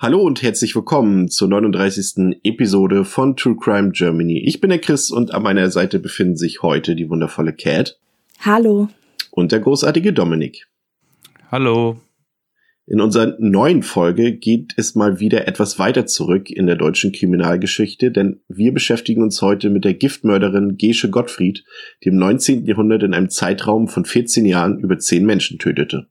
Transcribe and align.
Hallo 0.00 0.20
und 0.20 0.42
herzlich 0.42 0.76
willkommen 0.76 1.26
zur 1.26 1.48
39. 1.48 2.38
Episode 2.44 3.04
von 3.04 3.34
True 3.34 3.56
Crime 3.60 3.90
Germany. 3.90 4.44
Ich 4.46 4.60
bin 4.60 4.70
der 4.70 4.78
Chris 4.78 5.10
und 5.10 5.34
an 5.34 5.42
meiner 5.42 5.72
Seite 5.72 5.98
befinden 5.98 6.36
sich 6.36 6.62
heute 6.62 6.94
die 6.94 7.10
wundervolle 7.10 7.52
Cat. 7.52 7.98
Hallo. 8.38 8.90
Und 9.32 9.50
der 9.50 9.58
großartige 9.58 10.12
Dominik. 10.12 10.68
Hallo. 11.50 12.00
In 12.86 13.00
unserer 13.00 13.34
neuen 13.40 13.82
Folge 13.82 14.36
geht 14.36 14.72
es 14.76 14.94
mal 14.94 15.18
wieder 15.18 15.48
etwas 15.48 15.80
weiter 15.80 16.06
zurück 16.06 16.48
in 16.48 16.68
der 16.68 16.76
deutschen 16.76 17.10
Kriminalgeschichte, 17.10 18.12
denn 18.12 18.38
wir 18.46 18.72
beschäftigen 18.72 19.24
uns 19.24 19.42
heute 19.42 19.68
mit 19.68 19.84
der 19.84 19.94
Giftmörderin 19.94 20.76
Gesche 20.76 21.10
Gottfried, 21.10 21.64
die 22.04 22.10
im 22.10 22.18
19. 22.18 22.66
Jahrhundert 22.66 23.02
in 23.02 23.14
einem 23.14 23.30
Zeitraum 23.30 23.88
von 23.88 24.04
14 24.04 24.46
Jahren 24.46 24.78
über 24.78 24.96
10 24.96 25.26
Menschen 25.26 25.58
tötete. 25.58 26.06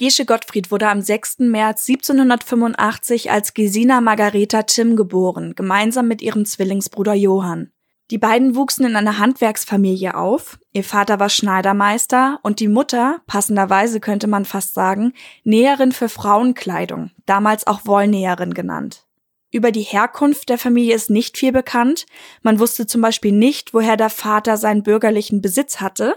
Gesche 0.00 0.24
Gottfried 0.24 0.70
wurde 0.70 0.88
am 0.88 1.02
6. 1.02 1.40
März 1.40 1.86
1785 1.86 3.30
als 3.30 3.52
Gesina 3.52 4.00
Margareta 4.00 4.62
Timm 4.62 4.96
geboren, 4.96 5.52
gemeinsam 5.54 6.08
mit 6.08 6.22
ihrem 6.22 6.46
Zwillingsbruder 6.46 7.12
Johann. 7.12 7.70
Die 8.10 8.16
beiden 8.16 8.56
wuchsen 8.56 8.86
in 8.86 8.96
einer 8.96 9.18
Handwerksfamilie 9.18 10.14
auf. 10.14 10.58
Ihr 10.72 10.84
Vater 10.84 11.20
war 11.20 11.28
Schneidermeister 11.28 12.40
und 12.42 12.60
die 12.60 12.68
Mutter, 12.68 13.20
passenderweise 13.26 14.00
könnte 14.00 14.26
man 14.26 14.46
fast 14.46 14.72
sagen, 14.72 15.12
Näherin 15.44 15.92
für 15.92 16.08
Frauenkleidung, 16.08 17.10
damals 17.26 17.66
auch 17.66 17.84
Wollnäherin 17.84 18.54
genannt. 18.54 19.04
Über 19.52 19.70
die 19.70 19.82
Herkunft 19.82 20.48
der 20.48 20.56
Familie 20.56 20.94
ist 20.94 21.10
nicht 21.10 21.36
viel 21.36 21.52
bekannt. 21.52 22.06
Man 22.40 22.58
wusste 22.58 22.86
zum 22.86 23.02
Beispiel 23.02 23.32
nicht, 23.32 23.74
woher 23.74 23.98
der 23.98 24.08
Vater 24.08 24.56
seinen 24.56 24.82
bürgerlichen 24.82 25.42
Besitz 25.42 25.82
hatte, 25.82 26.16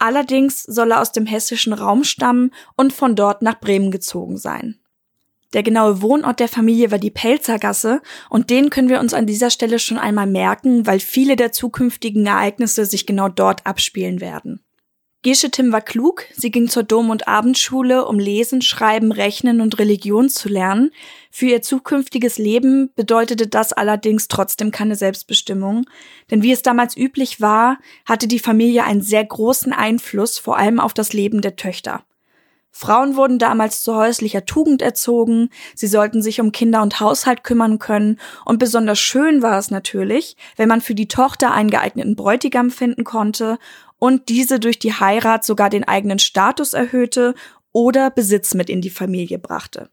Allerdings 0.00 0.62
soll 0.62 0.92
er 0.92 1.02
aus 1.02 1.12
dem 1.12 1.26
hessischen 1.26 1.74
Raum 1.74 2.04
stammen 2.04 2.52
und 2.74 2.92
von 2.92 3.14
dort 3.14 3.42
nach 3.42 3.60
Bremen 3.60 3.90
gezogen 3.90 4.38
sein. 4.38 4.80
Der 5.52 5.62
genaue 5.62 6.00
Wohnort 6.00 6.40
der 6.40 6.48
Familie 6.48 6.90
war 6.90 6.98
die 6.98 7.10
Pelzergasse 7.10 8.00
und 8.30 8.48
den 8.48 8.70
können 8.70 8.88
wir 8.88 8.98
uns 9.00 9.12
an 9.12 9.26
dieser 9.26 9.50
Stelle 9.50 9.78
schon 9.78 9.98
einmal 9.98 10.26
merken, 10.26 10.86
weil 10.86 11.00
viele 11.00 11.36
der 11.36 11.52
zukünftigen 11.52 12.26
Ereignisse 12.26 12.86
sich 12.86 13.04
genau 13.04 13.28
dort 13.28 13.66
abspielen 13.66 14.20
werden. 14.20 14.64
Gesche 15.22 15.50
Tim 15.50 15.70
war 15.70 15.82
klug, 15.82 16.24
sie 16.34 16.50
ging 16.50 16.70
zur 16.70 16.82
Dom- 16.82 17.10
und 17.10 17.28
Abendschule, 17.28 18.06
um 18.06 18.18
Lesen, 18.18 18.62
Schreiben, 18.62 19.12
Rechnen 19.12 19.60
und 19.60 19.78
Religion 19.78 20.30
zu 20.30 20.48
lernen. 20.48 20.92
Für 21.30 21.44
ihr 21.44 21.60
zukünftiges 21.60 22.38
Leben 22.38 22.90
bedeutete 22.96 23.46
das 23.46 23.74
allerdings 23.74 24.28
trotzdem 24.28 24.70
keine 24.70 24.96
Selbstbestimmung, 24.96 25.84
denn 26.30 26.42
wie 26.42 26.52
es 26.52 26.62
damals 26.62 26.96
üblich 26.96 27.38
war, 27.38 27.76
hatte 28.06 28.28
die 28.28 28.38
Familie 28.38 28.84
einen 28.84 29.02
sehr 29.02 29.22
großen 29.22 29.74
Einfluss, 29.74 30.38
vor 30.38 30.56
allem 30.56 30.80
auf 30.80 30.94
das 30.94 31.12
Leben 31.12 31.42
der 31.42 31.56
Töchter. 31.56 32.02
Frauen 32.72 33.16
wurden 33.16 33.38
damals 33.38 33.82
zu 33.82 33.96
häuslicher 33.96 34.46
Tugend 34.46 34.80
erzogen, 34.80 35.50
sie 35.74 35.88
sollten 35.88 36.22
sich 36.22 36.40
um 36.40 36.52
Kinder 36.52 36.80
und 36.80 37.00
Haushalt 37.00 37.44
kümmern 37.44 37.78
können, 37.78 38.18
und 38.46 38.58
besonders 38.58 39.00
schön 39.00 39.42
war 39.42 39.58
es 39.58 39.70
natürlich, 39.70 40.36
wenn 40.56 40.68
man 40.68 40.80
für 40.80 40.94
die 40.94 41.08
Tochter 41.08 41.52
einen 41.52 41.70
geeigneten 41.70 42.16
Bräutigam 42.16 42.70
finden 42.70 43.04
konnte 43.04 43.58
und 44.00 44.28
diese 44.30 44.58
durch 44.58 44.80
die 44.80 44.94
Heirat 44.94 45.44
sogar 45.44 45.70
den 45.70 45.86
eigenen 45.86 46.18
Status 46.18 46.72
erhöhte 46.72 47.36
oder 47.70 48.10
Besitz 48.10 48.54
mit 48.54 48.68
in 48.68 48.80
die 48.80 48.90
Familie 48.90 49.38
brachte. 49.38 49.90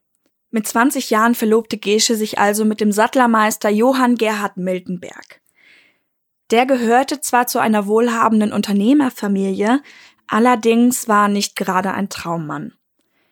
Mit 0.49 0.65
20 0.65 1.09
Jahren 1.09 1.35
verlobte 1.35 1.77
Gesche 1.77 2.15
sich 2.15 2.39
also 2.39 2.65
mit 2.65 2.79
dem 2.79 2.91
Sattlermeister 2.91 3.69
Johann 3.69 4.15
Gerhard 4.15 4.57
Miltenberg. 4.57 5.41
Der 6.49 6.65
gehörte 6.65 7.19
zwar 7.19 7.47
zu 7.47 7.59
einer 7.59 7.85
wohlhabenden 7.85 8.53
Unternehmerfamilie, 8.53 9.83
allerdings 10.25 11.09
war 11.09 11.27
nicht 11.27 11.57
gerade 11.57 11.93
ein 11.93 12.07
Traummann. 12.07 12.73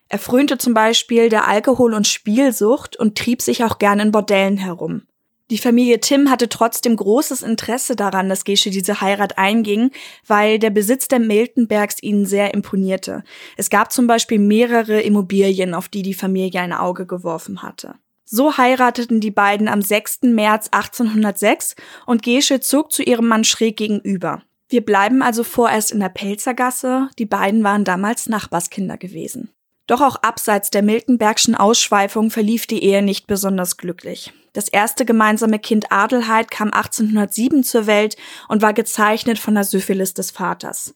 Er 0.08 0.18
frönte 0.18 0.58
zum 0.58 0.74
Beispiel 0.74 1.30
der 1.30 1.48
Alkohol- 1.48 1.94
und 1.94 2.06
Spielsucht 2.06 2.96
und 2.96 3.16
trieb 3.16 3.40
sich 3.40 3.64
auch 3.64 3.78
gern 3.78 3.98
in 3.98 4.12
Bordellen 4.12 4.58
herum. 4.58 5.02
Die 5.50 5.58
Familie 5.58 6.00
Tim 6.00 6.28
hatte 6.28 6.48
trotzdem 6.48 6.96
großes 6.96 7.42
Interesse 7.42 7.94
daran, 7.94 8.28
dass 8.28 8.44
Gesche 8.44 8.70
diese 8.70 9.00
Heirat 9.00 9.38
einging, 9.38 9.92
weil 10.26 10.58
der 10.58 10.70
Besitz 10.70 11.06
der 11.06 11.20
Miltenbergs 11.20 12.02
ihnen 12.02 12.26
sehr 12.26 12.52
imponierte. 12.52 13.22
Es 13.56 13.70
gab 13.70 13.92
zum 13.92 14.08
Beispiel 14.08 14.40
mehrere 14.40 15.00
Immobilien, 15.00 15.72
auf 15.72 15.88
die 15.88 16.02
die 16.02 16.14
Familie 16.14 16.60
ein 16.60 16.72
Auge 16.72 17.06
geworfen 17.06 17.62
hatte. 17.62 17.94
So 18.24 18.58
heirateten 18.58 19.20
die 19.20 19.30
beiden 19.30 19.68
am 19.68 19.82
6. 19.82 20.22
März 20.22 20.68
1806 20.72 21.76
und 22.06 22.24
Gesche 22.24 22.58
zog 22.58 22.90
zu 22.90 23.04
ihrem 23.04 23.28
Mann 23.28 23.44
schräg 23.44 23.76
gegenüber. 23.76 24.42
Wir 24.68 24.84
bleiben 24.84 25.22
also 25.22 25.44
vorerst 25.44 25.92
in 25.92 26.00
der 26.00 26.08
Pelzergasse, 26.08 27.08
die 27.20 27.26
beiden 27.26 27.62
waren 27.62 27.84
damals 27.84 28.28
Nachbarskinder 28.28 28.96
gewesen. 28.96 29.50
Doch 29.86 30.00
auch 30.00 30.16
abseits 30.16 30.70
der 30.70 30.82
Miltenbergschen 30.82 31.54
Ausschweifung 31.54 32.32
verlief 32.32 32.66
die 32.66 32.82
Ehe 32.82 33.02
nicht 33.02 33.28
besonders 33.28 33.76
glücklich. 33.76 34.32
Das 34.56 34.68
erste 34.68 35.04
gemeinsame 35.04 35.58
Kind 35.58 35.92
Adelheid 35.92 36.50
kam 36.50 36.72
1807 36.72 37.62
zur 37.62 37.86
Welt 37.86 38.16
und 38.48 38.62
war 38.62 38.72
gezeichnet 38.72 39.38
von 39.38 39.54
der 39.54 39.64
Syphilis 39.64 40.14
des 40.14 40.30
Vaters. 40.30 40.94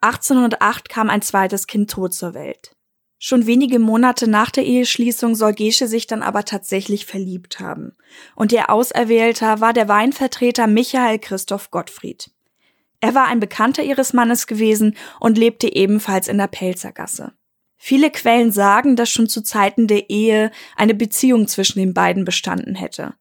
1808 0.00 0.88
kam 0.88 1.10
ein 1.10 1.20
zweites 1.20 1.66
Kind 1.66 1.90
tot 1.90 2.14
zur 2.14 2.34
Welt. 2.34 2.76
Schon 3.18 3.46
wenige 3.46 3.80
Monate 3.80 4.30
nach 4.30 4.52
der 4.52 4.64
Eheschließung 4.64 5.34
soll 5.34 5.54
Gesche 5.54 5.88
sich 5.88 6.06
dann 6.06 6.22
aber 6.22 6.44
tatsächlich 6.44 7.04
verliebt 7.04 7.58
haben. 7.58 7.96
Und 8.36 8.52
ihr 8.52 8.70
Auserwählter 8.70 9.60
war 9.60 9.72
der 9.72 9.88
Weinvertreter 9.88 10.68
Michael 10.68 11.18
Christoph 11.18 11.72
Gottfried. 11.72 12.30
Er 13.00 13.16
war 13.16 13.26
ein 13.26 13.40
Bekannter 13.40 13.82
ihres 13.82 14.12
Mannes 14.12 14.46
gewesen 14.46 14.96
und 15.18 15.36
lebte 15.36 15.74
ebenfalls 15.74 16.28
in 16.28 16.38
der 16.38 16.46
Pelzergasse. 16.46 17.32
Viele 17.82 18.10
Quellen 18.10 18.52
sagen, 18.52 18.94
dass 18.94 19.08
schon 19.08 19.26
zu 19.26 19.40
Zeiten 19.40 19.86
der 19.86 20.10
Ehe 20.10 20.50
eine 20.76 20.92
Beziehung 20.92 21.48
zwischen 21.48 21.78
den 21.78 21.94
beiden 21.94 22.26
bestanden 22.26 22.74
hätte. 22.74 23.14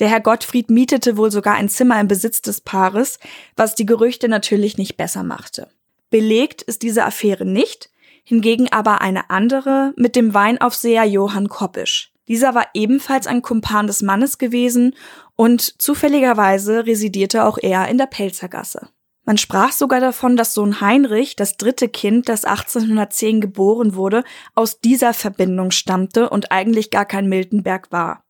Der 0.00 0.08
Herr 0.08 0.20
Gottfried 0.20 0.68
mietete 0.68 1.16
wohl 1.16 1.30
sogar 1.30 1.54
ein 1.54 1.68
Zimmer 1.68 2.00
im 2.00 2.08
Besitz 2.08 2.42
des 2.42 2.60
Paares, 2.60 3.20
was 3.54 3.76
die 3.76 3.86
Gerüchte 3.86 4.28
natürlich 4.28 4.78
nicht 4.78 4.96
besser 4.96 5.22
machte. 5.22 5.68
Belegt 6.10 6.60
ist 6.60 6.82
diese 6.82 7.04
Affäre 7.04 7.44
nicht, 7.44 7.88
hingegen 8.24 8.70
aber 8.72 9.00
eine 9.00 9.30
andere 9.30 9.94
mit 9.96 10.16
dem 10.16 10.34
Weinaufseher 10.34 11.04
Johann 11.04 11.48
Koppisch. 11.48 12.10
Dieser 12.26 12.52
war 12.52 12.66
ebenfalls 12.74 13.28
ein 13.28 13.42
Kumpan 13.42 13.86
des 13.86 14.02
Mannes 14.02 14.38
gewesen 14.38 14.96
und 15.36 15.80
zufälligerweise 15.80 16.84
residierte 16.84 17.44
auch 17.44 17.58
er 17.62 17.86
in 17.86 17.98
der 17.98 18.06
Pelzergasse. 18.06 18.88
Man 19.24 19.38
sprach 19.38 19.72
sogar 19.72 20.00
davon, 20.00 20.36
dass 20.36 20.52
Sohn 20.52 20.80
Heinrich, 20.80 21.34
das 21.34 21.56
dritte 21.56 21.88
Kind, 21.88 22.28
das 22.28 22.44
1810 22.44 23.40
geboren 23.40 23.94
wurde, 23.94 24.22
aus 24.54 24.80
dieser 24.80 25.14
Verbindung 25.14 25.70
stammte 25.70 26.28
und 26.28 26.52
eigentlich 26.52 26.90
gar 26.90 27.06
kein 27.06 27.28
Miltenberg 27.28 27.90
war. 27.90 28.24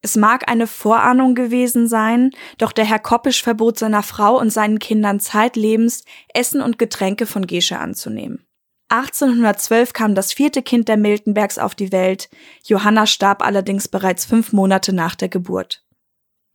Es 0.00 0.16
mag 0.16 0.48
eine 0.48 0.66
Vorahnung 0.66 1.34
gewesen 1.34 1.88
sein, 1.88 2.30
doch 2.58 2.72
der 2.72 2.84
Herr 2.84 2.98
Koppisch 2.98 3.42
verbot 3.42 3.78
seiner 3.78 4.02
Frau 4.02 4.38
und 4.38 4.50
seinen 4.50 4.78
Kindern 4.78 5.20
zeitlebens, 5.20 6.04
Essen 6.34 6.60
und 6.60 6.78
Getränke 6.78 7.26
von 7.26 7.46
Gesche 7.46 7.78
anzunehmen. 7.78 8.44
1812 8.88 9.92
kam 9.92 10.14
das 10.14 10.32
vierte 10.32 10.62
Kind 10.62 10.88
der 10.88 10.96
Miltenbergs 10.96 11.58
auf 11.58 11.74
die 11.74 11.92
Welt, 11.92 12.28
Johanna 12.64 13.06
starb 13.06 13.42
allerdings 13.42 13.88
bereits 13.88 14.24
fünf 14.24 14.52
Monate 14.52 14.92
nach 14.92 15.14
der 15.14 15.28
Geburt. 15.28 15.82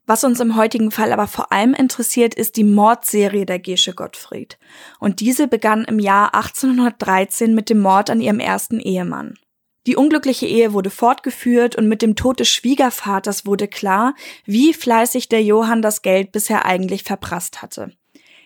Was 0.08 0.24
uns 0.24 0.40
im 0.40 0.56
heutigen 0.56 0.90
Fall 0.90 1.12
aber 1.12 1.28
vor 1.28 1.52
allem 1.52 1.74
interessiert, 1.74 2.34
ist 2.34 2.56
die 2.56 2.64
Mordserie 2.64 3.46
der 3.46 3.60
Gesche 3.60 3.94
Gottfried. 3.94 4.58
Und 5.00 5.20
diese 5.20 5.50
begann 5.50 5.84
im 5.84 6.00
Jahr 6.00 6.34
1813 6.34 7.54
mit 7.54 7.70
dem 7.70 7.82
Mord 7.82 8.10
an 8.10 8.22
ihrem 8.22 8.40
ersten 8.40 8.80
Ehemann. 8.80 9.34
Die 9.86 9.98
unglückliche 9.98 10.48
Ehe 10.48 10.72
wurde 10.72 10.90
fortgeführt 10.90 11.76
und 11.76 11.90
mit 11.90 12.02
dem 12.02 12.16
Tod 12.16 12.40
des 12.40 12.48
Schwiegervaters 12.48 13.46
wurde 13.46 13.68
klar, 13.68 14.16
wie 14.46 14.74
fleißig 14.74 15.28
der 15.28 15.44
Johann 15.44 15.82
das 15.82 16.02
Geld 16.02 16.32
bisher 16.32 16.66
eigentlich 16.66 17.04
verprasst 17.04 17.62
hatte. 17.62 17.92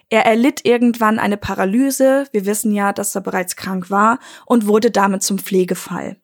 Er 0.10 0.26
erlitt 0.26 0.66
irgendwann 0.66 1.20
eine 1.20 1.38
Paralyse, 1.38 2.28
wir 2.32 2.46
wissen 2.48 2.74
ja, 2.74 2.92
dass 2.92 3.16
er 3.16 3.22
bereits 3.22 3.56
krank 3.56 3.90
war, 3.90 4.20
und 4.46 4.66
wurde 4.68 4.92
damit 4.92 5.24
zum 5.24 5.38
Pflegefall. 5.38 6.21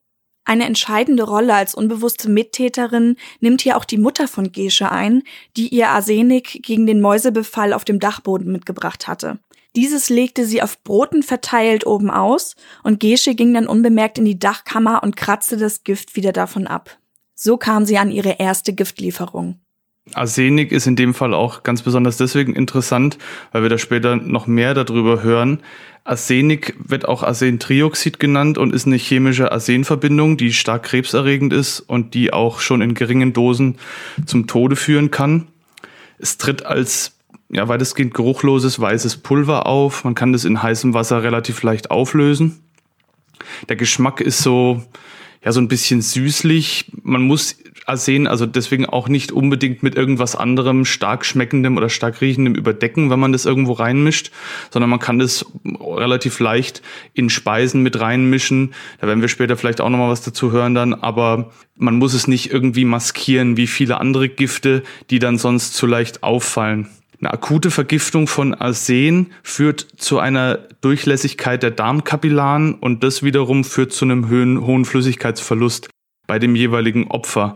Eine 0.48 0.64
entscheidende 0.66 1.24
Rolle 1.24 1.54
als 1.54 1.76
unbewusste 1.76 2.30
Mittäterin 2.30 3.18
nimmt 3.42 3.60
hier 3.60 3.76
auch 3.76 3.84
die 3.84 3.98
Mutter 3.98 4.30
von 4.30 4.54
Gesche 4.54 4.90
ein, 4.90 5.24
die 5.58 5.68
ihr 5.68 5.90
Arsenik 5.90 6.64
gegen 6.64 6.88
den 6.88 7.02
Mäusebefall 7.02 7.74
auf 7.74 7.84
dem 7.84 8.00
Dachboden 8.00 8.50
mitgebracht 8.50 9.10
hatte. 9.10 9.40
Dieses 9.76 10.08
legte 10.08 10.46
sie 10.46 10.62
auf 10.62 10.82
Broten 10.86 11.22
verteilt 11.22 11.86
oben 11.86 12.10
aus 12.10 12.56
und 12.82 13.02
Gesche 13.02 13.36
ging 13.36 13.54
dann 13.54 13.68
unbemerkt 13.68 14.20
in 14.20 14.26
die 14.26 14.40
Dachkammer 14.40 15.04
und 15.04 15.18
kratzte 15.18 15.58
das 15.58 15.84
Gift 15.84 16.16
wieder 16.16 16.32
davon 16.32 16.66
ab. 16.66 16.98
So 17.36 17.58
kam 17.58 17.84
sie 17.84 17.98
an 17.98 18.10
ihre 18.10 18.40
erste 18.40 18.72
Giftlieferung. 18.74 19.60
Arsenik 20.14 20.72
ist 20.72 20.88
in 20.88 20.96
dem 20.96 21.14
Fall 21.14 21.34
auch 21.34 21.64
ganz 21.64 21.82
besonders 21.82 22.18
deswegen 22.18 22.56
interessant, 22.56 23.18
weil 23.52 23.64
wir 23.64 23.70
da 23.70 23.78
später 23.78 24.16
noch 24.16 24.48
mehr 24.48 24.74
darüber 24.74 25.24
hören. 25.24 25.60
Arsenik 26.04 26.76
wird 26.80 27.08
auch 27.08 27.24
Arsentrioxid 27.24 28.20
genannt 28.20 28.58
und 28.58 28.74
ist 28.74 28.88
eine 28.88 28.96
chemische 28.96 29.52
Arsenverbindung, 29.52 30.38
die 30.38 30.54
stark 30.54 30.84
krebserregend 30.84 31.52
ist 31.52 31.82
und 31.82 32.14
die 32.14 32.32
auch 32.32 32.62
schon 32.62 32.82
in 32.82 32.94
geringen 32.94 33.34
Dosen 33.34 33.78
zum 34.26 34.48
Tode 34.48 34.76
führen 34.76 35.12
kann. 35.12 35.48
Es 36.18 36.38
tritt 36.38 36.66
als 36.66 37.18
ja, 37.50 37.68
weitestgehend 37.68 38.14
geruchloses 38.14 38.80
weißes 38.80 39.18
Pulver 39.18 39.68
auf. 39.68 40.04
Man 40.04 40.16
kann 40.16 40.34
das 40.34 40.46
in 40.46 40.62
heißem 40.62 40.94
Wasser 40.94 41.24
relativ 41.24 41.64
leicht 41.64 41.92
auflösen. 41.92 42.64
Der 43.70 43.76
Geschmack 43.76 44.22
ist 44.22 44.40
so, 44.40 44.84
ja, 45.44 45.52
so 45.52 45.60
ein 45.60 45.68
bisschen 45.68 46.02
süßlich. 46.02 46.92
Man 47.04 47.22
muss 47.22 47.58
Arsen 47.88 48.28
also 48.28 48.46
deswegen 48.46 48.86
auch 48.86 49.08
nicht 49.08 49.32
unbedingt 49.32 49.82
mit 49.82 49.96
irgendwas 49.96 50.36
anderem 50.36 50.84
stark 50.84 51.26
schmeckendem 51.26 51.78
oder 51.78 51.90
stark 51.90 52.20
riechendem 52.20 52.56
überdecken, 52.56 53.10
wenn 53.10 53.20
man 53.20 53.32
das 53.32 53.46
irgendwo 53.46 53.74
reinmischt, 53.74 54.32
sondern 54.72 54.90
man 54.90 55.00
kann 55.00 55.20
das 55.20 55.46
relativ 55.80 56.40
leicht 56.40 56.82
in 57.14 57.30
Speisen 57.30 57.84
mit 57.84 58.00
reinmischen. 58.00 58.74
Da 59.00 59.08
werden 59.08 59.22
wir 59.22 59.30
später 59.30 59.56
vielleicht 59.56 59.80
auch 59.80 59.90
nochmal 59.90 60.10
was 60.10 60.22
dazu 60.22 60.52
hören 60.52 60.76
dann, 60.76 60.94
aber 60.94 61.52
man 61.76 61.96
muss 61.96 62.14
es 62.14 62.28
nicht 62.28 62.52
irgendwie 62.52 62.86
maskieren 62.86 63.56
wie 63.56 63.68
viele 63.68 64.02
andere 64.02 64.28
Gifte, 64.28 64.84
die 65.10 65.20
dann 65.20 65.38
sonst 65.38 65.74
zu 65.74 65.86
leicht 65.86 66.24
auffallen. 66.24 66.90
Eine 67.20 67.34
akute 67.34 67.72
Vergiftung 67.72 68.28
von 68.28 68.54
Arsen 68.54 69.32
führt 69.42 69.88
zu 69.98 70.20
einer 70.20 70.60
Durchlässigkeit 70.82 71.64
der 71.64 71.72
Darmkapillaren 71.72 72.76
und 72.76 73.04
das 73.04 73.24
wiederum 73.24 73.64
führt 73.64 73.92
zu 73.92 74.06
einem 74.06 74.30
hohen 74.30 74.86
Flüssigkeitsverlust 74.86 75.90
bei 76.28 76.38
dem 76.38 76.56
jeweiligen 76.56 77.08
Opfer. 77.08 77.56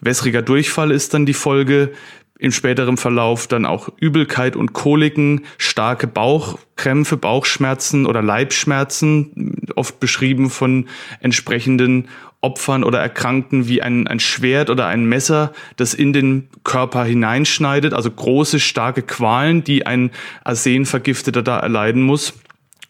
Wässriger 0.00 0.42
Durchfall 0.42 0.90
ist 0.90 1.14
dann 1.14 1.24
die 1.24 1.34
Folge, 1.34 1.92
im 2.38 2.52
späteren 2.52 2.96
Verlauf 2.96 3.46
dann 3.46 3.64
auch 3.64 3.88
Übelkeit 3.98 4.56
und 4.56 4.72
Koliken, 4.72 5.44
starke 5.58 6.06
Bauchkrämpfe, 6.06 7.16
Bauchschmerzen 7.16 8.06
oder 8.06 8.22
Leibschmerzen, 8.22 9.56
oft 9.74 10.00
beschrieben 10.00 10.50
von 10.50 10.86
entsprechenden 11.20 12.08
Opfern 12.42 12.84
oder 12.84 13.00
Erkrankten 13.00 13.66
wie 13.66 13.82
ein, 13.82 14.06
ein 14.06 14.20
Schwert 14.20 14.70
oder 14.70 14.86
ein 14.86 15.06
Messer, 15.06 15.52
das 15.76 15.94
in 15.94 16.12
den 16.12 16.48
Körper 16.64 17.04
hineinschneidet, 17.04 17.94
also 17.94 18.10
große, 18.10 18.60
starke 18.60 19.02
Qualen, 19.02 19.64
die 19.64 19.86
ein 19.86 20.10
Arsenvergifteter 20.44 21.42
da 21.42 21.58
erleiden 21.58 22.02
muss 22.02 22.34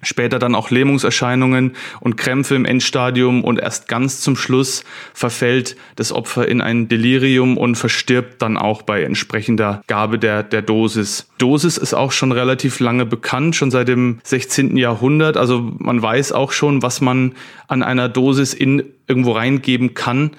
später 0.06 0.38
dann 0.38 0.54
auch 0.54 0.70
Lähmungserscheinungen 0.70 1.72
und 2.00 2.16
Krämpfe 2.16 2.54
im 2.54 2.64
Endstadium 2.64 3.44
und 3.44 3.58
erst 3.58 3.88
ganz 3.88 4.20
zum 4.20 4.36
Schluss 4.36 4.84
verfällt 5.14 5.76
das 5.96 6.12
Opfer 6.12 6.48
in 6.48 6.60
ein 6.60 6.88
Delirium 6.88 7.56
und 7.56 7.76
verstirbt 7.76 8.42
dann 8.42 8.56
auch 8.56 8.82
bei 8.82 9.02
entsprechender 9.02 9.82
Gabe 9.86 10.18
der, 10.18 10.42
der 10.42 10.62
Dosis. 10.62 11.28
Dosis 11.38 11.76
ist 11.76 11.94
auch 11.94 12.12
schon 12.12 12.32
relativ 12.32 12.80
lange 12.80 13.06
bekannt, 13.06 13.56
schon 13.56 13.70
seit 13.70 13.88
dem 13.88 14.20
16. 14.22 14.76
Jahrhundert. 14.76 15.36
Also 15.36 15.72
man 15.78 16.00
weiß 16.00 16.32
auch 16.32 16.52
schon, 16.52 16.82
was 16.82 17.00
man 17.00 17.34
an 17.68 17.82
einer 17.82 18.08
Dosis 18.08 18.54
in 18.54 18.84
irgendwo 19.06 19.32
reingeben 19.32 19.94
kann, 19.94 20.32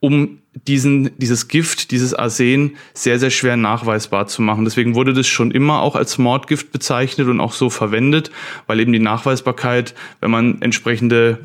um 0.00 0.38
diesen, 0.54 1.10
dieses 1.18 1.48
Gift, 1.48 1.90
dieses 1.90 2.14
Arsen 2.14 2.76
sehr, 2.92 3.18
sehr 3.18 3.30
schwer 3.30 3.56
nachweisbar 3.56 4.26
zu 4.26 4.42
machen. 4.42 4.64
Deswegen 4.64 4.94
wurde 4.94 5.12
das 5.12 5.26
schon 5.26 5.50
immer 5.50 5.82
auch 5.82 5.96
als 5.96 6.18
Mordgift 6.18 6.72
bezeichnet 6.72 7.28
und 7.28 7.40
auch 7.40 7.52
so 7.52 7.70
verwendet, 7.70 8.30
weil 8.66 8.80
eben 8.80 8.92
die 8.92 9.00
Nachweisbarkeit, 9.00 9.94
wenn 10.20 10.30
man 10.30 10.62
entsprechende 10.62 11.40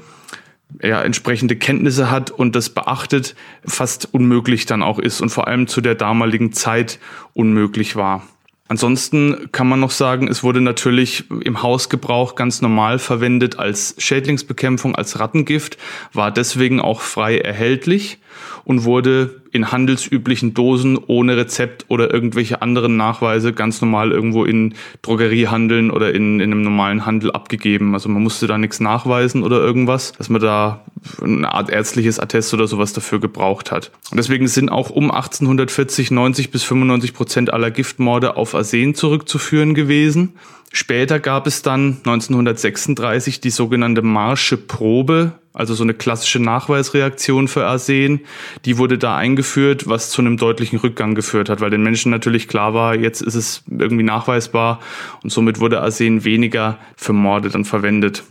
ja, 0.84 1.02
entsprechende 1.02 1.56
Kenntnisse 1.56 2.12
hat 2.12 2.30
und 2.30 2.56
das 2.56 2.70
beachtet, 2.70 3.36
fast 3.66 4.14
unmöglich 4.14 4.68
dann 4.68 4.84
auch 4.84 5.00
ist 5.00 5.20
und 5.20 5.30
vor 5.30 5.48
allem 5.48 5.66
zu 5.66 5.82
der 5.82 5.96
damaligen 5.96 6.54
Zeit 6.54 7.00
unmöglich 7.34 7.96
war. 7.96 8.28
Ansonsten 8.68 9.52
kann 9.52 9.68
man 9.68 9.80
noch 9.80 9.90
sagen, 9.90 10.28
es 10.28 10.44
wurde 10.44 10.62
natürlich 10.62 11.24
im 11.44 11.64
Hausgebrauch 11.64 12.36
ganz 12.36 12.62
normal 12.62 13.00
verwendet 13.00 13.58
als 13.58 13.96
Schädlingsbekämpfung, 13.98 14.96
als 14.96 15.20
Rattengift, 15.20 15.80
war 16.14 16.30
deswegen 16.30 16.80
auch 16.80 17.02
frei 17.02 17.40
erhältlich 17.40 18.20
und 18.64 18.84
wurde 18.84 19.42
in 19.52 19.72
handelsüblichen 19.72 20.54
Dosen 20.54 20.98
ohne 20.98 21.38
Rezept 21.38 21.86
oder 21.88 22.14
irgendwelche 22.14 22.62
anderen 22.62 22.98
Nachweise 22.98 23.54
ganz 23.54 23.82
normal 23.82 24.12
irgendwo 24.12 24.46
in 24.46 24.76
Drogeriehandeln 25.02 25.92
oder 25.92 26.14
in, 26.14 26.40
in 26.40 26.52
einem 26.52 26.62
normalen 26.62 27.06
Handel 27.06 27.32
abgegeben. 27.32 27.94
Also 27.94 28.10
man 28.10 28.22
musste 28.22 28.48
da 28.48 28.58
nichts 28.58 28.80
nachweisen 28.80 29.44
oder 29.44 29.58
irgendwas, 29.58 30.14
dass 30.14 30.30
man 30.30 30.42
da 30.42 30.86
eine 31.22 31.52
Art 31.52 31.70
ärztliches 31.70 32.20
Attest 32.20 32.54
oder 32.54 32.68
sowas 32.68 32.94
dafür 32.94 33.20
gebraucht 33.20 33.72
hat. 33.72 33.92
Und 34.12 34.18
deswegen 34.18 34.48
sind 34.48 34.70
auch 34.70 34.90
um 34.90 35.12
1840 35.12 36.12
90 36.12 36.52
bis 36.52 36.64
95 36.64 37.14
Prozent 37.14 37.54
aller 37.54 37.72
Giftmorde 37.72 38.38
auf 38.38 38.56
Arsen 38.56 38.94
zurückzuführen 38.96 39.74
gewesen. 39.74 40.34
Später 40.72 41.20
gab 41.20 41.48
es 41.48 41.64
dann 41.64 41.98
1936 42.06 43.42
die 43.42 43.50
sogenannte 43.50 44.04
Marsche 44.04 44.56
Probe, 44.56 45.39
also 45.54 45.74
so 45.74 45.84
eine 45.84 45.94
klassische 45.94 46.40
Nachweisreaktion 46.40 47.48
für 47.48 47.66
Arsen. 47.66 48.22
Die 48.66 48.78
wurde 48.78 48.98
da 48.98 49.16
eingeführt, 49.16 49.88
was 49.88 50.10
zu 50.10 50.22
einem 50.22 50.38
deutlichen 50.38 50.80
Rückgang 50.80 51.16
geführt 51.16 51.50
hat, 51.50 51.62
weil 51.62 51.70
den 51.72 51.84
Menschen 51.84 52.12
natürlich 52.12 52.48
klar 52.48 52.74
war, 52.74 52.96
jetzt 52.96 53.22
ist 53.22 53.36
es 53.36 53.64
irgendwie 53.70 54.04
nachweisbar 54.04 54.80
und 55.24 55.32
somit 55.32 55.60
wurde 55.60 55.82
Arsen 55.82 56.24
weniger 56.24 56.78
für 56.96 57.14
Morde 57.14 57.50
dann 57.50 57.66
verwendet. 57.66 58.24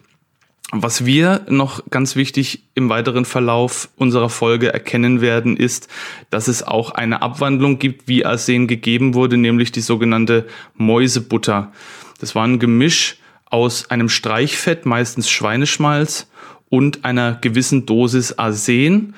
Was 0.70 1.06
wir 1.06 1.46
noch 1.48 1.82
ganz 1.88 2.14
wichtig 2.14 2.64
im 2.74 2.90
weiteren 2.90 3.24
Verlauf 3.24 3.88
unserer 3.96 4.28
Folge 4.28 4.70
erkennen 4.70 5.22
werden, 5.22 5.56
ist, 5.56 5.88
dass 6.28 6.46
es 6.46 6.62
auch 6.62 6.90
eine 6.90 7.22
Abwandlung 7.22 7.78
gibt, 7.78 8.06
wie 8.06 8.26
Arsen 8.26 8.66
gegeben 8.66 9.14
wurde, 9.14 9.38
nämlich 9.38 9.72
die 9.72 9.80
sogenannte 9.80 10.46
Mäusebutter. 10.76 11.72
Das 12.20 12.34
war 12.34 12.44
ein 12.44 12.58
Gemisch 12.58 13.16
aus 13.46 13.90
einem 13.90 14.10
Streichfett, 14.10 14.84
meistens 14.84 15.30
Schweineschmalz, 15.30 16.28
und 16.70 17.04
einer 17.04 17.34
gewissen 17.34 17.86
Dosis 17.86 18.38
Arsen. 18.38 19.14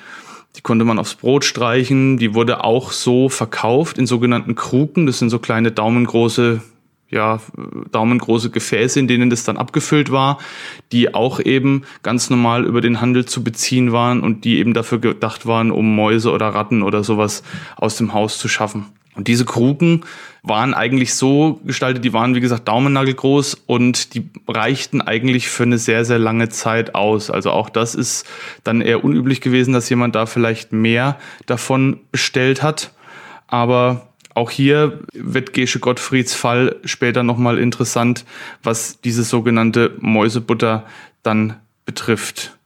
Die 0.55 0.61
konnte 0.61 0.85
man 0.85 0.99
aufs 0.99 1.15
Brot 1.15 1.45
streichen. 1.45 2.17
Die 2.17 2.33
wurde 2.33 2.63
auch 2.63 2.91
so 2.91 3.29
verkauft 3.29 3.97
in 3.97 4.05
sogenannten 4.05 4.55
Kruken. 4.55 5.05
Das 5.05 5.19
sind 5.19 5.29
so 5.29 5.39
kleine 5.39 5.71
daumengroße, 5.71 6.61
ja, 7.09 7.39
daumengroße 7.91 8.49
Gefäße, 8.49 8.99
in 8.99 9.07
denen 9.07 9.29
das 9.29 9.43
dann 9.43 9.57
abgefüllt 9.57 10.11
war, 10.11 10.39
die 10.91 11.13
auch 11.13 11.39
eben 11.39 11.83
ganz 12.03 12.29
normal 12.29 12.65
über 12.65 12.81
den 12.81 12.99
Handel 12.99 13.25
zu 13.25 13.43
beziehen 13.43 13.91
waren 13.91 14.21
und 14.21 14.43
die 14.43 14.57
eben 14.57 14.73
dafür 14.73 14.99
gedacht 14.99 15.45
waren, 15.45 15.71
um 15.71 15.95
Mäuse 15.95 16.31
oder 16.31 16.49
Ratten 16.49 16.83
oder 16.83 17.03
sowas 17.03 17.43
aus 17.77 17.95
dem 17.95 18.13
Haus 18.13 18.37
zu 18.37 18.47
schaffen. 18.47 18.87
Und 19.21 19.27
diese 19.27 19.45
Kruken 19.45 20.01
waren 20.41 20.73
eigentlich 20.73 21.13
so 21.13 21.61
gestaltet, 21.63 22.03
die 22.03 22.11
waren 22.11 22.33
wie 22.33 22.39
gesagt 22.39 22.67
daumennagelgroß 22.67 23.53
und 23.67 24.15
die 24.15 24.31
reichten 24.47 24.99
eigentlich 24.99 25.47
für 25.47 25.61
eine 25.61 25.77
sehr, 25.77 26.05
sehr 26.05 26.17
lange 26.17 26.49
Zeit 26.49 26.95
aus. 26.95 27.29
Also 27.29 27.51
auch 27.51 27.69
das 27.69 27.93
ist 27.93 28.25
dann 28.63 28.81
eher 28.81 29.03
unüblich 29.03 29.39
gewesen, 29.39 29.75
dass 29.75 29.87
jemand 29.91 30.15
da 30.15 30.25
vielleicht 30.25 30.73
mehr 30.73 31.19
davon 31.45 31.99
bestellt 32.11 32.63
hat. 32.63 32.93
Aber 33.45 34.07
auch 34.33 34.49
hier 34.49 35.01
wird 35.13 35.53
Gesche 35.53 35.77
Gottfrieds 35.77 36.33
Fall 36.33 36.77
später 36.83 37.21
nochmal 37.21 37.59
interessant, 37.59 38.25
was 38.63 39.01
diese 39.01 39.21
sogenannte 39.21 39.93
Mäusebutter 39.99 40.87
dann 41.21 41.57
betrifft. 41.85 42.57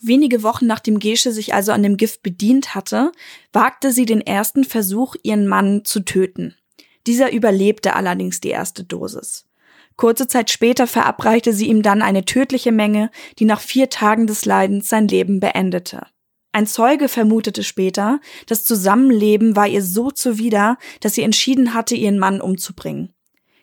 Wenige 0.00 0.42
Wochen 0.42 0.66
nachdem 0.66 1.00
Gesche 1.00 1.32
sich 1.32 1.54
also 1.54 1.72
an 1.72 1.82
dem 1.82 1.96
Gift 1.96 2.22
bedient 2.22 2.74
hatte, 2.74 3.10
wagte 3.52 3.92
sie 3.92 4.06
den 4.06 4.20
ersten 4.20 4.64
Versuch, 4.64 5.16
ihren 5.22 5.46
Mann 5.46 5.84
zu 5.84 6.00
töten. 6.00 6.54
Dieser 7.06 7.32
überlebte 7.32 7.96
allerdings 7.96 8.40
die 8.40 8.50
erste 8.50 8.84
Dosis. 8.84 9.46
Kurze 9.96 10.28
Zeit 10.28 10.50
später 10.50 10.86
verabreichte 10.86 11.52
sie 11.52 11.66
ihm 11.66 11.82
dann 11.82 12.02
eine 12.02 12.24
tödliche 12.24 12.70
Menge, 12.70 13.10
die 13.40 13.44
nach 13.44 13.60
vier 13.60 13.90
Tagen 13.90 14.28
des 14.28 14.44
Leidens 14.44 14.88
sein 14.88 15.08
Leben 15.08 15.40
beendete. 15.40 16.06
Ein 16.52 16.68
Zeuge 16.68 17.08
vermutete 17.08 17.64
später, 17.64 18.20
das 18.46 18.64
Zusammenleben 18.64 19.56
war 19.56 19.66
ihr 19.66 19.82
so 19.82 20.10
zuwider, 20.10 20.78
dass 21.00 21.14
sie 21.14 21.22
entschieden 21.22 21.74
hatte, 21.74 21.96
ihren 21.96 22.18
Mann 22.18 22.40
umzubringen. 22.40 23.12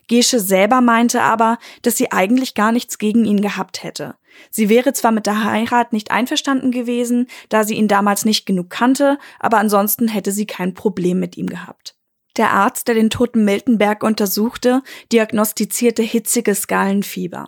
Gesche 0.08 0.40
selber 0.40 0.82
meinte 0.82 1.22
aber, 1.22 1.58
dass 1.82 1.98
sie 1.98 2.12
eigentlich 2.12 2.54
gar 2.54 2.72
nichts 2.72 2.98
gegen 2.98 3.26
ihn 3.26 3.42
gehabt 3.42 3.84
hätte. 3.84 4.16
Sie 4.50 4.70
wäre 4.70 4.94
zwar 4.94 5.12
mit 5.12 5.26
der 5.26 5.44
Heirat 5.44 5.94
nicht 5.94 6.12
einverstanden 6.12 6.72
gewesen, 6.72 7.28
da 7.50 7.64
sie 7.64 7.76
ihn 7.76 7.88
damals 7.88 8.26
nicht 8.26 8.46
genug 8.46 8.70
kannte, 8.70 9.18
aber 9.40 9.58
ansonsten 9.58 10.08
hätte 10.08 10.32
sie 10.32 10.46
kein 10.46 10.74
Problem 10.74 11.20
mit 11.20 11.38
ihm 11.38 11.48
gehabt. 11.48 11.96
Der 12.38 12.52
Arzt, 12.52 12.88
der 12.88 12.96
den 12.96 13.10
toten 13.10 13.46
Miltenberg 13.46 14.04
untersuchte, 14.04 14.82
diagnostizierte 15.12 16.04
hitziges 16.04 16.68
Gallenfieber. 16.68 17.48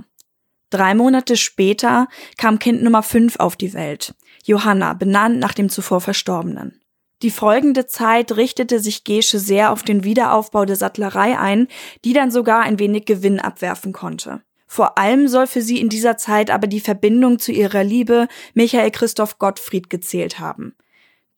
Drei 0.70 0.96
Monate 0.96 1.38
später 1.38 2.08
kam 2.38 2.60
Kind 2.60 2.84
Nummer 2.84 3.04
fünf 3.04 3.38
auf 3.38 3.56
die 3.56 3.74
Welt, 3.74 4.16
Johanna, 4.44 4.94
benannt 4.94 5.40
nach 5.40 5.54
dem 5.54 5.70
zuvor 5.70 6.02
Verstorbenen. 6.02 6.82
Die 7.24 7.32
folgende 7.32 7.88
Zeit 7.88 8.36
richtete 8.36 8.80
sich 8.80 9.04
Gesche 9.04 9.40
sehr 9.40 9.72
auf 9.72 9.82
den 9.82 10.04
Wiederaufbau 10.04 10.66
der 10.66 10.76
Sattlerei 10.76 11.38
ein, 11.40 11.68
die 12.06 12.14
dann 12.14 12.30
sogar 12.30 12.62
ein 12.62 12.80
wenig 12.80 13.06
Gewinn 13.06 13.40
abwerfen 13.40 13.92
konnte. 13.92 14.42
Vor 14.68 14.98
allem 14.98 15.28
soll 15.28 15.48
für 15.48 15.62
sie 15.62 15.80
in 15.80 15.90
dieser 15.90 16.18
Zeit 16.18 16.52
aber 16.52 16.68
die 16.68 16.82
Verbindung 16.82 17.40
zu 17.40 17.52
ihrer 17.52 17.84
Liebe 17.84 18.28
Michael 18.54 18.92
Christoph 18.92 19.40
Gottfried 19.40 19.90
gezählt 19.90 20.40
haben. 20.40 20.76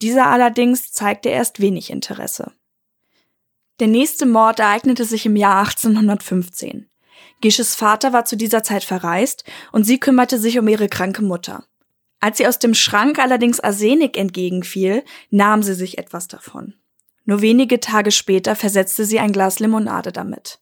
Dieser 0.01 0.27
allerdings 0.27 0.91
zeigte 0.91 1.29
erst 1.29 1.59
wenig 1.59 1.91
Interesse. 1.91 2.51
Der 3.79 3.88
nächste 3.88 4.25
Mord 4.25 4.59
ereignete 4.59 5.05
sich 5.05 5.25
im 5.25 5.36
Jahr 5.36 5.59
1815. 5.59 6.89
Gisches 7.41 7.75
Vater 7.75 8.12
war 8.12 8.25
zu 8.25 8.36
dieser 8.36 8.63
Zeit 8.63 8.83
verreist 8.83 9.45
und 9.71 9.86
sie 9.86 10.00
kümmerte 10.00 10.38
sich 10.38 10.59
um 10.59 10.67
ihre 10.67 10.89
kranke 10.89 11.21
Mutter. 11.21 11.63
Als 12.19 12.38
sie 12.38 12.48
aus 12.48 12.59
dem 12.59 12.74
Schrank 12.74 13.19
allerdings 13.19 13.62
Arsenik 13.62 14.17
entgegenfiel, 14.17 15.03
nahm 15.29 15.63
sie 15.63 15.74
sich 15.74 15.98
etwas 15.98 16.27
davon. 16.27 16.74
Nur 17.24 17.41
wenige 17.41 17.79
Tage 17.79 18.12
später 18.12 18.55
versetzte 18.55 19.05
sie 19.05 19.19
ein 19.19 19.31
Glas 19.31 19.59
Limonade 19.59 20.12
damit. 20.12 20.59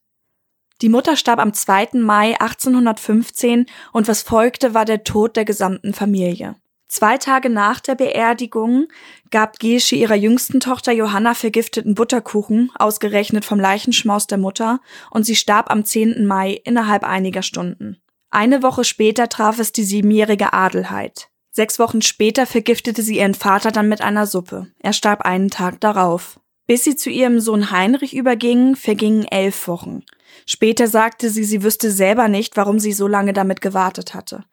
Die 0.81 0.89
Mutter 0.89 1.15
starb 1.15 1.39
am 1.39 1.53
2. 1.53 1.89
Mai 1.93 2.39
1815 2.39 3.65
und 3.93 4.07
was 4.07 4.21
folgte, 4.21 4.73
war 4.73 4.85
der 4.85 5.03
Tod 5.03 5.35
der 5.35 5.45
gesamten 5.45 5.93
Familie. 5.93 6.55
Zwei 6.87 7.17
Tage 7.17 7.49
nach 7.49 7.81
der 7.81 7.95
Beerdigung 7.95 8.87
gab 9.29 9.59
Gesche 9.59 9.95
ihrer 9.95 10.15
jüngsten 10.15 10.59
Tochter 10.61 10.93
Johanna 10.93 11.33
vergifteten 11.33 11.95
Butterkuchen, 11.95 12.71
ausgerechnet 12.79 13.43
vom 13.43 13.59
Leichenschmaus 13.59 14.27
der 14.27 14.37
Mutter, 14.37 14.79
und 15.11 15.25
sie 15.25 15.35
starb 15.35 15.69
am 15.69 15.83
10. 15.83 16.25
Mai 16.25 16.61
innerhalb 16.63 17.03
einiger 17.03 17.41
Stunden. 17.41 17.97
Eine 18.29 18.63
Woche 18.63 18.83
später 18.83 19.27
traf 19.27 19.59
es 19.59 19.73
die 19.73 19.83
siebenjährige 19.83 20.53
Adelheid. 20.53 21.29
Sechs 21.51 21.79
Wochen 21.79 22.01
später 22.01 22.45
vergiftete 22.45 23.01
sie 23.01 23.17
ihren 23.17 23.33
Vater 23.33 23.71
dann 23.71 23.89
mit 23.89 24.01
einer 24.01 24.27
Suppe. 24.27 24.67
Er 24.79 24.93
starb 24.93 25.21
einen 25.21 25.49
Tag 25.49 25.81
darauf. 25.81 26.39
Bis 26.67 26.83
sie 26.83 26.95
zu 26.95 27.09
ihrem 27.09 27.39
Sohn 27.39 27.71
Heinrich 27.71 28.13
übergingen, 28.13 28.75
vergingen 28.75 29.25
elf 29.25 29.67
Wochen. 29.67 30.03
Später 30.49 30.87
sagte 30.87 31.29
sie, 31.29 31.43
sie 31.43 31.61
wüsste 31.61 31.91
selber 31.91 32.29
nicht, 32.29 32.55
warum 32.55 32.79
sie 32.79 32.93
so 32.93 33.05
lange 33.07 33.33
damit 33.33 33.59
gewartet 33.59 34.13
hatte. 34.13 34.45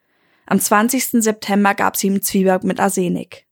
Am 0.44 0.58
20. 0.58 1.22
September 1.22 1.74
gab 1.74 1.96
sie 1.96 2.08
ihm 2.08 2.20
Zwieback 2.20 2.64
mit 2.64 2.80
Arsenik. 2.80 3.46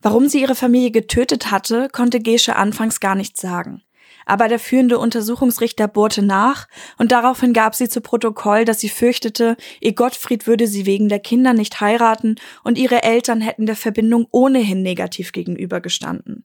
Warum 0.00 0.28
sie 0.28 0.40
ihre 0.40 0.54
Familie 0.54 0.92
getötet 0.92 1.50
hatte, 1.50 1.88
konnte 1.92 2.20
Gesche 2.20 2.54
anfangs 2.54 3.00
gar 3.00 3.16
nicht 3.16 3.36
sagen. 3.36 3.82
Aber 4.26 4.46
der 4.46 4.60
führende 4.60 5.00
Untersuchungsrichter 5.00 5.88
bohrte 5.88 6.22
nach 6.22 6.68
und 6.98 7.10
daraufhin 7.10 7.52
gab 7.52 7.74
sie 7.74 7.88
zu 7.88 8.00
Protokoll, 8.00 8.64
dass 8.64 8.78
sie 8.78 8.88
fürchtete, 8.88 9.56
ihr 9.80 9.94
Gottfried 9.94 10.46
würde 10.46 10.68
sie 10.68 10.86
wegen 10.86 11.08
der 11.08 11.18
Kinder 11.18 11.52
nicht 11.52 11.80
heiraten 11.80 12.36
und 12.62 12.78
ihre 12.78 13.02
Eltern 13.02 13.40
hätten 13.40 13.66
der 13.66 13.74
Verbindung 13.74 14.28
ohnehin 14.30 14.82
negativ 14.82 15.32
gegenübergestanden. 15.32 16.44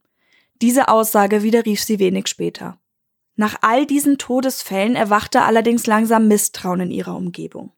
Diese 0.64 0.88
Aussage 0.88 1.44
widerrief 1.44 1.84
sie 1.84 2.00
wenig 2.00 2.28
später. 2.28 2.80
Nach 3.38 3.56
all 3.62 3.86
diesen 3.86 4.18
Todesfällen 4.18 4.96
erwachte 4.96 5.44
allerdings 5.44 5.86
langsam 5.86 6.28
Misstrauen 6.28 6.82
in 6.82 6.92
ihrer 6.92 7.16
Umgebung. 7.16 7.72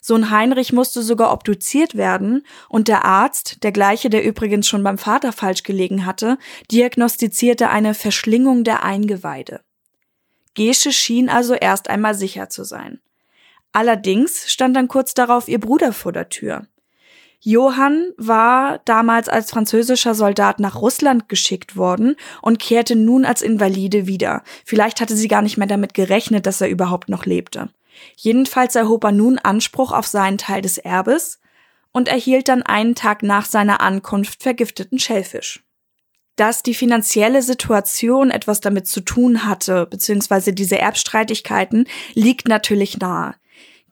Sohn 0.00 0.30
Heinrich 0.30 0.72
musste 0.72 1.02
sogar 1.02 1.32
obduziert 1.32 1.96
werden 1.96 2.46
und 2.68 2.88
der 2.88 3.04
Arzt, 3.04 3.62
der 3.62 3.72
gleiche, 3.72 4.08
der 4.08 4.24
übrigens 4.24 4.66
schon 4.66 4.82
beim 4.82 4.98
Vater 4.98 5.32
falsch 5.32 5.64
gelegen 5.64 6.06
hatte, 6.06 6.38
diagnostizierte 6.70 7.68
eine 7.68 7.92
Verschlingung 7.92 8.64
der 8.64 8.84
Eingeweide. 8.84 9.60
Gesche 10.54 10.92
schien 10.92 11.28
also 11.28 11.54
erst 11.54 11.90
einmal 11.90 12.14
sicher 12.14 12.48
zu 12.48 12.64
sein. 12.64 13.00
Allerdings 13.72 14.50
stand 14.50 14.76
dann 14.76 14.88
kurz 14.88 15.12
darauf 15.12 15.48
ihr 15.48 15.60
Bruder 15.60 15.92
vor 15.92 16.12
der 16.12 16.30
Tür. 16.30 16.66
Johann 17.48 18.10
war 18.16 18.80
damals 18.86 19.28
als 19.28 19.52
französischer 19.52 20.16
Soldat 20.16 20.58
nach 20.58 20.82
Russland 20.82 21.28
geschickt 21.28 21.76
worden 21.76 22.16
und 22.42 22.58
kehrte 22.58 22.96
nun 22.96 23.24
als 23.24 23.40
Invalide 23.40 24.08
wieder. 24.08 24.42
Vielleicht 24.64 25.00
hatte 25.00 25.14
sie 25.14 25.28
gar 25.28 25.42
nicht 25.42 25.56
mehr 25.56 25.68
damit 25.68 25.94
gerechnet, 25.94 26.44
dass 26.44 26.60
er 26.60 26.68
überhaupt 26.68 27.08
noch 27.08 27.24
lebte. 27.24 27.68
Jedenfalls 28.16 28.74
erhob 28.74 29.04
er 29.04 29.12
nun 29.12 29.38
Anspruch 29.38 29.92
auf 29.92 30.08
seinen 30.08 30.38
Teil 30.38 30.60
des 30.60 30.76
Erbes 30.76 31.38
und 31.92 32.08
erhielt 32.08 32.48
dann 32.48 32.64
einen 32.64 32.96
Tag 32.96 33.22
nach 33.22 33.44
seiner 33.44 33.80
Ankunft 33.80 34.42
vergifteten 34.42 34.98
Schellfisch. 34.98 35.62
Dass 36.34 36.64
die 36.64 36.74
finanzielle 36.74 37.42
Situation 37.42 38.32
etwas 38.32 38.60
damit 38.60 38.88
zu 38.88 39.02
tun 39.02 39.46
hatte, 39.46 39.86
beziehungsweise 39.86 40.52
diese 40.52 40.80
Erbstreitigkeiten, 40.80 41.86
liegt 42.14 42.48
natürlich 42.48 42.98
nahe. 42.98 43.36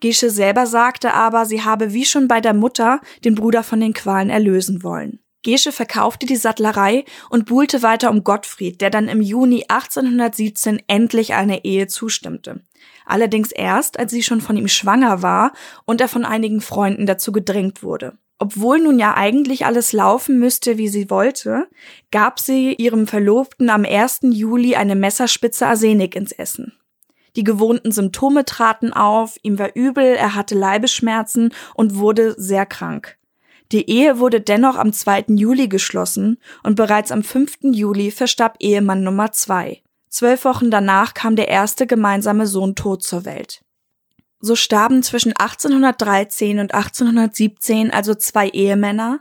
Gesche 0.04 0.28
selber 0.28 0.66
sagte 0.66 1.14
aber, 1.14 1.46
sie 1.46 1.62
habe 1.62 1.94
wie 1.94 2.04
schon 2.04 2.28
bei 2.28 2.42
der 2.42 2.52
Mutter 2.52 3.00
den 3.24 3.34
Bruder 3.34 3.62
von 3.62 3.80
den 3.80 3.94
Qualen 3.94 4.28
erlösen 4.28 4.82
wollen. 4.82 5.20
Gesche 5.42 5.72
verkaufte 5.72 6.26
die 6.26 6.36
Sattlerei 6.36 7.06
und 7.30 7.46
buhlte 7.46 7.82
weiter 7.82 8.10
um 8.10 8.22
Gottfried, 8.22 8.82
der 8.82 8.90
dann 8.90 9.08
im 9.08 9.22
Juni 9.22 9.64
1817 9.66 10.82
endlich 10.88 11.32
einer 11.32 11.64
Ehe 11.64 11.86
zustimmte. 11.86 12.60
Allerdings 13.06 13.50
erst, 13.50 13.98
als 13.98 14.12
sie 14.12 14.22
schon 14.22 14.42
von 14.42 14.58
ihm 14.58 14.68
schwanger 14.68 15.22
war 15.22 15.54
und 15.86 16.02
er 16.02 16.08
von 16.08 16.26
einigen 16.26 16.60
Freunden 16.60 17.06
dazu 17.06 17.32
gedrängt 17.32 17.82
wurde. 17.82 18.18
Obwohl 18.38 18.80
nun 18.80 18.98
ja 18.98 19.14
eigentlich 19.14 19.64
alles 19.64 19.94
laufen 19.94 20.38
müsste, 20.38 20.76
wie 20.76 20.88
sie 20.88 21.08
wollte, 21.08 21.66
gab 22.10 22.38
sie 22.38 22.74
ihrem 22.74 23.06
Verlobten 23.06 23.70
am 23.70 23.86
1. 23.86 24.20
Juli 24.24 24.76
eine 24.76 24.96
Messerspitze 24.96 25.66
Arsenik 25.66 26.14
ins 26.14 26.32
Essen. 26.32 26.74
Die 27.36 27.44
gewohnten 27.44 27.90
Symptome 27.90 28.44
traten 28.44 28.92
auf, 28.92 29.36
ihm 29.42 29.58
war 29.58 29.74
übel, 29.74 30.04
er 30.04 30.34
hatte 30.34 30.54
Leibesschmerzen 30.54 31.52
und 31.74 31.96
wurde 31.96 32.34
sehr 32.38 32.66
krank. 32.66 33.16
Die 33.72 33.88
Ehe 33.90 34.18
wurde 34.18 34.40
dennoch 34.40 34.76
am 34.76 34.92
2. 34.92 35.26
Juli 35.28 35.68
geschlossen 35.68 36.38
und 36.62 36.76
bereits 36.76 37.10
am 37.10 37.24
5. 37.24 37.58
Juli 37.62 38.10
verstarb 38.10 38.56
Ehemann 38.60 39.02
Nummer 39.02 39.32
2. 39.32 39.82
Zwölf 40.08 40.44
Wochen 40.44 40.70
danach 40.70 41.14
kam 41.14 41.34
der 41.34 41.48
erste 41.48 41.86
gemeinsame 41.88 42.46
Sohn 42.46 42.76
tot 42.76 43.02
zur 43.02 43.24
Welt. 43.24 43.64
So 44.38 44.54
starben 44.54 45.02
zwischen 45.02 45.32
1813 45.34 46.58
und 46.58 46.74
1817 46.74 47.90
also 47.90 48.14
zwei 48.14 48.48
Ehemänner, 48.50 49.20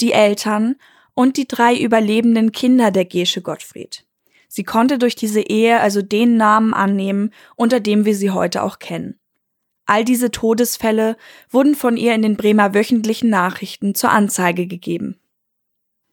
die 0.00 0.12
Eltern 0.12 0.76
und 1.12 1.36
die 1.36 1.48
drei 1.48 1.76
überlebenden 1.76 2.52
Kinder 2.52 2.90
der 2.90 3.04
Gesche 3.04 3.42
Gottfried. 3.42 4.06
Sie 4.52 4.64
konnte 4.64 4.98
durch 4.98 5.14
diese 5.14 5.42
Ehe 5.42 5.78
also 5.80 6.02
den 6.02 6.36
Namen 6.36 6.74
annehmen, 6.74 7.30
unter 7.54 7.78
dem 7.78 8.04
wir 8.04 8.16
sie 8.16 8.30
heute 8.30 8.64
auch 8.64 8.80
kennen. 8.80 9.14
All 9.86 10.04
diese 10.04 10.32
Todesfälle 10.32 11.16
wurden 11.50 11.76
von 11.76 11.96
ihr 11.96 12.16
in 12.16 12.22
den 12.22 12.36
Bremer 12.36 12.74
wöchentlichen 12.74 13.30
Nachrichten 13.30 13.94
zur 13.94 14.10
Anzeige 14.10 14.66
gegeben. 14.66 15.20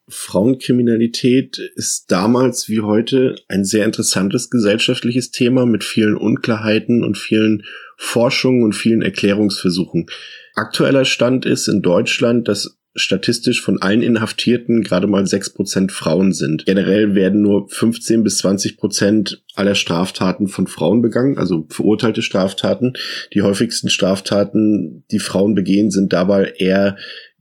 Frauenkriminalität 0.08 1.58
ist 1.76 2.12
damals 2.12 2.70
wie 2.70 2.82
heute 2.82 3.36
ein 3.48 3.66
sehr 3.66 3.86
interessantes 3.86 4.52
gesellschaftliches 4.52 5.32
Thema 5.32 5.66
mit 5.66 5.84
vielen 5.84 6.16
Unklarheiten 6.16 7.04
und 7.04 7.18
vielen 7.18 7.64
Forschungen 7.98 8.64
und 8.64 8.74
vielen 8.74 9.02
Erklärungsversuchen. 9.02 10.06
Aktueller 10.54 11.06
Stand 11.06 11.48
ist 11.48 11.68
in 11.68 11.82
Deutschland, 11.82 12.48
dass 12.48 12.77
statistisch 12.98 13.62
von 13.62 13.82
allen 13.82 14.02
Inhaftierten 14.02 14.84
gerade 14.84 15.08
mal 15.08 15.26
sechs 15.28 15.50
Prozent 15.50 15.92
Frauen 15.92 16.34
sind. 16.34 16.66
Generell 16.66 17.16
werden 17.16 17.42
nur 17.42 17.70
15 17.70 18.24
bis 18.24 18.40
20 18.40 18.78
Prozent 18.78 19.44
aller 19.56 19.76
Straftaten 19.76 20.48
von 20.48 20.68
Frauen 20.68 21.02
begangen, 21.02 21.38
also 21.38 21.66
verurteilte 21.70 22.22
Straftaten. 22.22 22.94
Die 23.34 23.42
häufigsten 23.42 23.90
Straftaten, 23.90 25.04
die 25.12 25.20
Frauen 25.20 25.56
begehen, 25.56 25.92
sind 25.92 26.12
dabei 26.14 26.54
eher 26.58 26.98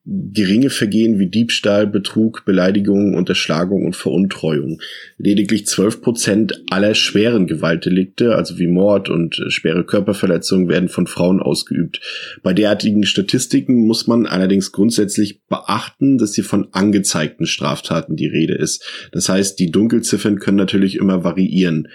geringe 0.07 0.71
Vergehen 0.71 1.19
wie 1.19 1.27
Diebstahl, 1.27 1.87
Betrug, 1.87 2.45
Beleidigung, 2.45 3.15
Unterschlagung 3.15 3.85
und 3.85 3.97
Veruntreuung. 3.97 4.81
Lediglich 5.19 5.67
12 5.67 6.01
Prozent 6.01 6.63
aller 6.71 6.95
schweren 6.95 7.49
Gewaltdelikte, 7.49 8.37
also 8.37 8.59
wie 8.59 8.69
Mord 8.69 9.09
und 9.09 9.39
äh, 9.41 9.51
schwere 9.51 9.85
Körperverletzungen, 9.85 10.69
werden 10.69 10.89
von 10.89 11.09
Frauen 11.09 11.41
ausgeübt. 11.41 12.01
Bei 12.45 12.53
derartigen 12.53 13.05
Statistiken 13.05 13.87
muss 13.87 14.07
man 14.07 14.27
allerdings 14.27 14.71
grundsätzlich 14.71 15.41
beachten, 15.49 16.19
dass 16.19 16.35
sie 16.35 16.43
von 16.43 16.69
angezeigten 16.71 17.47
Straftaten 17.47 18.15
die 18.15 18.29
Rede 18.29 18.55
ist. 18.55 19.09
Das 19.11 19.29
heißt, 19.29 19.59
die 19.59 19.73
Dunkelziffern 19.73 20.39
können 20.39 20.57
natürlich 20.57 20.97
immer 20.97 21.25
variieren 21.25 21.89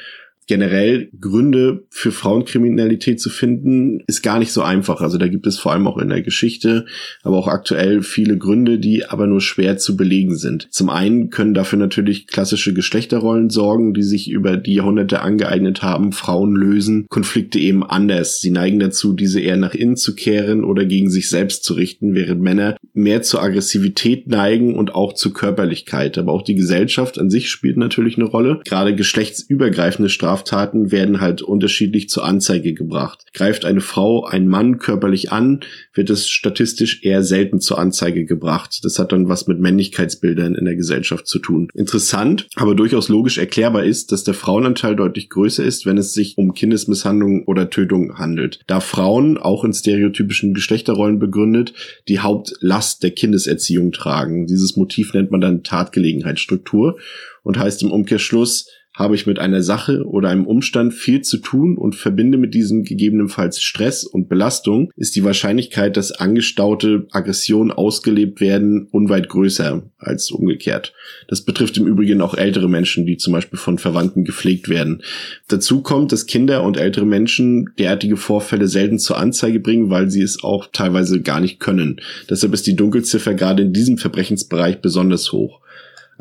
generell 0.51 1.09
Gründe 1.17 1.85
für 1.89 2.11
Frauenkriminalität 2.11 3.21
zu 3.21 3.29
finden, 3.29 4.01
ist 4.07 4.21
gar 4.21 4.37
nicht 4.37 4.51
so 4.51 4.61
einfach. 4.61 4.99
Also 4.99 5.17
da 5.17 5.29
gibt 5.29 5.47
es 5.47 5.57
vor 5.57 5.71
allem 5.71 5.87
auch 5.87 5.97
in 5.97 6.09
der 6.09 6.23
Geschichte, 6.23 6.87
aber 7.23 7.37
auch 7.37 7.47
aktuell 7.47 8.01
viele 8.01 8.37
Gründe, 8.37 8.77
die 8.77 9.05
aber 9.05 9.27
nur 9.27 9.39
schwer 9.39 9.77
zu 9.77 9.95
belegen 9.95 10.35
sind. 10.35 10.67
Zum 10.69 10.89
einen 10.89 11.29
können 11.29 11.53
dafür 11.53 11.79
natürlich 11.79 12.27
klassische 12.27 12.73
Geschlechterrollen 12.73 13.49
sorgen, 13.49 13.93
die 13.93 14.03
sich 14.03 14.29
über 14.29 14.57
die 14.57 14.73
Jahrhunderte 14.73 15.21
angeeignet 15.21 15.83
haben. 15.83 16.11
Frauen 16.11 16.53
lösen 16.53 17.05
Konflikte 17.07 17.57
eben 17.57 17.85
anders. 17.85 18.41
Sie 18.41 18.51
neigen 18.51 18.79
dazu, 18.79 19.13
diese 19.13 19.39
eher 19.39 19.55
nach 19.55 19.73
innen 19.73 19.95
zu 19.95 20.15
kehren 20.15 20.65
oder 20.65 20.83
gegen 20.83 21.09
sich 21.09 21.29
selbst 21.29 21.63
zu 21.63 21.75
richten, 21.75 22.13
während 22.13 22.41
Männer 22.41 22.75
mehr 22.93 23.21
zur 23.21 23.41
Aggressivität 23.41 24.27
neigen 24.27 24.75
und 24.75 24.95
auch 24.95 25.13
zur 25.13 25.33
Körperlichkeit. 25.33 26.17
Aber 26.17 26.33
auch 26.33 26.41
die 26.41 26.55
Gesellschaft 26.55 27.17
an 27.17 27.29
sich 27.29 27.49
spielt 27.49 27.77
natürlich 27.77 28.17
eine 28.17 28.25
Rolle. 28.25 28.59
Gerade 28.65 28.93
geschlechtsübergreifende 28.93 30.09
Straf 30.09 30.40
Straftaten 30.41 30.91
werden 30.91 31.21
halt 31.21 31.41
unterschiedlich 31.41 32.09
zur 32.09 32.25
Anzeige 32.25 32.73
gebracht. 32.73 33.25
Greift 33.33 33.63
eine 33.63 33.81
Frau 33.81 34.25
einen 34.25 34.47
Mann 34.47 34.79
körperlich 34.79 35.31
an, 35.31 35.59
wird 35.93 36.09
es 36.09 36.27
statistisch 36.27 37.03
eher 37.03 37.23
selten 37.23 37.59
zur 37.59 37.77
Anzeige 37.77 38.25
gebracht. 38.25 38.79
Das 38.83 38.97
hat 38.97 39.11
dann 39.11 39.29
was 39.29 39.47
mit 39.47 39.59
Männlichkeitsbildern 39.59 40.55
in 40.55 40.65
der 40.65 40.75
Gesellschaft 40.75 41.27
zu 41.27 41.39
tun. 41.39 41.67
Interessant, 41.75 42.47
aber 42.55 42.75
durchaus 42.75 43.07
logisch 43.07 43.37
erklärbar 43.37 43.83
ist, 43.83 44.11
dass 44.11 44.23
der 44.23 44.33
Frauenanteil 44.33 44.95
deutlich 44.95 45.29
größer 45.29 45.63
ist, 45.63 45.85
wenn 45.85 45.97
es 45.97 46.13
sich 46.13 46.37
um 46.37 46.53
Kindesmisshandlung 46.53 47.45
oder 47.45 47.69
Tötung 47.69 48.17
handelt. 48.17 48.61
Da 48.67 48.79
Frauen, 48.79 49.37
auch 49.37 49.63
in 49.63 49.73
stereotypischen 49.73 50.53
Geschlechterrollen 50.53 51.19
begründet, 51.19 51.73
die 52.07 52.19
Hauptlast 52.19 53.03
der 53.03 53.11
Kindeserziehung 53.11 53.91
tragen. 53.91 54.47
Dieses 54.47 54.75
Motiv 54.75 55.13
nennt 55.13 55.31
man 55.31 55.41
dann 55.41 55.63
Tatgelegenheitsstruktur 55.63 56.97
und 57.43 57.57
heißt 57.59 57.83
im 57.83 57.91
Umkehrschluss, 57.91 58.67
habe 59.01 59.15
ich 59.15 59.25
mit 59.25 59.39
einer 59.39 59.63
Sache 59.63 60.05
oder 60.05 60.29
einem 60.29 60.45
Umstand 60.45 60.93
viel 60.93 61.21
zu 61.21 61.37
tun 61.37 61.77
und 61.77 61.95
verbinde 61.95 62.37
mit 62.37 62.53
diesem 62.53 62.83
gegebenenfalls 62.83 63.61
Stress 63.61 64.03
und 64.03 64.29
Belastung, 64.29 64.91
ist 64.95 65.15
die 65.15 65.23
Wahrscheinlichkeit, 65.23 65.97
dass 65.97 66.11
angestaute 66.11 67.07
Aggressionen 67.11 67.71
ausgelebt 67.71 68.41
werden, 68.41 68.87
unweit 68.91 69.29
größer 69.29 69.83
als 69.97 70.31
umgekehrt. 70.31 70.93
Das 71.27 71.41
betrifft 71.41 71.77
im 71.77 71.87
Übrigen 71.87 72.21
auch 72.21 72.35
ältere 72.35 72.69
Menschen, 72.69 73.05
die 73.05 73.17
zum 73.17 73.33
Beispiel 73.33 73.59
von 73.59 73.77
Verwandten 73.77 74.23
gepflegt 74.23 74.69
werden. 74.69 75.01
Dazu 75.47 75.81
kommt, 75.81 76.11
dass 76.11 76.25
Kinder 76.25 76.63
und 76.63 76.77
ältere 76.77 77.05
Menschen 77.05 77.69
derartige 77.79 78.17
Vorfälle 78.17 78.67
selten 78.67 78.99
zur 78.99 79.17
Anzeige 79.17 79.59
bringen, 79.59 79.89
weil 79.89 80.09
sie 80.09 80.21
es 80.21 80.43
auch 80.43 80.67
teilweise 80.71 81.21
gar 81.21 81.39
nicht 81.39 81.59
können. 81.59 82.01
Deshalb 82.29 82.53
ist 82.53 82.67
die 82.67 82.75
Dunkelziffer 82.75 83.33
gerade 83.33 83.63
in 83.63 83.73
diesem 83.73 83.97
Verbrechensbereich 83.97 84.81
besonders 84.81 85.31
hoch. 85.31 85.60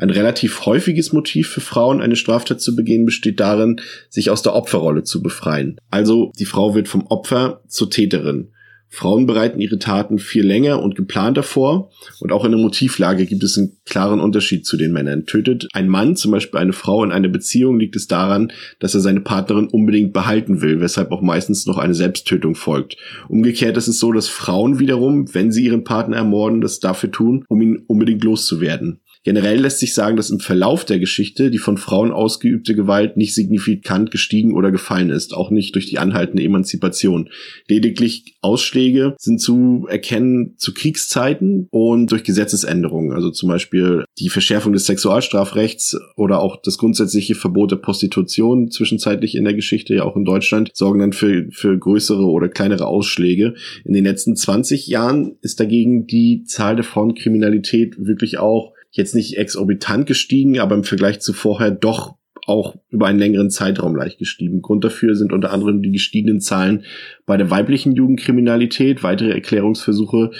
Ein 0.01 0.09
relativ 0.09 0.65
häufiges 0.65 1.13
Motiv 1.13 1.49
für 1.49 1.61
Frauen, 1.61 2.01
eine 2.01 2.15
Straftat 2.15 2.59
zu 2.59 2.75
begehen, 2.75 3.05
besteht 3.05 3.39
darin, 3.39 3.79
sich 4.09 4.31
aus 4.31 4.41
der 4.41 4.55
Opferrolle 4.55 5.03
zu 5.03 5.21
befreien. 5.21 5.77
Also 5.91 6.31
die 6.39 6.45
Frau 6.45 6.73
wird 6.73 6.87
vom 6.87 7.05
Opfer 7.05 7.61
zur 7.67 7.91
Täterin. 7.91 8.47
Frauen 8.93 9.27
bereiten 9.27 9.61
ihre 9.61 9.77
Taten 9.77 10.17
viel 10.17 10.45
länger 10.45 10.81
und 10.81 10.95
geplanter 10.95 11.43
vor 11.43 11.91
und 12.19 12.31
auch 12.31 12.43
in 12.43 12.51
der 12.51 12.59
Motivlage 12.59 13.25
gibt 13.25 13.43
es 13.43 13.57
einen 13.57 13.77
klaren 13.85 14.19
Unterschied 14.19 14.65
zu 14.65 14.75
den 14.75 14.91
Männern. 14.91 15.27
Tötet 15.27 15.67
ein 15.71 15.87
Mann 15.87 16.15
zum 16.15 16.31
Beispiel 16.31 16.59
eine 16.59 16.73
Frau 16.73 17.03
in 17.03 17.11
einer 17.11 17.29
Beziehung, 17.29 17.79
liegt 17.79 17.95
es 17.95 18.07
daran, 18.07 18.51
dass 18.79 18.95
er 18.95 19.01
seine 19.01 19.21
Partnerin 19.21 19.67
unbedingt 19.67 20.13
behalten 20.13 20.61
will, 20.61 20.81
weshalb 20.81 21.11
auch 21.11 21.21
meistens 21.21 21.67
noch 21.67 21.77
eine 21.77 21.93
Selbsttötung 21.93 22.55
folgt. 22.55 22.97
Umgekehrt 23.29 23.77
ist 23.77 23.87
es 23.87 23.99
so, 23.99 24.11
dass 24.11 24.27
Frauen 24.27 24.79
wiederum, 24.79 25.33
wenn 25.33 25.51
sie 25.51 25.63
ihren 25.63 25.83
Partner 25.83 26.17
ermorden, 26.17 26.59
das 26.59 26.79
dafür 26.79 27.11
tun, 27.11 27.45
um 27.47 27.61
ihn 27.61 27.83
unbedingt 27.87 28.23
loszuwerden. 28.23 28.99
Generell 29.23 29.59
lässt 29.59 29.79
sich 29.79 29.93
sagen, 29.93 30.17
dass 30.17 30.31
im 30.31 30.39
Verlauf 30.39 30.83
der 30.83 30.97
Geschichte 30.97 31.51
die 31.51 31.59
von 31.59 31.77
Frauen 31.77 32.11
ausgeübte 32.11 32.73
Gewalt 32.73 33.17
nicht 33.17 33.35
signifikant 33.35 34.09
gestiegen 34.09 34.55
oder 34.55 34.71
gefallen 34.71 35.11
ist, 35.11 35.35
auch 35.35 35.51
nicht 35.51 35.75
durch 35.75 35.85
die 35.85 35.99
anhaltende 35.99 36.43
Emanzipation. 36.43 37.29
Lediglich 37.67 38.35
Ausschläge 38.41 39.15
sind 39.19 39.39
zu 39.39 39.85
erkennen 39.87 40.55
zu 40.57 40.73
Kriegszeiten 40.73 41.67
und 41.69 42.11
durch 42.11 42.23
Gesetzesänderungen, 42.23 43.13
also 43.13 43.29
zum 43.29 43.49
Beispiel 43.49 44.05
die 44.17 44.29
Verschärfung 44.29 44.73
des 44.73 44.85
Sexualstrafrechts 44.85 45.99
oder 46.15 46.39
auch 46.39 46.59
das 46.59 46.79
grundsätzliche 46.79 47.35
Verbot 47.35 47.71
der 47.71 47.75
Prostitution 47.75 48.71
zwischenzeitlich 48.71 49.35
in 49.35 49.43
der 49.43 49.53
Geschichte, 49.53 49.93
ja 49.93 50.03
auch 50.03 50.15
in 50.15 50.25
Deutschland, 50.25 50.71
sorgen 50.73 50.99
dann 50.99 51.13
für, 51.13 51.47
für 51.51 51.77
größere 51.77 52.25
oder 52.25 52.49
kleinere 52.49 52.87
Ausschläge. 52.87 53.53
In 53.85 53.93
den 53.93 54.05
letzten 54.05 54.35
20 54.35 54.87
Jahren 54.87 55.37
ist 55.41 55.59
dagegen 55.59 56.07
die 56.07 56.43
Zahl 56.45 56.75
der 56.75 56.85
Frauenkriminalität 56.85 57.95
wirklich 57.99 58.39
auch 58.39 58.73
jetzt 58.91 59.15
nicht 59.15 59.37
exorbitant 59.37 60.05
gestiegen, 60.05 60.59
aber 60.59 60.75
im 60.75 60.83
Vergleich 60.83 61.21
zu 61.21 61.33
vorher 61.33 61.71
doch 61.71 62.15
auch 62.47 62.75
über 62.89 63.07
einen 63.07 63.19
längeren 63.19 63.49
Zeitraum 63.49 63.95
leicht 63.95 64.17
gestiegen. 64.17 64.61
Grund 64.61 64.83
dafür 64.83 65.15
sind 65.15 65.31
unter 65.31 65.51
anderem 65.51 65.81
die 65.81 65.91
gestiegenen 65.91 66.41
Zahlen 66.41 66.85
bei 67.25 67.37
der 67.37 67.49
weiblichen 67.49 67.93
Jugendkriminalität. 67.93 69.03
Weitere 69.03 69.31
Erklärungsversuche 69.31 70.31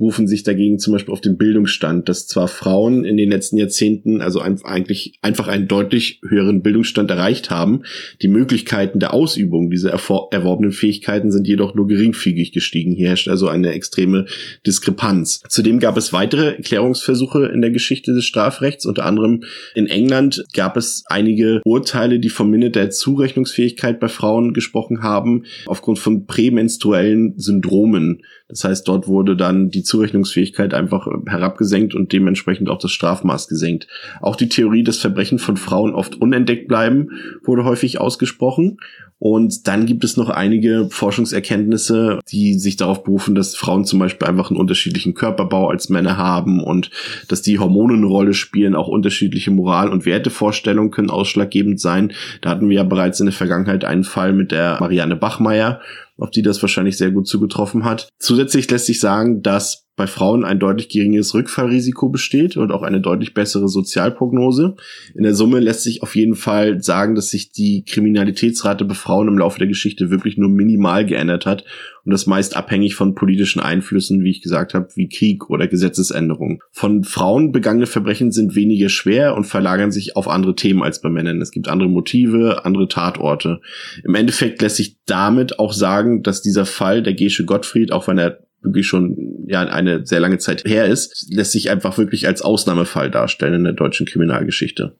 berufen 0.00 0.26
sich 0.26 0.44
dagegen 0.44 0.78
zum 0.78 0.94
Beispiel 0.94 1.12
auf 1.12 1.20
den 1.20 1.36
Bildungsstand, 1.36 2.08
dass 2.08 2.26
zwar 2.26 2.48
Frauen 2.48 3.04
in 3.04 3.18
den 3.18 3.28
letzten 3.28 3.58
Jahrzehnten 3.58 4.22
also 4.22 4.40
ein, 4.40 4.58
eigentlich 4.64 5.18
einfach 5.20 5.46
einen 5.46 5.68
deutlich 5.68 6.22
höheren 6.26 6.62
Bildungsstand 6.62 7.10
erreicht 7.10 7.50
haben, 7.50 7.82
die 8.22 8.28
Möglichkeiten 8.28 8.98
der 8.98 9.12
Ausübung 9.12 9.70
dieser 9.70 9.90
erworbenen 9.90 10.72
Fähigkeiten 10.72 11.30
sind 11.30 11.46
jedoch 11.46 11.74
nur 11.74 11.86
geringfügig 11.86 12.52
gestiegen. 12.52 12.92
Hier 12.92 13.08
herrscht 13.08 13.28
also 13.28 13.48
eine 13.48 13.72
extreme 13.72 14.24
Diskrepanz. 14.66 15.42
Zudem 15.50 15.80
gab 15.80 15.98
es 15.98 16.14
weitere 16.14 16.54
Erklärungsversuche 16.54 17.44
in 17.52 17.60
der 17.60 17.70
Geschichte 17.70 18.14
des 18.14 18.24
Strafrechts. 18.24 18.86
Unter 18.86 19.04
anderem 19.04 19.42
in 19.74 19.86
England 19.86 20.46
gab 20.54 20.78
es 20.78 21.04
einige 21.08 21.60
Urteile, 21.66 22.20
die 22.20 22.30
vom 22.30 22.48
Minne 22.48 22.70
der 22.70 22.88
Zurechnungsfähigkeit 22.88 24.00
bei 24.00 24.08
Frauen 24.08 24.54
gesprochen 24.54 25.02
haben, 25.02 25.44
aufgrund 25.66 25.98
von 25.98 26.24
prämenstruellen 26.24 27.34
Syndromen. 27.36 28.22
Das 28.48 28.64
heißt, 28.64 28.88
dort 28.88 29.06
wurde 29.06 29.36
dann 29.36 29.68
die 29.70 29.84
Zurechnungsfähigkeit 29.90 30.72
einfach 30.72 31.06
äh, 31.06 31.30
herabgesenkt 31.30 31.94
und 31.94 32.12
dementsprechend 32.12 32.70
auch 32.70 32.78
das 32.78 32.92
Strafmaß 32.92 33.48
gesenkt. 33.48 33.88
Auch 34.20 34.36
die 34.36 34.48
Theorie, 34.48 34.84
dass 34.84 34.98
Verbrechen 34.98 35.38
von 35.38 35.56
Frauen 35.56 35.94
oft 35.94 36.20
unentdeckt 36.20 36.68
bleiben, 36.68 37.10
wurde 37.44 37.64
häufig 37.64 38.00
ausgesprochen. 38.00 38.78
Und 39.20 39.68
dann 39.68 39.84
gibt 39.84 40.02
es 40.02 40.16
noch 40.16 40.30
einige 40.30 40.88
Forschungserkenntnisse, 40.88 42.20
die 42.30 42.54
sich 42.54 42.76
darauf 42.78 43.04
berufen, 43.04 43.34
dass 43.34 43.54
Frauen 43.54 43.84
zum 43.84 43.98
Beispiel 43.98 44.26
einfach 44.26 44.50
einen 44.50 44.58
unterschiedlichen 44.58 45.12
Körperbau 45.12 45.68
als 45.68 45.90
Männer 45.90 46.16
haben 46.16 46.62
und 46.62 46.90
dass 47.28 47.42
die 47.42 47.58
Hormone 47.58 47.94
eine 47.94 48.06
Rolle 48.06 48.32
spielen. 48.32 48.74
Auch 48.74 48.88
unterschiedliche 48.88 49.50
Moral- 49.50 49.90
und 49.90 50.06
Wertevorstellungen 50.06 50.90
können 50.90 51.10
ausschlaggebend 51.10 51.78
sein. 51.78 52.14
Da 52.40 52.48
hatten 52.48 52.70
wir 52.70 52.76
ja 52.76 52.82
bereits 52.82 53.20
in 53.20 53.26
der 53.26 53.34
Vergangenheit 53.34 53.84
einen 53.84 54.04
Fall 54.04 54.32
mit 54.32 54.52
der 54.52 54.78
Marianne 54.80 55.16
Bachmeier, 55.16 55.82
auf 56.20 56.30
die 56.30 56.42
das 56.42 56.62
wahrscheinlich 56.62 56.96
sehr 56.96 57.10
gut 57.10 57.26
zugetroffen 57.26 57.84
hat. 57.84 58.08
Zusätzlich 58.18 58.70
lässt 58.70 58.86
sich 58.86 59.00
sagen, 59.00 59.42
dass 59.42 59.86
bei 60.00 60.06
Frauen 60.06 60.46
ein 60.46 60.58
deutlich 60.58 60.88
geringeres 60.88 61.34
Rückfallrisiko 61.34 62.08
besteht 62.08 62.56
und 62.56 62.72
auch 62.72 62.80
eine 62.80 63.02
deutlich 63.02 63.34
bessere 63.34 63.68
Sozialprognose. 63.68 64.76
In 65.14 65.24
der 65.24 65.34
Summe 65.34 65.60
lässt 65.60 65.82
sich 65.82 66.02
auf 66.02 66.16
jeden 66.16 66.36
Fall 66.36 66.82
sagen, 66.82 67.14
dass 67.14 67.28
sich 67.28 67.52
die 67.52 67.84
Kriminalitätsrate 67.84 68.86
bei 68.86 68.94
Frauen 68.94 69.28
im 69.28 69.36
Laufe 69.36 69.58
der 69.58 69.68
Geschichte 69.68 70.08
wirklich 70.08 70.38
nur 70.38 70.48
minimal 70.48 71.04
geändert 71.04 71.44
hat 71.44 71.64
und 72.04 72.12
das 72.12 72.26
meist 72.26 72.56
abhängig 72.56 72.94
von 72.94 73.14
politischen 73.14 73.60
Einflüssen, 73.60 74.24
wie 74.24 74.30
ich 74.30 74.42
gesagt 74.42 74.74
habe, 74.74 74.88
wie 74.94 75.08
Krieg 75.08 75.50
oder 75.50 75.68
Gesetzesänderungen. 75.68 76.60
Von 76.72 77.04
Frauen 77.04 77.52
begangene 77.52 77.86
Verbrechen 77.86 78.32
sind 78.32 78.54
weniger 78.54 78.88
schwer 78.88 79.34
und 79.36 79.44
verlagern 79.44 79.92
sich 79.92 80.16
auf 80.16 80.28
andere 80.28 80.54
Themen 80.54 80.82
als 80.82 81.00
bei 81.00 81.10
Männern. 81.10 81.42
Es 81.42 81.50
gibt 81.50 81.68
andere 81.68 81.88
Motive, 81.88 82.64
andere 82.64 82.88
Tatorte. 82.88 83.60
Im 84.02 84.14
Endeffekt 84.14 84.62
lässt 84.62 84.76
sich 84.76 84.96
damit 85.04 85.58
auch 85.58 85.72
sagen, 85.72 86.22
dass 86.22 86.42
dieser 86.42 86.66
Fall 86.66 87.02
der 87.02 87.14
Gesche 87.14 87.44
Gottfried, 87.44 87.92
auch 87.92 88.08
wenn 88.08 88.18
er 88.18 88.40
wirklich 88.62 88.86
schon 88.86 89.44
ja 89.46 89.62
eine 89.62 90.06
sehr 90.06 90.20
lange 90.20 90.38
Zeit 90.38 90.64
her 90.64 90.86
ist, 90.86 91.26
lässt 91.30 91.52
sich 91.52 91.70
einfach 91.70 91.98
wirklich 91.98 92.26
als 92.26 92.42
Ausnahmefall 92.42 93.10
darstellen 93.10 93.54
in 93.54 93.64
der 93.64 93.72
deutschen 93.72 94.06
Kriminalgeschichte. 94.06 94.96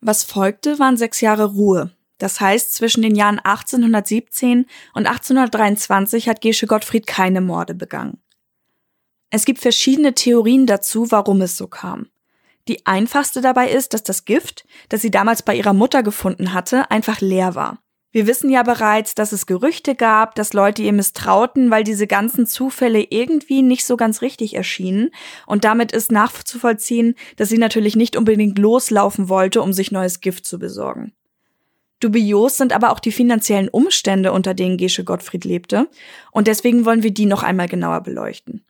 Was 0.00 0.24
folgte, 0.24 0.78
waren 0.78 0.96
sechs 0.96 1.20
Jahre 1.20 1.44
Ruhe. 1.44 1.90
Das 2.18 2.40
heißt, 2.40 2.74
zwischen 2.74 3.02
den 3.02 3.14
Jahren 3.14 3.38
1817 3.38 4.66
und 4.94 5.06
1823 5.06 6.28
hat 6.28 6.40
Gesche 6.40 6.66
Gottfried 6.66 7.06
keine 7.06 7.40
Morde 7.40 7.74
begangen. 7.74 8.18
Es 9.30 9.44
gibt 9.44 9.60
verschiedene 9.60 10.14
Theorien 10.14 10.66
dazu, 10.66 11.10
warum 11.10 11.40
es 11.40 11.56
so 11.56 11.66
kam. 11.66 12.08
Die 12.68 12.84
einfachste 12.84 13.40
dabei 13.40 13.70
ist, 13.70 13.94
dass 13.94 14.02
das 14.02 14.24
Gift, 14.24 14.66
das 14.88 15.02
sie 15.02 15.10
damals 15.10 15.42
bei 15.42 15.56
ihrer 15.56 15.72
Mutter 15.72 16.02
gefunden 16.02 16.52
hatte, 16.52 16.90
einfach 16.90 17.20
leer 17.20 17.54
war. 17.54 17.82
Wir 18.12 18.26
wissen 18.26 18.50
ja 18.50 18.64
bereits, 18.64 19.14
dass 19.14 19.30
es 19.30 19.46
Gerüchte 19.46 19.94
gab, 19.94 20.34
dass 20.34 20.52
Leute 20.52 20.82
ihr 20.82 20.92
misstrauten, 20.92 21.70
weil 21.70 21.84
diese 21.84 22.08
ganzen 22.08 22.44
Zufälle 22.44 23.06
irgendwie 23.08 23.62
nicht 23.62 23.84
so 23.84 23.96
ganz 23.96 24.20
richtig 24.20 24.54
erschienen. 24.54 25.10
Und 25.46 25.64
damit 25.64 25.92
ist 25.92 26.10
nachzuvollziehen, 26.10 27.14
dass 27.36 27.48
sie 27.48 27.58
natürlich 27.58 27.94
nicht 27.94 28.16
unbedingt 28.16 28.58
loslaufen 28.58 29.28
wollte, 29.28 29.62
um 29.62 29.72
sich 29.72 29.92
neues 29.92 30.20
Gift 30.20 30.44
zu 30.44 30.58
besorgen. 30.58 31.12
Dubios 32.00 32.56
sind 32.56 32.72
aber 32.72 32.90
auch 32.90 32.98
die 32.98 33.12
finanziellen 33.12 33.68
Umstände, 33.68 34.32
unter 34.32 34.54
denen 34.54 34.78
Gesche 34.78 35.04
Gottfried 35.04 35.44
lebte. 35.44 35.88
Und 36.32 36.48
deswegen 36.48 36.84
wollen 36.84 37.04
wir 37.04 37.12
die 37.12 37.26
noch 37.26 37.44
einmal 37.44 37.68
genauer 37.68 38.00
beleuchten. 38.00 38.64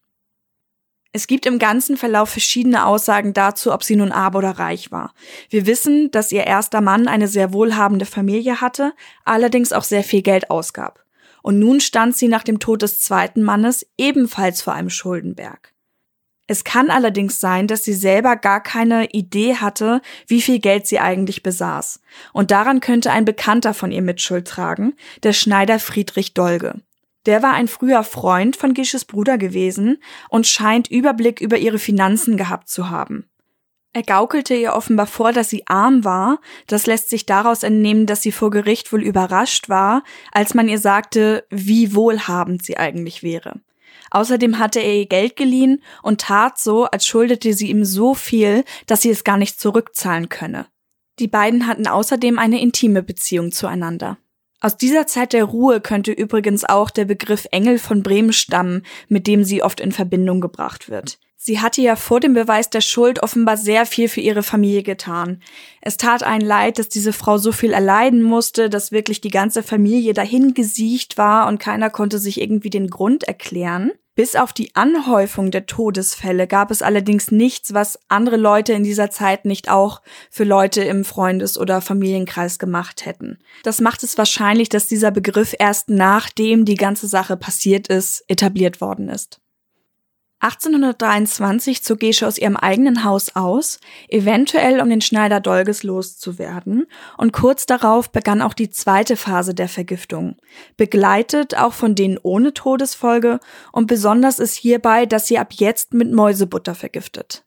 Es 1.13 1.27
gibt 1.27 1.45
im 1.45 1.59
ganzen 1.59 1.97
Verlauf 1.97 2.31
verschiedene 2.31 2.87
Aussagen 2.87 3.33
dazu, 3.35 3.73
ob 3.73 3.83
sie 3.83 3.97
nun 3.97 4.13
arm 4.13 4.37
oder 4.37 4.53
reich 4.53 4.93
war. 4.93 5.13
Wir 5.49 5.67
wissen, 5.67 6.11
dass 6.13 6.31
ihr 6.31 6.47
erster 6.47 6.81
Mann 6.81 7.09
eine 7.09 7.27
sehr 7.27 7.53
wohlhabende 7.53 8.07
Familie 8.07 8.61
hatte, 8.61 8.93
allerdings 9.25 9.73
auch 9.73 9.83
sehr 9.83 10.05
viel 10.05 10.23
Geld 10.23 10.51
ausgab. 10.51 11.05
Und 11.43 11.59
nun 11.59 11.81
stand 11.81 12.17
sie 12.17 12.29
nach 12.29 12.45
dem 12.45 12.61
Tod 12.61 12.83
des 12.83 13.01
zweiten 13.01 13.43
Mannes 13.43 13.87
ebenfalls 13.99 14.63
vor 14.63 14.75
einem 14.75 14.91
Schuldenberg. 14.91 15.73
Es 16.47 16.65
kann 16.65 16.91
allerdings 16.91 17.39
sein, 17.41 17.67
dass 17.67 17.85
sie 17.85 17.93
selber 17.93 18.37
gar 18.37 18.61
keine 18.61 19.07
Idee 19.11 19.57
hatte, 19.57 20.03
wie 20.27 20.43
viel 20.43 20.59
Geld 20.59 20.87
sie 20.87 20.99
eigentlich 20.99 21.43
besaß. 21.43 22.01
Und 22.33 22.51
daran 22.51 22.81
könnte 22.81 23.13
ein 23.13 23.25
Bekannter 23.25 23.73
von 23.73 23.93
ihr 23.93 24.03
Mitschuld 24.03 24.49
tragen, 24.49 24.95
der 25.23 25.33
Schneider 25.33 25.79
Friedrich 25.79 26.35
Dolge. 26.35 26.83
Der 27.27 27.43
war 27.43 27.53
ein 27.53 27.69
früher 27.69 28.03
Freund 28.03 28.57
von 28.57 28.75
Gisches 28.75 29.05
Bruder 29.05 29.37
gewesen 29.37 29.99
und 30.29 30.47
scheint 30.47 30.91
Überblick 30.91 31.41
über 31.41 31.59
ihre 31.59 31.79
Finanzen 31.79 32.37
gehabt 32.37 32.69
zu 32.69 32.89
haben. 32.91 33.31
Er 33.93 34.03
gaukelte 34.05 34.55
ihr 34.55 34.75
offenbar 34.75 35.07
vor, 35.07 35.33
dass 35.33 35.51
sie 35.51 35.67
arm 35.67 36.05
war. 36.05 36.41
Das 36.69 36.87
lässt 36.87 37.11
sich 37.11 37.27
daraus 37.27 37.65
entnehmen, 37.65 38.07
dass 38.07 38.23
sie 38.23 38.31
vor 38.31 38.51
Gericht 38.51 38.93
wohl 38.93 39.03
überrascht 39.03 39.69
war, 39.69 40.05
als 40.31 40.55
man 40.55 40.69
ihr 40.69 40.79
sagte, 40.79 41.45
wie 41.51 41.95
wohlhabend 41.95 42.65
sie 42.65 42.77
eigentlich 42.77 43.25
wäre. 43.25 43.61
Außerdem 44.13 44.59
hatte 44.59 44.81
er 44.81 44.95
ihr 44.95 45.07
Geld 45.07 45.37
geliehen 45.37 45.83
und 46.03 46.21
tat 46.21 46.59
so, 46.59 46.85
als 46.85 47.07
schuldete 47.07 47.53
sie 47.53 47.69
ihm 47.69 47.85
so 47.85 48.15
viel, 48.15 48.65
dass 48.87 49.03
sie 49.03 49.11
es 49.11 49.25
gar 49.25 49.37
nicht 49.37 49.61
zurückzahlen 49.61 50.29
könne. 50.29 50.67
Die 51.19 51.29
beiden 51.29 51.67
hatten 51.67 51.87
außerdem 51.87 52.39
eine 52.39 52.61
intime 52.61 53.03
Beziehung 53.03 53.53
zueinander. 53.53 54.19
Aus 54.61 54.77
dieser 54.77 55.07
Zeit 55.07 55.33
der 55.33 55.45
Ruhe 55.45 55.81
könnte 55.81 56.13
übrigens 56.13 56.65
auch 56.65 56.91
der 56.91 57.07
Begriff 57.07 57.47
Engel 57.51 57.79
von 57.79 58.03
Bremen 58.03 58.33
stammen, 58.33 58.85
mit 59.09 59.27
dem 59.27 59.43
sie 59.43 59.63
oft 59.63 59.81
in 59.81 59.91
Verbindung 59.91 60.41
gebracht 60.41 60.91
wird. 60.91 61.19
Sie 61.43 61.61
hatte 61.61 61.81
ja 61.81 61.97
vor 61.97 62.21
dem 62.21 62.35
Beweis 62.35 62.69
der 62.69 62.83
Schuld 62.83 63.23
offenbar 63.23 63.57
sehr 63.57 63.87
viel 63.87 64.11
für 64.11 64.21
ihre 64.21 64.43
Familie 64.43 64.83
getan. 64.83 65.41
Es 65.81 65.97
tat 65.97 66.23
einen 66.23 66.45
leid, 66.45 66.79
dass 66.79 66.91
diese 66.91 67.15
Frau 67.15 67.39
so 67.39 67.51
viel 67.51 67.73
erleiden 67.73 68.23
musste, 68.23 68.69
dass 68.69 68.93
wirklich 68.93 69.23
die 69.23 69.31
ganze 69.31 69.63
Familie 69.63 70.13
dahin 70.13 70.53
gesiecht 70.53 71.17
war 71.17 71.49
und 71.49 71.59
keiner 71.59 71.89
konnte 71.89 72.19
sich 72.19 72.39
irgendwie 72.39 72.69
den 72.69 72.91
Grund 72.91 73.25
erklären. 73.25 73.93
Bis 74.21 74.37
auf 74.37 74.53
die 74.53 74.77
Anhäufung 74.77 75.51
der 75.51 75.65
Todesfälle 75.65 76.47
gab 76.47 76.71
es 76.71 76.83
allerdings 76.83 77.31
nichts, 77.31 77.73
was 77.73 77.99
andere 78.09 78.37
Leute 78.37 78.75
in 78.75 78.85
dieser 78.85 79.09
Zeit 79.09 79.47
nicht 79.47 79.71
auch 79.71 80.03
für 80.29 80.45
Leute 80.45 80.83
im 80.83 81.07
Freundes- 81.07 81.57
oder 81.57 81.81
Familienkreis 81.81 82.59
gemacht 82.59 83.07
hätten. 83.07 83.39
Das 83.63 83.81
macht 83.81 84.03
es 84.03 84.19
wahrscheinlich, 84.19 84.69
dass 84.69 84.89
dieser 84.89 85.11
Begriff 85.11 85.55
erst 85.59 85.89
nachdem 85.89 86.67
die 86.67 86.75
ganze 86.75 87.07
Sache 87.07 87.39
passiert 87.39 87.89
ist, 87.89 88.23
etabliert 88.29 88.83
worden 88.83 89.09
ist. 89.09 89.41
1823 90.41 91.83
zog 91.85 92.01
Gesche 92.01 92.27
aus 92.27 92.39
ihrem 92.39 92.57
eigenen 92.57 93.05
Haus 93.05 93.37
aus, 93.37 93.79
eventuell 94.09 94.81
um 94.81 94.89
den 94.89 95.03
Schneider 95.03 95.39
Dolges 95.39 95.83
loszuwerden, 95.83 96.87
und 97.19 97.33
kurz 97.33 97.67
darauf 97.67 98.11
begann 98.11 98.41
auch 98.41 98.55
die 98.55 98.71
zweite 98.71 99.17
Phase 99.17 99.55
der 99.55 99.69
Vergiftung, 99.69 100.37
begleitet 100.79 101.57
auch 101.57 101.75
von 101.75 101.95
denen 101.95 102.19
ohne 102.23 102.55
Todesfolge 102.55 103.39
und 103.71 103.87
besonders 103.87 104.39
ist 104.39 104.57
hierbei, 104.57 105.05
dass 105.05 105.27
sie 105.27 105.39
ab 105.39 105.53
jetzt 105.53 105.93
mit 105.93 106.11
Mäusebutter 106.11 106.75
vergiftet. 106.75 107.45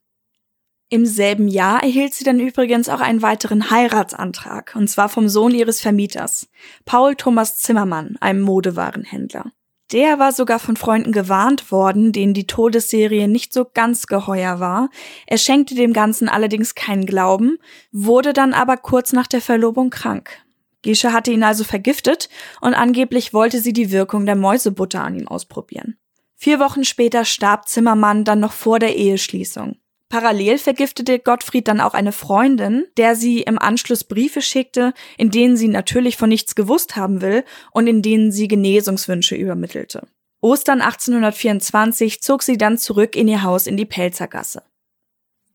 Im 0.90 1.08
selben 1.08 1.48
Jahr 1.48 1.82
erhielt 1.82 2.14
sie 2.14 2.24
dann 2.24 2.40
übrigens 2.40 2.90
auch 2.90 3.02
einen 3.02 3.24
weiteren 3.24 3.72
Heiratsantrag, 3.72 4.76
und 4.76 4.88
zwar 4.88 5.10
vom 5.10 5.28
Sohn 5.28 5.56
ihres 5.56 5.82
Vermieters, 5.82 6.48
Paul 6.86 7.16
Thomas 7.16 7.58
Zimmermann, 7.58 8.18
einem 8.20 8.42
Modewarenhändler. 8.42 9.52
Der 9.94 10.18
war 10.18 10.32
sogar 10.32 10.58
von 10.58 10.76
Freunden 10.76 11.12
gewarnt 11.12 11.72
worden, 11.72 12.12
denen 12.12 12.34
die 12.34 12.48
Todesserie 12.48 13.28
nicht 13.28 13.54
so 13.54 13.64
ganz 13.72 14.08
geheuer 14.08 14.60
war. 14.60 14.90
Er 15.28 15.38
schenkte 15.38 15.76
dem 15.76 15.94
Ganzen 15.94 16.28
allerdings 16.28 16.74
keinen 16.74 17.06
Glauben, 17.06 17.60
wurde 17.92 18.34
dann 18.34 18.54
aber 18.54 18.76
kurz 18.76 19.14
nach 19.14 19.28
der 19.28 19.40
Verlobung 19.40 19.92
krank. 19.92 20.42
Gesche 20.82 21.14
hatte 21.14 21.32
ihn 21.32 21.44
also 21.44 21.64
vergiftet 21.64 22.28
und 22.60 22.74
angeblich 22.74 23.36
wollte 23.36 23.60
sie 23.60 23.72
die 23.72 23.92
Wirkung 23.92 24.26
der 24.26 24.36
Mäusebutter 24.36 25.04
an 25.04 25.16
ihm 25.16 25.28
ausprobieren. 25.28 25.96
Vier 26.36 26.60
Wochen 26.60 26.84
später 26.84 27.24
starb 27.24 27.70
Zimmermann 27.70 28.26
dann 28.26 28.40
noch 28.40 28.52
vor 28.52 28.80
der 28.80 28.96
Eheschließung. 28.96 29.78
Parallel 30.10 30.60
vergiftete 30.60 31.20
Gottfried 31.20 31.68
dann 31.68 31.82
auch 31.82 31.94
eine 31.94 32.12
Freundin, 32.12 32.86
der 32.98 33.16
sie 33.16 33.42
im 33.42 33.58
Anschluss 33.58 34.04
Briefe 34.04 34.42
schickte, 34.42 34.94
in 35.18 35.32
denen 35.32 35.58
sie 35.58 35.68
natürlich 35.68 36.18
von 36.18 36.30
nichts 36.30 36.56
gewusst 36.56 36.96
haben 36.96 37.22
will 37.22 37.44
und 37.72 37.88
in 37.88 38.02
denen 38.02 38.32
sie 38.32 38.48
Genesungswünsche 38.48 39.36
übermittelte. 39.36 40.08
Ostern 40.42 40.82
1824 40.82 42.22
zog 42.22 42.44
sie 42.44 42.58
dann 42.58 42.78
zurück 42.78 43.16
in 43.16 43.28
ihr 43.28 43.44
Haus 43.44 43.66
in 43.66 43.78
die 43.78 43.86
Pelzergasse. 43.86 44.62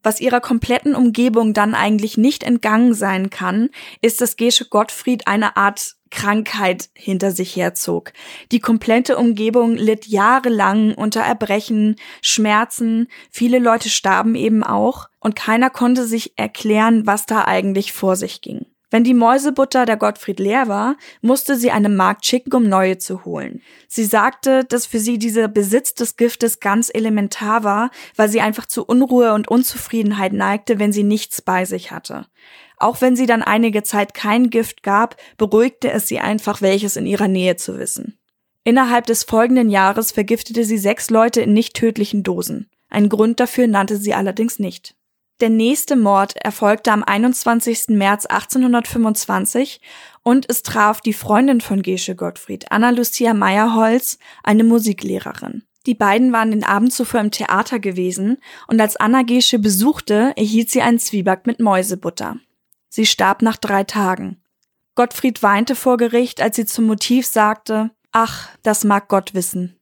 Was 0.02 0.20
ihrer 0.20 0.40
kompletten 0.40 0.94
Umgebung 0.94 1.52
dann 1.52 1.74
eigentlich 1.74 2.16
nicht 2.16 2.42
entgangen 2.42 2.94
sein 2.94 3.30
kann, 3.30 3.68
ist, 4.00 4.20
dass 4.20 4.37
Gesche 4.37 4.64
Gottfried 4.64 5.26
eine 5.26 5.56
Art 5.56 5.96
Krankheit 6.11 6.90
hinter 6.94 7.31
sich 7.31 7.57
herzog. 7.57 8.12
Die 8.53 8.61
komplette 8.61 9.16
Umgebung 9.16 9.75
litt 9.77 10.07
jahrelang 10.07 10.94
unter 10.94 11.21
Erbrechen, 11.21 11.97
Schmerzen, 12.23 13.09
viele 13.31 13.59
Leute 13.59 13.88
starben 13.88 14.35
eben 14.35 14.62
auch 14.62 15.09
und 15.21 15.37
keiner 15.37 15.71
konnte 15.71 16.07
sich 16.07 16.33
erklären, 16.37 17.07
was 17.07 17.27
da 17.27 17.44
eigentlich 17.44 17.92
vor 17.92 18.16
sich 18.16 18.40
ging. 18.40 18.66
Wenn 18.90 19.05
die 19.05 19.14
Mäusebutter 19.14 19.85
der 19.85 19.99
Gottfried 19.99 20.40
leer 20.40 20.66
war, 20.66 20.97
musste 21.21 21.57
sie 21.57 21.71
eine 21.71 21.90
Magd 21.90 22.25
schicken, 22.25 22.55
um 22.55 22.68
neue 22.68 22.97
zu 22.97 23.27
holen. 23.27 23.61
Sie 23.87 24.05
sagte, 24.05 24.64
dass 24.64 24.87
für 24.87 24.99
sie 24.99 25.18
dieser 25.18 25.47
Besitz 25.47 25.92
des 25.92 26.16
Giftes 26.16 26.59
ganz 26.59 26.90
elementar 26.92 27.64
war, 27.64 27.90
weil 28.16 28.31
sie 28.31 28.40
einfach 28.40 28.64
zu 28.64 28.87
Unruhe 28.87 29.35
und 29.35 29.49
Unzufriedenheit 29.49 30.33
neigte, 30.33 30.79
wenn 30.79 30.92
sie 30.92 31.03
nichts 31.03 31.42
bei 31.42 31.66
sich 31.66 31.90
hatte. 31.90 32.27
Auch 32.78 33.00
wenn 33.00 33.16
sie 33.16 33.26
dann 33.26 33.42
einige 33.42 33.82
Zeit 33.82 34.14
kein 34.14 34.50
Gift 34.50 34.82
gab, 34.82 35.16
beruhigte 35.36 35.90
es 35.90 36.08
sie 36.08 36.20
einfach, 36.20 36.62
welches 36.62 36.96
in 36.96 37.06
ihrer 37.06 37.28
Nähe 37.28 37.56
zu 37.56 37.78
wissen. 37.78 38.18
Innerhalb 38.64 39.06
des 39.06 39.24
folgenden 39.24 39.70
Jahres 39.70 40.12
vergiftete 40.12 40.64
sie 40.64 40.78
sechs 40.78 41.10
Leute 41.10 41.40
in 41.40 41.52
nicht 41.52 41.74
tödlichen 41.74 42.22
Dosen. 42.22 42.68
Einen 42.88 43.08
Grund 43.08 43.40
dafür 43.40 43.66
nannte 43.66 43.96
sie 43.96 44.14
allerdings 44.14 44.58
nicht. 44.58 44.94
Der 45.40 45.50
nächste 45.50 45.94
Mord 45.94 46.36
erfolgte 46.36 46.90
am 46.90 47.04
21. 47.04 47.90
März 47.90 48.26
1825 48.26 49.80
und 50.24 50.46
es 50.50 50.62
traf 50.64 51.00
die 51.00 51.12
Freundin 51.12 51.60
von 51.60 51.82
Gesche 51.82 52.16
Gottfried, 52.16 52.72
Anna 52.72 52.90
Lucia 52.90 53.34
Meyerholz, 53.34 54.18
eine 54.42 54.64
Musiklehrerin. 54.64 55.62
Die 55.86 55.94
beiden 55.94 56.32
waren 56.32 56.50
den 56.50 56.64
Abend 56.64 56.92
zuvor 56.92 57.20
im 57.20 57.30
Theater 57.30 57.78
gewesen 57.78 58.38
und 58.66 58.80
als 58.80 58.96
Anna 58.96 59.22
Gesche 59.22 59.60
besuchte, 59.60 60.32
erhielt 60.36 60.70
sie 60.70 60.82
einen 60.82 60.98
Zwieback 60.98 61.46
mit 61.46 61.60
Mäusebutter. 61.60 62.36
Sie 62.88 63.07
starb 63.07 63.42
nach 63.42 63.57
drei 63.57 63.85
Tagen. 63.85 64.42
Gottfried 64.94 65.42
weinte 65.42 65.74
vor 65.74 65.96
Gericht, 65.96 66.40
als 66.40 66.57
sie 66.57 66.66
zum 66.66 66.87
Motiv 66.87 67.27
sagte, 67.27 67.90
ach, 68.12 68.48
das 68.62 68.85
mag 68.85 69.09
Gott 69.09 69.35
wissen. 69.35 69.79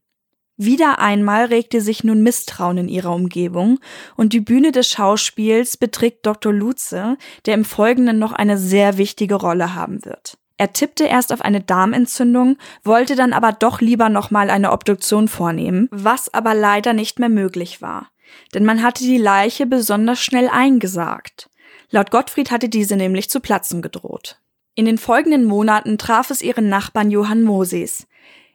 Wieder 0.58 1.00
einmal 1.00 1.46
regte 1.46 1.82
sich 1.82 2.02
nun 2.02 2.22
Misstrauen 2.22 2.78
in 2.78 2.88
ihrer 2.88 3.14
Umgebung 3.14 3.78
und 4.16 4.32
die 4.32 4.40
Bühne 4.40 4.72
des 4.72 4.88
Schauspiels 4.88 5.76
beträgt 5.76 6.24
Dr. 6.24 6.52
Lutze, 6.52 7.18
der 7.44 7.54
im 7.54 7.66
Folgenden 7.66 8.18
noch 8.18 8.32
eine 8.32 8.56
sehr 8.56 8.96
wichtige 8.96 9.34
Rolle 9.34 9.74
haben 9.74 10.04
wird. 10.04 10.38
Er 10.56 10.72
tippte 10.72 11.04
erst 11.04 11.34
auf 11.34 11.42
eine 11.42 11.60
Darmentzündung, 11.60 12.56
wollte 12.82 13.16
dann 13.16 13.34
aber 13.34 13.52
doch 13.52 13.82
lieber 13.82 14.08
nochmal 14.08 14.48
eine 14.48 14.72
Obduktion 14.72 15.28
vornehmen, 15.28 15.88
was 15.90 16.32
aber 16.32 16.54
leider 16.54 16.94
nicht 16.94 17.18
mehr 17.18 17.28
möglich 17.28 17.82
war. 17.82 18.08
Denn 18.54 18.64
man 18.64 18.82
hatte 18.82 19.04
die 19.04 19.18
Leiche 19.18 19.66
besonders 19.66 20.20
schnell 20.20 20.48
eingesagt. 20.48 21.50
Laut 21.90 22.10
Gottfried 22.10 22.50
hatte 22.50 22.68
diese 22.68 22.96
nämlich 22.96 23.30
zu 23.30 23.40
platzen 23.40 23.82
gedroht. 23.82 24.40
In 24.74 24.84
den 24.84 24.98
folgenden 24.98 25.44
Monaten 25.44 25.98
traf 25.98 26.30
es 26.30 26.42
ihren 26.42 26.68
Nachbarn 26.68 27.10
Johann 27.10 27.42
Moses. 27.42 28.06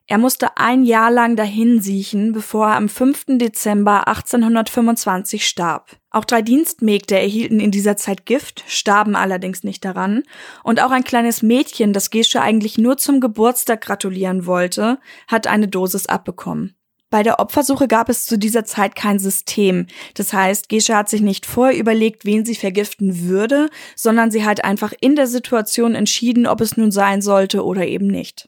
Er 0.08 0.18
musste 0.18 0.58
ein 0.58 0.84
Jahr 0.84 1.10
lang 1.10 1.36
dahin 1.36 1.80
siechen, 1.80 2.34
bevor 2.34 2.68
er 2.68 2.76
am 2.76 2.90
5. 2.90 3.38
Dezember 3.38 4.08
1825 4.10 5.48
starb. 5.48 5.96
Auch 6.10 6.26
drei 6.26 6.42
Dienstmägde 6.42 7.18
erhielten 7.18 7.62
in 7.62 7.72
dieser 7.72 7.96
Zeit 7.96 8.26
Gift, 8.26 8.66
starben 8.68 9.16
allerdings 9.16 9.64
nicht 9.64 9.86
daran, 9.86 10.24
und 10.64 10.84
auch 10.84 10.92
ein 10.92 11.06
kleines 11.06 11.42
Mädchen, 11.42 11.94
das 11.94 12.10
Gesche 12.10 12.42
eigentlich 12.42 12.78
nur 12.78 12.98
zum 12.98 13.22
Geburtstag 13.22 13.82
gratulieren 13.82 14.46
wollte, 14.46 15.00
hat 15.28 15.48
eine 15.48 15.70
Dosis 15.70 16.08
abbekommen. 16.08 16.76
Bei 17.12 17.24
der 17.24 17.40
Opfersuche 17.40 17.90
gab 17.90 18.08
es 18.08 18.26
zu 18.26 18.40
dieser 18.40 18.64
Zeit 18.64 18.96
kein 18.96 19.20
System. 19.20 19.86
Das 20.16 20.32
heißt, 20.32 20.70
Gesche 20.70 20.96
hat 20.96 21.10
sich 21.10 21.22
nicht 21.22 21.46
vorher 21.46 21.78
überlegt, 21.78 22.24
wen 22.24 22.46
sie 22.46 22.56
vergiften 22.56 23.28
würde, 23.28 23.70
sondern 23.98 24.32
sie 24.32 24.46
hat 24.46 24.64
einfach 24.64 24.94
in 25.02 25.18
der 25.18 25.28
Situation 25.28 25.94
entschieden, 25.94 26.48
ob 26.48 26.62
es 26.62 26.78
nun 26.78 26.90
sein 26.90 27.22
sollte 27.22 27.66
oder 27.66 27.86
eben 27.86 28.08
nicht. 28.08 28.48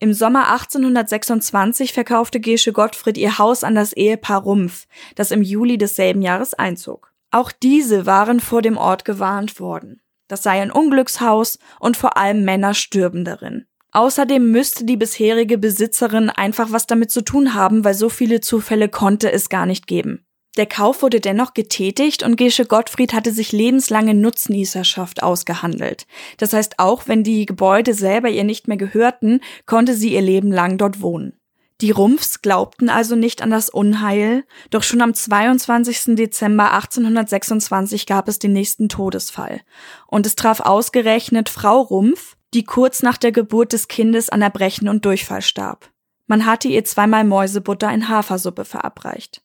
Im 0.00 0.12
Sommer 0.12 0.50
1826 0.52 1.92
verkaufte 1.92 2.40
Gesche 2.40 2.72
Gottfried 2.72 3.16
ihr 3.16 3.38
Haus 3.38 3.62
an 3.62 3.76
das 3.76 3.92
Ehepaar 3.92 4.42
Rumpf, 4.42 4.86
das 5.14 5.30
im 5.30 5.42
Juli 5.42 5.78
desselben 5.78 6.20
Jahres 6.20 6.52
einzog. 6.52 7.14
Auch 7.30 7.52
diese 7.52 8.06
waren 8.06 8.40
vor 8.40 8.60
dem 8.60 8.76
Ort 8.76 9.04
gewarnt 9.04 9.60
worden. 9.60 10.02
Das 10.26 10.42
sei 10.42 10.60
ein 10.60 10.72
Unglückshaus 10.72 11.60
und 11.78 11.96
vor 11.96 12.16
allem 12.16 12.44
Männer 12.44 12.74
stürben 12.74 13.24
darin. 13.24 13.66
Außerdem 13.94 14.50
müsste 14.50 14.84
die 14.84 14.96
bisherige 14.96 15.56
Besitzerin 15.56 16.28
einfach 16.28 16.72
was 16.72 16.86
damit 16.86 17.12
zu 17.12 17.22
tun 17.22 17.54
haben, 17.54 17.84
weil 17.84 17.94
so 17.94 18.08
viele 18.08 18.40
Zufälle 18.40 18.88
konnte 18.88 19.30
es 19.30 19.48
gar 19.48 19.66
nicht 19.66 19.86
geben. 19.86 20.26
Der 20.56 20.66
Kauf 20.66 21.02
wurde 21.02 21.20
dennoch 21.20 21.54
getätigt 21.54 22.24
und 22.24 22.36
Gesche 22.36 22.66
Gottfried 22.66 23.12
hatte 23.12 23.32
sich 23.32 23.52
lebenslange 23.52 24.14
Nutznießerschaft 24.14 25.22
ausgehandelt. 25.22 26.06
Das 26.38 26.52
heißt, 26.52 26.78
auch 26.78 27.06
wenn 27.06 27.22
die 27.22 27.46
Gebäude 27.46 27.94
selber 27.94 28.28
ihr 28.28 28.44
nicht 28.44 28.66
mehr 28.66 28.76
gehörten, 28.76 29.40
konnte 29.66 29.94
sie 29.94 30.12
ihr 30.12 30.22
Leben 30.22 30.50
lang 30.50 30.76
dort 30.76 31.00
wohnen. 31.00 31.38
Die 31.80 31.90
Rumpfs 31.92 32.40
glaubten 32.40 32.88
also 32.88 33.14
nicht 33.16 33.42
an 33.42 33.50
das 33.50 33.68
Unheil, 33.68 34.44
doch 34.70 34.82
schon 34.82 35.02
am 35.02 35.14
22. 35.14 36.16
Dezember 36.16 36.72
1826 36.72 38.06
gab 38.06 38.28
es 38.28 38.38
den 38.38 38.52
nächsten 38.52 38.88
Todesfall. 38.88 39.60
Und 40.06 40.24
es 40.26 40.36
traf 40.36 40.60
ausgerechnet 40.60 41.48
Frau 41.48 41.80
Rumpf, 41.80 42.36
die 42.54 42.64
kurz 42.64 43.02
nach 43.02 43.18
der 43.18 43.32
Geburt 43.32 43.72
des 43.72 43.88
Kindes 43.88 44.30
an 44.30 44.40
Erbrechen 44.42 44.88
und 44.88 45.04
Durchfall 45.04 45.42
starb. 45.42 45.90
Man 46.26 46.46
hatte 46.46 46.68
ihr 46.68 46.84
zweimal 46.84 47.24
Mäusebutter 47.24 47.92
in 47.92 48.08
Hafersuppe 48.08 48.64
verabreicht. 48.64 49.42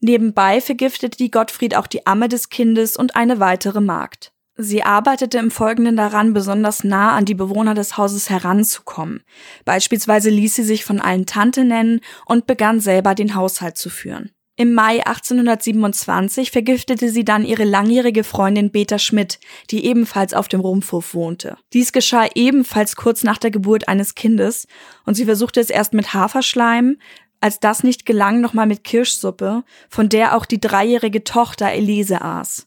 Nebenbei 0.00 0.60
vergiftete 0.60 1.16
die 1.16 1.30
Gottfried 1.30 1.76
auch 1.76 1.86
die 1.86 2.06
Amme 2.06 2.28
des 2.28 2.48
Kindes 2.48 2.96
und 2.96 3.16
eine 3.16 3.40
weitere 3.40 3.80
Magd. 3.80 4.32
Sie 4.56 4.82
arbeitete 4.82 5.38
im 5.38 5.50
Folgenden 5.50 5.96
daran, 5.96 6.34
besonders 6.34 6.84
nah 6.84 7.12
an 7.12 7.24
die 7.24 7.34
Bewohner 7.34 7.74
des 7.74 7.96
Hauses 7.96 8.28
heranzukommen. 8.28 9.22
Beispielsweise 9.64 10.28
ließ 10.28 10.54
sie 10.56 10.64
sich 10.64 10.84
von 10.84 11.00
allen 11.00 11.24
Tante 11.24 11.64
nennen 11.64 12.00
und 12.26 12.46
begann 12.46 12.78
selber 12.78 13.14
den 13.14 13.34
Haushalt 13.34 13.78
zu 13.78 13.88
führen. 13.88 14.30
Im 14.56 14.74
Mai 14.74 15.04
1827 15.06 16.50
vergiftete 16.50 17.08
sie 17.08 17.24
dann 17.24 17.44
ihre 17.44 17.64
langjährige 17.64 18.22
Freundin 18.22 18.70
Beta 18.70 18.98
Schmidt, 18.98 19.40
die 19.70 19.86
ebenfalls 19.86 20.34
auf 20.34 20.46
dem 20.46 20.60
Rumpfhof 20.60 21.14
wohnte. 21.14 21.56
Dies 21.72 21.92
geschah 21.92 22.28
ebenfalls 22.34 22.94
kurz 22.96 23.24
nach 23.24 23.38
der 23.38 23.50
Geburt 23.50 23.88
eines 23.88 24.14
Kindes 24.14 24.66
und 25.06 25.14
sie 25.14 25.24
versuchte 25.24 25.58
es 25.60 25.70
erst 25.70 25.94
mit 25.94 26.12
Haferschleim, 26.12 26.98
als 27.40 27.60
das 27.60 27.82
nicht 27.82 28.04
gelang, 28.04 28.42
nochmal 28.42 28.66
mit 28.66 28.84
Kirschsuppe, 28.84 29.64
von 29.88 30.10
der 30.10 30.36
auch 30.36 30.44
die 30.44 30.60
dreijährige 30.60 31.24
Tochter 31.24 31.72
Elise 31.72 32.20
aß. 32.20 32.66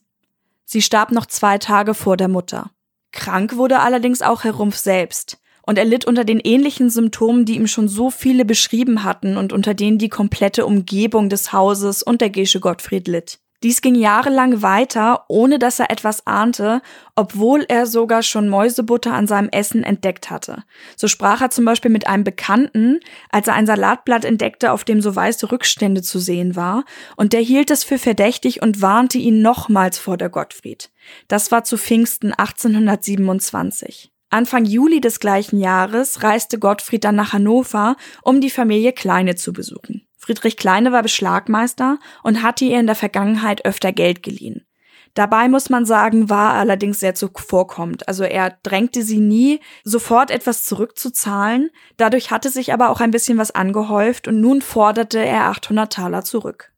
Sie 0.64 0.82
starb 0.82 1.12
noch 1.12 1.26
zwei 1.26 1.58
Tage 1.58 1.94
vor 1.94 2.16
der 2.16 2.28
Mutter. 2.28 2.72
Krank 3.12 3.56
wurde 3.56 3.78
allerdings 3.78 4.22
auch 4.22 4.42
Herr 4.42 4.56
Rumpf 4.56 4.76
selbst 4.76 5.38
und 5.66 5.76
er 5.78 5.84
litt 5.84 6.06
unter 6.06 6.24
den 6.24 6.40
ähnlichen 6.40 6.88
Symptomen, 6.88 7.44
die 7.44 7.56
ihm 7.56 7.66
schon 7.66 7.88
so 7.88 8.10
viele 8.10 8.44
beschrieben 8.44 9.04
hatten 9.04 9.36
und 9.36 9.52
unter 9.52 9.74
denen 9.74 9.98
die 9.98 10.08
komplette 10.08 10.64
Umgebung 10.64 11.28
des 11.28 11.52
Hauses 11.52 12.02
und 12.02 12.20
der 12.20 12.30
Gesche 12.30 12.60
Gottfried 12.60 13.08
litt. 13.08 13.40
Dies 13.62 13.80
ging 13.80 13.94
jahrelang 13.94 14.60
weiter, 14.62 15.24
ohne 15.28 15.58
dass 15.58 15.80
er 15.80 15.90
etwas 15.90 16.26
ahnte, 16.26 16.82
obwohl 17.14 17.64
er 17.68 17.86
sogar 17.86 18.22
schon 18.22 18.48
Mäusebutter 18.48 19.14
an 19.14 19.26
seinem 19.26 19.48
Essen 19.48 19.82
entdeckt 19.82 20.30
hatte. 20.30 20.62
So 20.94 21.08
sprach 21.08 21.40
er 21.40 21.50
zum 21.50 21.64
Beispiel 21.64 21.90
mit 21.90 22.06
einem 22.06 22.22
Bekannten, 22.22 23.00
als 23.30 23.48
er 23.48 23.54
ein 23.54 23.66
Salatblatt 23.66 24.26
entdeckte, 24.26 24.72
auf 24.72 24.84
dem 24.84 25.00
so 25.00 25.16
weiße 25.16 25.50
Rückstände 25.50 26.02
zu 26.02 26.18
sehen 26.18 26.54
war, 26.54 26.84
und 27.16 27.32
der 27.32 27.40
hielt 27.40 27.70
es 27.70 27.82
für 27.82 27.98
verdächtig 27.98 28.62
und 28.62 28.82
warnte 28.82 29.18
ihn 29.18 29.40
nochmals 29.40 29.98
vor 29.98 30.18
der 30.18 30.28
Gottfried. 30.28 30.90
Das 31.26 31.50
war 31.50 31.64
zu 31.64 31.78
Pfingsten 31.78 32.34
1827. 32.34 34.12
Anfang 34.30 34.64
Juli 34.64 35.00
des 35.00 35.20
gleichen 35.20 35.60
Jahres 35.60 36.22
reiste 36.22 36.58
Gottfried 36.58 37.04
dann 37.04 37.14
nach 37.14 37.32
Hannover, 37.32 37.96
um 38.22 38.40
die 38.40 38.50
Familie 38.50 38.92
Kleine 38.92 39.36
zu 39.36 39.52
besuchen. 39.52 40.06
Friedrich 40.18 40.56
Kleine 40.56 40.90
war 40.90 41.02
Beschlagmeister 41.02 41.98
und 42.24 42.42
hatte 42.42 42.64
ihr 42.64 42.80
in 42.80 42.86
der 42.86 42.96
Vergangenheit 42.96 43.64
öfter 43.64 43.92
Geld 43.92 44.24
geliehen. 44.24 44.66
Dabei 45.14 45.48
muss 45.48 45.70
man 45.70 45.86
sagen, 45.86 46.28
war 46.28 46.54
er 46.54 46.60
allerdings 46.60 47.00
sehr 47.00 47.14
zuvorkommend. 47.14 48.06
Also 48.06 48.24
er 48.24 48.58
drängte 48.62 49.02
sie 49.02 49.18
nie, 49.18 49.60
sofort 49.82 50.30
etwas 50.30 50.64
zurückzuzahlen. 50.64 51.70
Dadurch 51.96 52.30
hatte 52.30 52.50
sich 52.50 52.74
aber 52.74 52.90
auch 52.90 53.00
ein 53.00 53.12
bisschen 53.12 53.38
was 53.38 53.50
angehäuft 53.50 54.28
und 54.28 54.40
nun 54.42 54.60
forderte 54.60 55.18
er 55.18 55.44
800 55.44 55.90
Taler 55.90 56.22
zurück. 56.22 56.72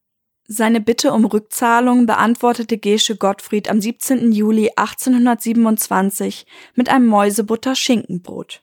Seine 0.50 0.80
Bitte 0.80 1.12
um 1.12 1.26
Rückzahlung 1.26 2.06
beantwortete 2.06 2.78
Gesche 2.78 3.16
Gottfried 3.16 3.68
am 3.68 3.82
17. 3.82 4.32
Juli 4.32 4.70
1827 4.76 6.46
mit 6.74 6.88
einem 6.88 7.06
Mäusebutter-Schinkenbrot. 7.06 8.62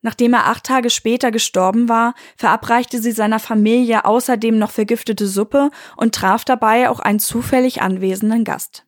Nachdem 0.00 0.32
er 0.32 0.46
acht 0.46 0.64
Tage 0.64 0.88
später 0.88 1.30
gestorben 1.30 1.90
war, 1.90 2.14
verabreichte 2.38 3.02
sie 3.02 3.12
seiner 3.12 3.38
Familie 3.38 4.06
außerdem 4.06 4.56
noch 4.58 4.70
vergiftete 4.70 5.26
Suppe 5.26 5.68
und 5.98 6.14
traf 6.14 6.46
dabei 6.46 6.88
auch 6.88 7.00
einen 7.00 7.20
zufällig 7.20 7.82
anwesenden 7.82 8.44
Gast. 8.44 8.86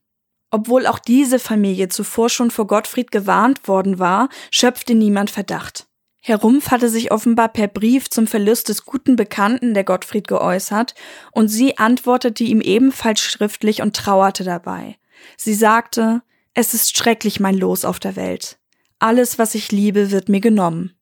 Obwohl 0.50 0.87
auch 0.87 0.98
diese 0.98 1.38
Familie 1.38 1.90
zuvor 1.90 2.31
schon 2.31 2.50
vor 2.50 2.66
Gottfried 2.66 3.11
gewarnt 3.11 3.68
worden 3.68 3.98
war, 3.98 4.31
schöpfte 4.50 4.94
niemand 4.94 5.31
Verdacht. 5.31 5.86
Herr 6.29 6.41
Rumpf 6.41 6.73
hatte 6.73 6.89
sich 6.89 7.12
offenbar 7.12 7.51
per 7.51 7.69
Brief 7.69 8.11
zum 8.11 8.27
Verlust 8.27 8.69
des 8.69 8.85
guten 8.85 9.15
Bekannten 9.15 9.75
der 9.75 9.85
Gottfried 9.85 10.27
geäußert, 10.27 10.97
und 11.31 11.47
sie 11.47 11.79
antwortete 11.79 12.43
ihm 12.43 12.61
ebenfalls 12.61 13.21
schriftlich 13.21 13.81
und 13.81 13.95
trauerte 13.95 14.43
dabei. 14.43 14.97
Sie 15.37 15.55
sagte, 15.55 16.23
es 16.53 16.75
ist 16.75 16.97
schrecklich 16.97 17.39
mein 17.39 17.57
Los 17.57 17.85
auf 17.85 18.01
der 18.01 18.17
Welt. 18.17 18.59
Alles, 18.99 19.39
was 19.39 19.55
ich 19.55 19.71
liebe, 19.71 20.11
wird 20.11 20.29
mir 20.29 20.41
genommen. 20.41 20.99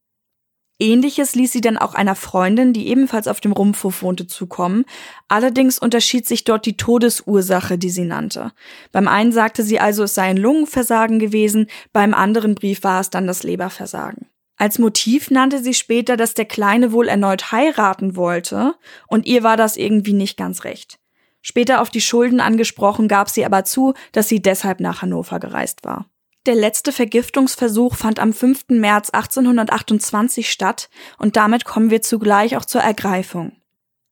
Ähnliches 0.79 1.35
ließ 1.35 1.53
sie 1.53 1.63
dann 1.63 1.79
auch 1.79 1.95
einer 1.95 2.17
Freundin, 2.17 2.75
die 2.75 2.89
ebenfalls 2.89 3.27
auf 3.27 3.41
dem 3.41 3.53
Rumpfhof 3.53 4.03
wohnte, 4.03 4.27
zukommen. 4.27 4.85
Allerdings 5.29 5.79
unterschied 5.79 6.29
sich 6.29 6.45
dort 6.45 6.67
die 6.67 6.77
Todesursache, 6.77 7.79
die 7.79 7.89
sie 7.89 8.05
nannte. 8.05 8.53
Beim 8.93 9.09
einen 9.09 9.33
sagte 9.33 9.63
sie 9.63 9.81
also, 9.81 10.03
es 10.03 10.15
sei 10.15 10.25
ein 10.25 10.37
Lungenversagen 10.37 11.19
gewesen, 11.19 11.69
beim 11.95 12.13
anderen 12.13 12.55
Brief 12.55 12.83
war 12.83 13.01
es 13.01 13.09
dann 13.09 13.27
das 13.27 13.43
Leberversagen. 13.43 14.27
Als 14.57 14.79
Motiv 14.79 15.31
nannte 15.31 15.63
sie 15.63 15.75
später, 15.75 16.17
dass 16.17 16.35
der 16.35 16.45
Kleine 16.45 16.93
wohl 16.93 17.09
erneut 17.09 17.51
heiraten 17.51 18.17
wollte, 18.17 18.75
und 19.09 19.27
ihr 19.27 19.43
war 19.43 19.57
das 19.57 19.77
irgendwie 19.77 20.13
nicht 20.13 20.37
ganz 20.37 20.65
recht. 20.65 20.99
Später 21.43 21.83
auf 21.83 21.91
die 21.91 22.01
Schulden 22.01 22.41
angesprochen, 22.41 23.09
gab 23.09 23.29
sie 23.29 23.45
aber 23.45 23.65
zu, 23.65 23.95
dass 24.13 24.29
sie 24.29 24.41
deshalb 24.41 24.81
nach 24.81 25.03
Hannover 25.03 25.41
gereist 25.41 25.85
war. 25.85 26.07
Der 26.47 26.55
letzte 26.55 26.93
Vergiftungsversuch 26.93 27.95
fand 27.97 28.19
am 28.19 28.33
5. 28.33 28.67
März 28.69 29.11
1828 29.11 30.51
statt 30.51 30.91
und 31.19 31.37
damit 31.37 31.65
kommen 31.65 31.91
wir 31.91 32.03
zugleich 32.03 32.57
auch 32.57 32.65
zur 32.65 32.83
Ergreifung. 32.83 33.53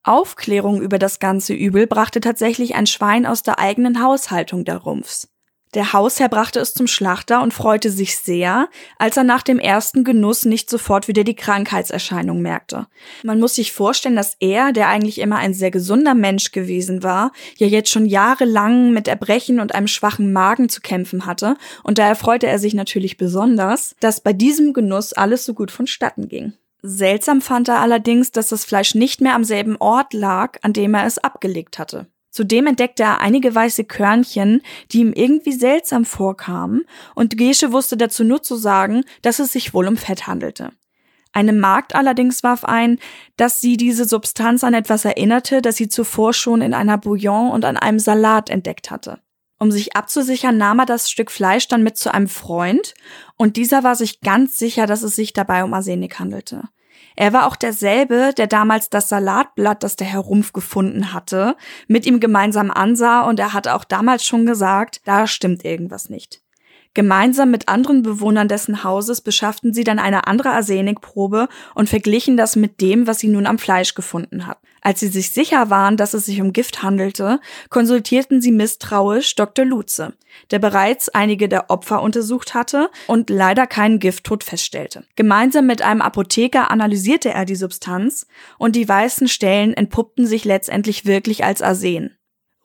Aufklärung 0.03 0.81
über 0.81 0.99
das 0.99 1.21
ganze 1.21 1.55
Übel 1.55 1.87
brachte 1.87 2.21
tatsächlich 2.21 2.75
ein 2.75 2.87
Schwein 2.87 3.27
aus 3.27 3.43
der 3.43 3.59
eigenen 3.59 4.03
Haushaltung 4.03 4.65
der 4.65 4.79
Rumpfs. 4.79 5.29
Der 5.75 5.95
Hausherr 5.95 6.29
brachte 6.29 6.61
es 6.61 6.75
zum 6.75 6.87
Schlachter 6.87 7.43
und 7.43 7.55
freute 7.55 7.91
sich 7.91 8.19
sehr, 8.19 8.69
als 8.99 9.17
er 9.17 9.25
nach 9.25 9.43
dem 9.43 9.59
ersten 9.59 10.05
Genuss 10.05 10.45
nicht 10.45 10.69
sofort 10.69 11.09
wieder 11.09 11.25
die 11.25 11.35
Krankheitserscheinung 11.35 12.43
merkte. 12.43 12.89
Man 13.23 13.41
muss 13.41 13.55
sich 13.55 13.73
vorstellen, 13.73 14.17
dass 14.17 14.37
er, 14.39 14.73
der 14.73 14.89
eigentlich 14.89 15.19
immer 15.19 15.37
ein 15.37 15.55
sehr 15.55 15.71
gesunder 15.71 16.15
Mensch 16.15 16.53
gewesen 16.53 17.03
war, 17.03 17.33
ja 17.57 17.67
jetzt 17.67 17.89
schon 17.89 18.05
jahrelang 18.05 18.93
mit 18.93 19.09
Erbrechen 19.09 19.61
und 19.61 19.75
einem 19.75 19.89
schwachen 19.89 20.35
Magen 20.35 20.69
zu 20.69 20.83
kämpfen 20.83 21.25
hatte, 21.25 21.57
und 21.83 21.97
daher 21.97 22.17
freute 22.17 22.47
er 22.47 22.59
sich 22.59 22.75
natürlich 22.75 23.17
besonders, 23.17 23.97
dass 24.01 24.21
bei 24.21 24.35
diesem 24.35 24.75
Genuss 24.75 25.15
alles 25.15 25.47
so 25.47 25.55
gut 25.55 25.71
vonstatten 25.71 26.29
ging. 26.29 26.53
Seltsam 26.83 27.41
fand 27.41 27.69
er 27.69 27.81
allerdings, 27.81 28.31
dass 28.31 28.49
das 28.49 28.65
Fleisch 28.67 28.95
nicht 28.95 29.21
mehr 29.21 29.35
am 29.35 29.45
selben 29.45 29.77
Ort 29.77 30.13
lag, 30.13 30.59
an 30.63 30.75
dem 30.75 30.93
er 30.95 31.07
es 31.07 31.19
abgelegt 31.19 31.79
hatte. 31.79 32.09
Zudem 32.33 32.67
entdeckte 32.67 33.03
er 33.03 33.21
einige 33.21 33.55
weiße 33.55 33.85
Körnchen, 33.85 34.63
die 34.91 35.01
ihm 35.01 35.13
irgendwie 35.13 35.53
seltsam 35.53 36.07
vorkamen, 36.07 36.87
und 37.15 37.37
Gesche 37.37 37.73
wusste 37.73 37.99
dazu 37.99 38.25
nur 38.25 38.43
zu 38.43 38.57
sagen, 38.57 39.05
dass 39.21 39.39
es 39.39 39.53
sich 39.53 39.75
wohl 39.75 39.87
um 39.87 39.99
Fett 39.99 40.27
handelte. 40.27 40.73
Eine 41.33 41.53
Magd 41.53 41.95
allerdings 41.95 42.43
warf 42.43 42.65
ein, 42.65 42.99
dass 43.37 43.61
sie 43.61 43.77
diese 43.77 44.07
Substanz 44.07 44.65
an 44.65 44.73
etwas 44.73 45.05
erinnerte, 45.05 45.61
das 45.61 45.77
sie 45.77 45.89
zuvor 45.89 46.33
schon 46.33 46.63
in 46.63 46.73
einer 46.73 46.97
Bouillon 46.97 47.51
und 47.51 47.67
an 47.67 47.77
einem 47.77 47.99
Salat 47.99 48.49
entdeckt 48.49 48.91
hatte. 48.91 49.19
Um 49.59 49.71
sich 49.71 49.95
abzusichern, 49.95 50.57
nahm 50.57 50.81
er 50.81 50.87
das 50.87 51.11
Stück 51.11 51.31
Fleisch 51.31 51.69
dann 51.69 51.83
mit 51.83 51.99
zu 51.99 52.13
einem 52.13 52.29
Freund, 52.29 52.95
und 53.37 53.57
dieser 53.57 53.85
war 53.85 53.95
sich 53.95 54.21
ganz 54.21 54.59
sicher, 54.59 54.87
dass 54.87 55.03
es 55.03 55.15
sich 55.17 55.35
dabei 55.35 55.65
um 55.65 55.75
Arsenik 55.75 56.19
handelte. 56.19 56.65
Er 57.17 57.33
war 57.33 57.47
auch 57.47 57.57
derselbe, 57.57 58.33
der 58.37 58.47
damals 58.47 58.91
das 58.91 59.09
Salatblatt, 59.09 59.83
das 59.83 59.97
der 59.97 60.07
Herr 60.07 60.21
Rumpf 60.21 60.53
gefunden 60.53 61.13
hatte, 61.13 61.57
mit 61.89 62.07
ihm 62.07 62.21
gemeinsam 62.21 62.71
ansah 62.71 63.23
und 63.23 63.39
er 63.39 63.53
hatte 63.53 63.75
auch 63.75 63.85
damals 63.85 64.25
schon 64.25 64.47
gesagt, 64.47 65.01
da 65.05 65.27
stimmt 65.27 65.65
irgendwas 65.65 66.09
nicht. 66.09 66.43
Gemeinsam 66.95 67.51
mit 67.51 67.69
anderen 67.69 68.03
Bewohnern 68.03 68.49
dessen 68.49 68.85
Hauses 68.85 69.23
beschafften 69.23 69.73
sie 69.73 69.85
dann 69.85 69.99
eine 69.99 70.27
andere 70.27 70.51
Arsenikprobe 70.51 71.49
und 71.75 71.89
verglichen 71.89 72.37
das 72.37 72.55
mit 72.55 72.83
dem, 72.83 73.07
was 73.07 73.19
sie 73.19 73.29
nun 73.29 73.47
am 73.47 73.59
Fleisch 73.59 73.95
gefunden 73.95 74.47
hatten. 74.47 74.67
Als 74.83 74.99
sie 74.99 75.09
sich 75.09 75.31
sicher 75.31 75.71
waren, 75.71 75.97
dass 75.97 76.13
es 76.13 76.27
sich 76.27 76.41
um 76.41 76.53
Gift 76.53 76.83
handelte, 76.83 77.41
konsultierten 77.71 78.43
sie 78.43 78.51
misstrauisch 78.51 79.37
Dr. 79.37 79.65
Lutze, 79.65 80.15
der 80.51 80.59
bereits 80.59 81.09
einige 81.09 81.49
der 81.49 81.71
Opfer 81.71 82.03
untersucht 82.03 82.53
hatte 82.53 82.91
und 83.07 83.31
leider 83.31 83.69
keinen 83.69 84.01
Gifttod 84.01 84.43
feststellte. 84.43 85.05
Gemeinsam 85.15 85.67
mit 85.67 85.83
einem 85.83 86.03
Apotheker 86.03 86.71
analysierte 86.71 87.31
er 87.31 87.45
die 87.45 87.55
Substanz 87.55 88.27
und 88.59 88.75
die 88.75 88.89
weißen 88.89 89.29
Stellen 89.29 89.73
entpuppten 89.73 90.27
sich 90.27 90.45
letztendlich 90.45 91.07
wirklich 91.07 91.45
als 91.45 91.63
Arsen. 91.63 92.17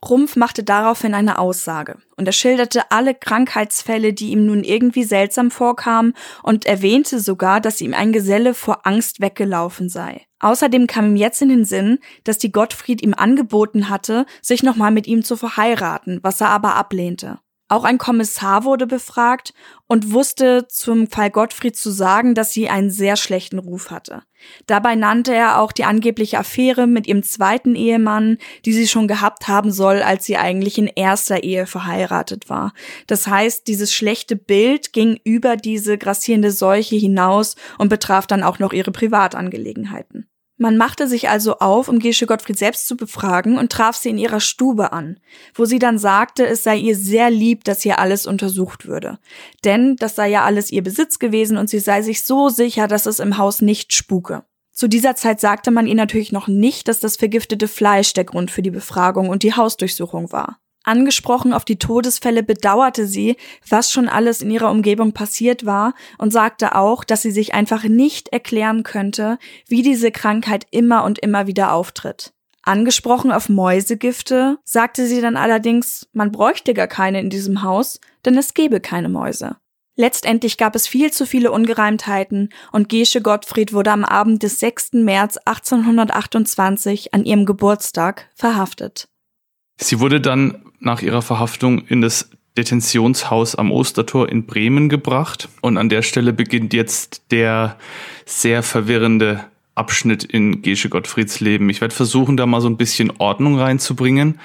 Rumpf 0.06 0.36
machte 0.36 0.64
daraufhin 0.64 1.14
eine 1.14 1.40
Aussage 1.40 1.98
und 2.18 2.28
er 2.28 2.32
schilderte 2.32 2.92
alle 2.92 3.16
Krankheitsfälle, 3.16 4.14
die 4.14 4.30
ihm 4.30 4.46
nun 4.46 4.64
irgendwie 4.64 5.04
seltsam 5.04 5.50
vorkamen 5.50 6.14
und 6.44 6.66
erwähnte 6.66 7.20
sogar, 7.20 7.62
dass 7.62 7.82
ihm 7.82 7.94
ein 7.94 8.14
Geselle 8.14 8.54
vor 8.54 8.86
Angst 8.86 9.22
weggelaufen 9.22 9.90
sei. 9.90 10.28
Außerdem 10.40 10.86
kam 10.86 11.08
ihm 11.08 11.16
jetzt 11.16 11.42
in 11.42 11.50
den 11.50 11.66
Sinn, 11.66 11.98
dass 12.24 12.38
die 12.38 12.52
Gottfried 12.52 13.02
ihm 13.02 13.16
angeboten 13.16 13.90
hatte, 13.90 14.26
sich 14.42 14.62
nochmal 14.62 14.92
mit 14.92 15.08
ihm 15.08 15.24
zu 15.24 15.36
verheiraten, 15.36 16.20
was 16.22 16.42
er 16.42 16.50
aber 16.50 16.76
ablehnte. 16.76 17.40
Auch 17.70 17.84
ein 17.84 17.98
Kommissar 17.98 18.64
wurde 18.64 18.88
befragt 18.88 19.54
und 19.88 20.14
wusste 20.14 20.68
zum 20.70 21.08
Fall 21.08 21.30
Gottfried 21.30 21.76
zu 21.76 21.92
sagen, 21.92 22.34
dass 22.34 22.54
sie 22.54 22.70
einen 22.70 22.90
sehr 22.90 23.18
schlechten 23.18 23.60
Ruf 23.60 23.92
hatte. 23.92 24.24
Dabei 24.68 24.96
nannte 24.96 25.34
er 25.34 25.60
auch 25.60 25.74
die 25.74 25.84
angebliche 25.84 26.38
Affäre 26.38 26.88
mit 26.88 27.08
ihrem 27.08 27.24
zweiten 27.24 27.76
Ehemann, 27.76 28.38
die 28.64 28.72
sie 28.72 28.88
schon 28.88 29.10
gehabt 29.10 29.50
haben 29.50 29.72
soll, 29.72 30.02
als 30.02 30.26
sie 30.26 30.38
eigentlich 30.38 30.78
in 30.78 30.88
erster 30.88 31.44
Ehe 31.44 31.66
verheiratet 31.66 32.50
war. 32.50 32.74
Das 33.06 33.28
heißt, 33.28 33.68
dieses 33.68 33.94
schlechte 33.94 34.38
Bild 34.38 34.94
ging 34.94 35.20
über 35.26 35.58
diese 35.58 35.98
grassierende 35.98 36.52
Seuche 36.52 36.96
hinaus 36.96 37.56
und 37.78 37.90
betraf 37.90 38.28
dann 38.28 38.44
auch 38.44 38.60
noch 38.60 38.72
ihre 38.72 38.92
Privatangelegenheiten. 38.92 40.30
Man 40.58 40.76
machte 40.76 41.08
sich 41.08 41.30
also 41.30 41.60
auf, 41.60 41.88
um 41.88 42.00
Gesche 42.00 42.26
Gottfried 42.26 42.58
selbst 42.58 42.88
zu 42.88 42.98
befragen 42.98 43.60
und 43.60 43.72
traf 43.72 43.96
sie 43.96 44.10
in 44.10 44.18
ihrer 44.18 44.40
Stube 44.40 44.92
an, 44.92 45.20
wo 45.54 45.66
sie 45.66 45.78
dann 45.78 46.00
sagte, 46.00 46.48
es 46.48 46.64
sei 46.64 46.78
ihr 46.78 46.96
sehr 46.96 47.30
lieb, 47.30 47.64
dass 47.64 47.84
hier 47.84 48.00
alles 48.00 48.26
untersucht 48.26 48.88
würde. 48.88 49.20
Denn 49.64 49.96
das 49.98 50.16
sei 50.16 50.30
ja 50.30 50.44
alles 50.44 50.72
ihr 50.72 50.84
Besitz 50.84 51.20
gewesen 51.20 51.58
und 51.58 51.70
sie 51.70 51.80
sei 51.80 52.02
sich 52.02 52.26
so 52.26 52.50
sicher, 52.50 52.88
dass 52.88 53.06
es 53.06 53.20
im 53.20 53.38
Haus 53.38 53.62
nicht 53.62 53.94
spuke. 53.94 54.44
Zu 54.72 54.88
dieser 54.88 55.16
Zeit 55.16 55.40
sagte 55.40 55.70
man 55.70 55.88
ihr 55.88 55.96
natürlich 55.96 56.32
noch 56.32 56.48
nicht, 56.48 56.88
dass 56.88 57.00
das 57.00 57.18
vergiftete 57.18 57.68
Fleisch 57.68 58.14
der 58.14 58.26
Grund 58.26 58.50
für 58.50 58.62
die 58.62 58.72
Befragung 58.72 59.30
und 59.30 59.44
die 59.44 59.54
Hausdurchsuchung 59.54 60.32
war. 60.32 60.60
Angesprochen 60.88 61.54
auf 61.54 61.66
die 61.66 61.80
Todesfälle 61.80 62.44
bedauerte 62.44 63.08
sie, 63.08 63.36
was 63.68 63.92
schon 63.92 64.08
alles 64.08 64.42
in 64.42 64.50
ihrer 64.50 64.72
Umgebung 64.72 65.12
passiert 65.12 65.66
war 65.66 65.94
und 66.18 66.32
sagte 66.32 66.76
auch, 66.76 67.04
dass 67.04 67.22
sie 67.22 67.32
sich 67.32 67.54
einfach 67.54 67.84
nicht 67.84 68.30
erklären 68.30 68.84
könnte, 68.84 69.38
wie 69.68 69.82
diese 69.82 70.12
Krankheit 70.12 70.66
immer 70.72 71.04
und 71.04 71.20
immer 71.20 71.46
wieder 71.46 71.74
auftritt. 71.74 72.34
Angesprochen 72.64 73.32
auf 73.32 73.50
Mäusegifte 73.50 74.58
sagte 74.64 75.08
sie 75.08 75.22
dann 75.22 75.38
allerdings, 75.38 76.08
man 76.12 76.32
bräuchte 76.32 76.74
gar 76.74 76.88
keine 76.88 77.20
in 77.20 77.30
diesem 77.30 77.64
Haus, 77.64 78.00
denn 78.26 78.38
es 78.38 78.54
gebe 78.54 78.80
keine 78.80 79.10
Mäuse. 79.10 79.58
Letztendlich 79.96 80.58
gab 80.58 80.76
es 80.76 80.88
viel 80.88 81.12
zu 81.12 81.26
viele 81.26 81.52
Ungereimtheiten 81.52 82.50
und 82.72 82.88
Gesche 82.88 83.22
Gottfried 83.22 83.74
wurde 83.74 83.92
am 83.92 84.06
Abend 84.06 84.44
des 84.44 84.60
6. 84.60 84.94
März 84.94 85.38
1828 85.46 87.14
an 87.14 87.26
ihrem 87.26 87.46
Geburtstag 87.46 88.30
verhaftet. 88.36 89.08
Sie 89.80 90.00
wurde 90.00 90.22
dann 90.22 90.67
nach 90.80 91.02
ihrer 91.02 91.22
Verhaftung 91.22 91.80
in 91.88 92.02
das 92.02 92.30
Detentionshaus 92.58 93.56
am 93.56 93.72
Ostertor 93.72 94.30
in 94.30 94.46
Bremen 94.46 94.90
gebracht. 94.90 95.50
Und 95.62 95.78
an 95.78 95.90
der 95.90 96.02
Stelle 96.02 96.34
beginnt 96.34 96.74
jetzt 96.74 97.22
der 97.32 97.78
sehr 98.26 98.64
verwirrende 98.64 99.46
Abschnitt 99.76 100.24
in 100.24 100.64
Gesche 100.64 100.90
Gottfrieds 100.90 101.40
Leben. 101.40 101.70
Ich 101.70 101.82
werde 101.82 101.94
versuchen, 101.94 102.36
da 102.36 102.46
mal 102.46 102.62
so 102.62 102.68
ein 102.68 102.78
bisschen 102.78 103.14
Ordnung 103.20 103.60
reinzubringen. 103.60 104.40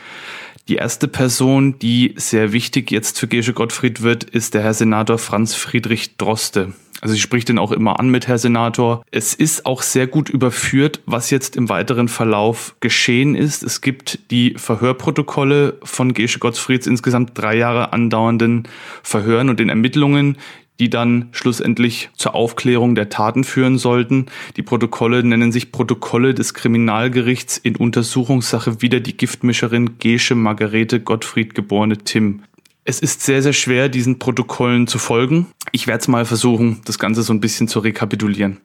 Die 0.69 0.77
erste 0.77 1.09
Person, 1.09 1.79
die 1.79 2.15
sehr 2.17 2.53
wichtig 2.53 2.91
jetzt 2.91 3.19
für 3.19 3.27
Gesche 3.27 3.55
Gottfried 3.55 4.03
wird, 4.03 4.25
ist 4.25 4.55
der 4.55 4.63
Herr 4.63 4.75
Senator 4.75 5.19
Franz 5.19 5.55
Friedrich 5.55 6.17
Droste. 6.19 6.75
Also 7.03 7.15
sie 7.15 7.21
spricht 7.21 7.49
den 7.49 7.59
auch 7.59 7.73
immer 7.73 7.99
an 7.99 8.11
mit 8.11 8.29
Herr 8.29 8.39
Senator. 8.39 9.05
Es 9.11 9.35
ist 9.35 9.67
auch 9.67 9.83
sehr 9.83 10.07
gut 10.07 10.31
überführt, 10.31 11.01
was 11.05 11.31
jetzt 11.31 11.57
im 11.57 11.69
weiteren 11.69 12.07
Verlauf 12.07 12.77
geschehen 12.79 13.35
ist. 13.35 13.65
Es 13.65 13.81
gibt 13.81 14.31
die 14.31 14.55
Verhörprotokolle 14.57 15.79
von 15.83 16.15
Gesche 16.15 16.39
Gottfrieds 16.39 16.87
insgesamt 16.87 17.33
drei 17.35 17.57
Jahre 17.57 17.93
andauernden 17.93 18.69
Verhören 19.03 19.49
und 19.49 19.59
den 19.59 19.69
Ermittlungen, 19.69 20.39
die 20.79 20.91
dann 20.91 21.29
schlussendlich 21.33 22.11
zur 22.17 22.37
Aufklärung 22.37 22.95
der 22.95 23.09
Taten 23.09 23.43
führen 23.43 23.79
sollten. 23.79 24.27
Die 24.57 24.63
Protokolle 24.63 25.25
nennen 25.25 25.51
sich 25.51 25.73
Protokolle 25.73 26.35
des 26.35 26.55
Kriminalgerichts 26.55 27.59
in 27.59 27.75
Untersuchungssache 27.75 28.81
wider 28.81 29.01
die 29.01 29.17
Giftmischerin 29.17 29.99
Gesche 29.99 30.37
Margarete 30.37 31.01
Gottfried 31.01 31.57
geborene 31.57 31.99
Tim. 31.99 32.43
Es 32.85 32.99
ist 32.99 33.23
sehr, 33.23 33.43
sehr 33.43 33.53
schwer, 33.53 33.89
diesen 33.89 34.19
Protokollen 34.19 34.89
zu 34.89 34.99
folgen. 34.99 35.47
Ich 35.71 35.87
werde 35.87 36.01
es 36.01 36.09
mal 36.09 36.25
versuchen, 36.25 36.81
das 36.85 36.99
Ganze 36.99 37.23
so 37.23 37.33
ein 37.33 37.41
bisschen 37.41 37.69
zu 37.69 37.79
rekapitulieren. 37.79 38.59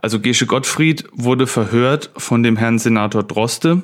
Also 0.00 0.20
Gesche 0.20 0.46
Gottfried 0.46 1.06
wurde 1.10 1.48
verhört 1.48 2.12
von 2.16 2.44
dem 2.44 2.56
Herrn 2.56 2.78
Senator 2.78 3.24
Droste. 3.24 3.82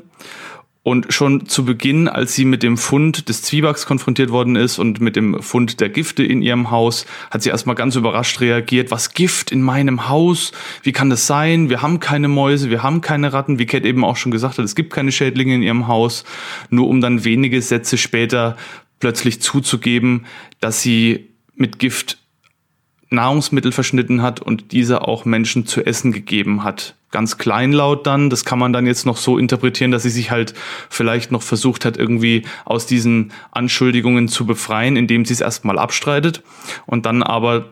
Und 0.85 1.15
schon 1.15 1.47
zu 1.47 1.65
Beginn, 1.65 2.09
als 2.09 2.35
sie 2.35 2.45
mit 2.45 2.63
dem 2.63 2.77
Fund 2.77 3.31
des 3.31 3.41
Zwiebacks 3.41 3.87
konfrontiert 3.87 4.31
worden 4.31 4.55
ist 4.55 4.79
und 4.79 5.01
mit 5.01 5.17
dem 5.17 5.43
Fund 5.43 5.81
der 5.81 5.89
Gifte 5.89 6.23
in 6.23 6.43
ihrem 6.43 6.71
Haus, 6.71 7.07
hat 7.31 7.43
sie 7.43 7.49
erstmal 7.49 7.75
ganz 7.75 7.97
überrascht 7.97 8.43
reagiert. 8.43 8.91
Was 8.91 9.15
Gift 9.15 9.51
in 9.51 9.63
meinem 9.63 10.11
Haus? 10.11 10.53
Wie 10.83 10.93
kann 10.93 11.09
das 11.09 11.27
sein? 11.27 11.71
Wir 11.71 11.81
haben 11.81 12.01
keine 12.01 12.29
Mäuse, 12.29 12.69
wir 12.69 12.83
haben 12.83 13.01
keine 13.01 13.33
Ratten. 13.33 13.59
Wie 13.59 13.65
Cat 13.65 13.87
eben 13.87 14.05
auch 14.05 14.19
schon 14.19 14.31
gesagt 14.31 14.59
hat, 14.59 14.65
es 14.67 14.75
gibt 14.75 14.93
keine 14.93 15.11
Schädlinge 15.11 15.55
in 15.55 15.63
ihrem 15.63 15.89
Haus. 15.89 16.23
Nur 16.69 16.87
um 16.87 17.01
dann 17.01 17.25
wenige 17.25 17.63
Sätze 17.63 17.97
später 17.97 18.59
plötzlich 19.05 19.43
zuzugeben, 19.43 20.25
dass 20.61 20.81
sie 20.81 21.29
mit 21.55 21.79
Gift 21.79 22.17
Nahrungsmittel 23.11 23.71
verschnitten 23.71 24.23
hat 24.23 24.41
und 24.41 24.73
diese 24.73 25.03
auch 25.03 25.27
Menschen 25.27 25.67
zu 25.67 25.85
essen 25.85 26.11
gegeben 26.11 26.65
hat. 26.65 26.95
Ganz 27.11 27.37
kleinlaut 27.37 28.07
dann, 28.07 28.31
das 28.31 28.47
kann 28.47 28.59
man 28.59 28.73
dann 28.73 28.87
jetzt 28.87 29.05
noch 29.05 29.19
so 29.19 29.37
interpretieren, 29.37 29.91
dass 29.91 30.05
sie 30.05 30.11
sich 30.11 30.31
halt 30.31 30.55
vielleicht 30.89 31.33
noch 31.33 31.43
versucht 31.43 31.85
hat, 31.85 31.99
irgendwie 31.99 32.45
aus 32.65 32.87
diesen 32.87 33.33
Anschuldigungen 33.51 34.27
zu 34.29 34.47
befreien, 34.47 34.97
indem 34.97 35.27
sie 35.27 35.35
es 35.35 35.43
erstmal 35.43 35.79
abstreitet 35.79 36.43
und 36.87 37.05
dann 37.05 37.23
aber 37.23 37.67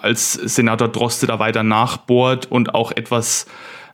als 0.00 0.32
Senator 0.32 0.88
Droste 0.88 1.26
da 1.26 1.38
weiter 1.38 1.64
nachbohrt 1.64 2.46
und 2.46 2.74
auch 2.74 2.92
etwas 2.92 3.44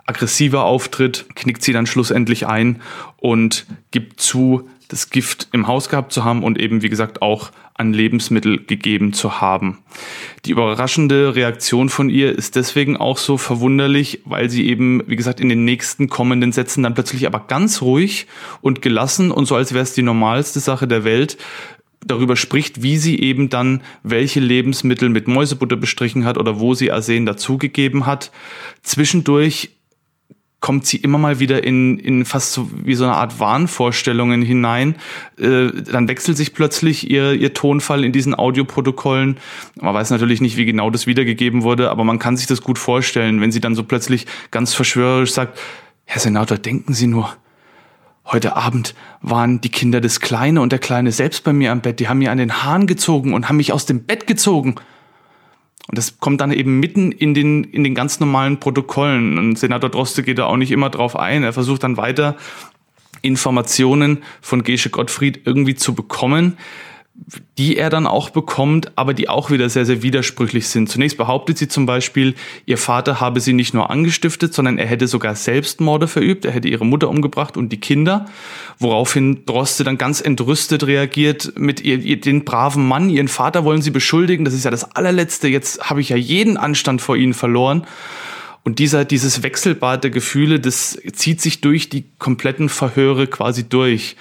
aggressiver 0.07 0.65
auftritt, 0.65 1.27
knickt 1.35 1.63
sie 1.63 1.73
dann 1.73 1.87
schlussendlich 1.87 2.47
ein 2.47 2.81
und 3.17 3.67
gibt 3.91 4.21
zu, 4.21 4.69
das 4.95 5.11
Gift 5.11 5.49
im 5.51 5.67
Haus 5.67 5.89
gehabt 5.89 6.13
zu 6.13 6.25
haben 6.25 6.45
und 6.45 6.61
eben, 6.61 6.83
wie 6.83 6.89
gesagt, 6.89 7.21
auch 7.21 7.51
an 7.75 7.93
Lebensmittel 7.93 8.65
gegeben 8.65 9.13
zu 9.13 9.41
haben. 9.41 9.79
Die 10.45 10.53
überraschende 10.53 11.35
Reaktion 11.35 11.89
von 11.89 12.09
ihr 12.09 12.31
ist 12.31 12.55
deswegen 12.55 12.97
auch 12.97 13.19
so 13.19 13.37
verwunderlich, 13.37 14.21
weil 14.25 14.49
sie 14.49 14.69
eben, 14.69 15.03
wie 15.09 15.17
gesagt, 15.17 15.41
in 15.41 15.49
den 15.49 15.65
nächsten 15.65 16.09
kommenden 16.09 16.53
Sätzen 16.53 16.85
dann 16.85 16.95
plötzlich 16.95 17.27
aber 17.27 17.41
ganz 17.41 17.83
ruhig 17.83 18.29
und 18.61 18.83
gelassen 18.83 19.33
und 19.33 19.47
so 19.47 19.57
als 19.57 19.75
wäre 19.75 19.83
es 19.83 19.95
die 19.95 20.03
normalste 20.03 20.61
Sache 20.61 20.87
der 20.87 21.03
Welt 21.03 21.39
darüber 22.07 22.37
spricht, 22.37 22.83
wie 22.83 22.97
sie 22.97 23.19
eben 23.19 23.49
dann 23.49 23.83
welche 24.05 24.39
Lebensmittel 24.39 25.09
mit 25.09 25.27
Mäusebutter 25.27 25.77
bestrichen 25.77 26.25
hat 26.25 26.39
oder 26.39 26.61
wo 26.61 26.75
sie 26.75 26.93
Arsen 26.93 27.27
dazugegeben 27.27 28.07
hat. 28.07 28.31
Zwischendurch 28.83 29.71
kommt 30.65 30.87
sie 30.87 30.97
immer 30.97 31.19
mal 31.19 31.41
wieder 31.41 31.63
in, 31.63 31.99
in 31.99 32.25
fast 32.25 32.55
so 32.55 32.71
wie 32.73 32.95
so 32.95 33.05
eine 33.05 33.13
Art 33.13 33.39
Wahnvorstellungen 33.39 34.41
hinein. 34.41 34.95
Äh, 35.39 35.69
dann 35.93 36.09
wechselt 36.09 36.39
sich 36.39 36.55
plötzlich 36.55 37.11
ihr, 37.11 37.35
ihr 37.35 37.53
Tonfall 37.53 38.03
in 38.03 38.13
diesen 38.13 38.35
Audioprotokollen. 38.35 39.37
Man 39.79 39.93
weiß 39.93 40.09
natürlich 40.09 40.41
nicht, 40.41 40.57
wie 40.57 40.65
genau 40.65 40.89
das 40.89 41.07
wiedergegeben 41.07 41.65
wurde, 41.65 41.91
aber 41.91 42.03
man 42.05 42.19
kann 42.19 42.39
sich 42.39 42.47
das 42.47 42.63
gut 42.63 42.79
vorstellen, 42.79 43.43
wenn 43.43 43.53
sie 43.53 43.61
dann 43.61 43.75
so 43.75 43.85
plötzlich 43.85 44.27
ganz 44.53 44.73
verschwörerisch 44.73 45.35
sagt, 45.35 45.61
Herr 46.07 46.23
Senator, 46.23 46.57
denken 46.57 46.95
Sie 46.95 47.09
nur, 47.09 47.37
Heute 48.25 48.57
Abend 48.57 48.95
waren 49.21 49.61
die 49.61 49.69
Kinder 49.69 50.01
des 50.01 50.19
Kleine 50.21 50.63
und 50.63 50.73
der 50.73 50.79
Kleine 50.79 51.13
selbst 51.13 51.45
bei 51.45 51.53
mir 51.53 51.73
am 51.73 51.83
Bett. 51.83 52.01
Die 52.01 52.09
haben 52.09 52.21
mir 52.21 52.33
an 52.33 52.39
den 52.39 52.63
Haaren 52.63 52.87
gezogen 52.87 53.35
und 53.35 53.51
haben 53.51 53.59
mich 53.59 53.71
aus 53.71 53.85
dem 53.85 54.05
Bett 54.05 54.27
gezogen. 54.27 54.77
Und 55.89 55.99
das 55.99 56.19
kommt 56.19 56.41
dann 56.41 56.53
eben 56.53 56.81
mitten 56.81 57.13
in 57.13 57.35
den, 57.35 57.65
in 57.65 57.85
den 57.85 57.95
ganz 57.95 58.21
normalen 58.21 58.59
Protokollen. 58.59 59.39
Und 59.39 59.59
Senator 59.59 59.91
Droste 59.91 60.23
geht 60.23 60.39
da 60.39 60.47
auch 60.47 60.57
nicht 60.57 60.71
immer 60.71 60.91
drauf 60.91 61.17
ein. 61.17 61.43
Er 61.43 61.53
versucht 61.53 61.83
dann 61.83 61.97
weiter 61.97 62.37
Informationen 63.23 64.23
von 64.41 64.63
Gesche 64.63 64.91
Gottfried 64.91 65.43
irgendwie 65.45 65.75
zu 65.75 65.95
bekommen 65.95 66.59
die 67.59 67.77
er 67.77 67.91
dann 67.91 68.07
auch 68.07 68.31
bekommt, 68.31 68.93
aber 68.97 69.15
die 69.15 69.29
auch 69.29 69.51
wieder 69.51 69.69
sehr, 69.69 69.87
sehr 69.87 70.03
widersprüchlich 70.03 70.69
sind. 70.69 70.89
Zunächst 70.89 71.17
behauptet 71.17 71.57
sie 71.57 71.69
zum 71.69 71.87
Beispiel, 71.87 72.35
ihr 72.67 72.77
Vater 72.77 73.21
habe 73.21 73.41
sie 73.41 73.53
nicht 73.53 73.73
nur 73.73 73.89
angestiftet, 73.89 74.53
sondern 74.53 74.79
er 74.79 74.87
hätte 74.87 75.07
sogar 75.07 75.37
Selbstmorde 75.37 76.09
verübt, 76.09 76.45
er 76.45 76.51
hätte 76.51 76.69
ihre 76.69 76.85
Mutter 76.85 77.09
umgebracht 77.09 77.57
und 77.57 77.71
die 77.71 77.79
Kinder, 77.79 78.27
woraufhin 78.79 79.47
Droste 79.47 79.85
dann 79.85 79.97
ganz 79.97 80.21
entrüstet 80.21 80.87
reagiert 80.87 81.53
mit 81.57 81.81
ihr, 81.81 82.01
ihr, 82.01 82.21
den 82.21 82.45
braven 82.45 82.87
Mann, 82.87 83.09
ihren 83.09 83.29
Vater 83.29 83.65
wollen 83.65 83.83
sie 83.83 83.91
beschuldigen, 83.91 84.45
das 84.45 84.55
ist 84.55 84.65
ja 84.65 84.73
das 84.73 84.97
allerletzte, 84.97 85.47
jetzt 85.49 85.89
habe 85.89 86.01
ich 86.01 86.09
ja 86.09 86.17
jeden 86.17 86.57
Anstand 86.57 87.01
vor 87.01 87.17
ihnen 87.17 87.35
verloren. 87.35 87.87
Und 88.65 88.79
dieser, 88.79 89.05
dieses 89.05 89.43
Wechselbad 89.43 90.05
der 90.05 90.11
Gefühle, 90.11 90.59
das 90.59 90.99
zieht 91.13 91.43
sich 91.43 91.61
durch 91.61 91.91
die 91.91 92.07
kompletten 92.19 92.71
Verhöre 92.71 93.27
quasi 93.27 93.69
durch. 93.69 94.17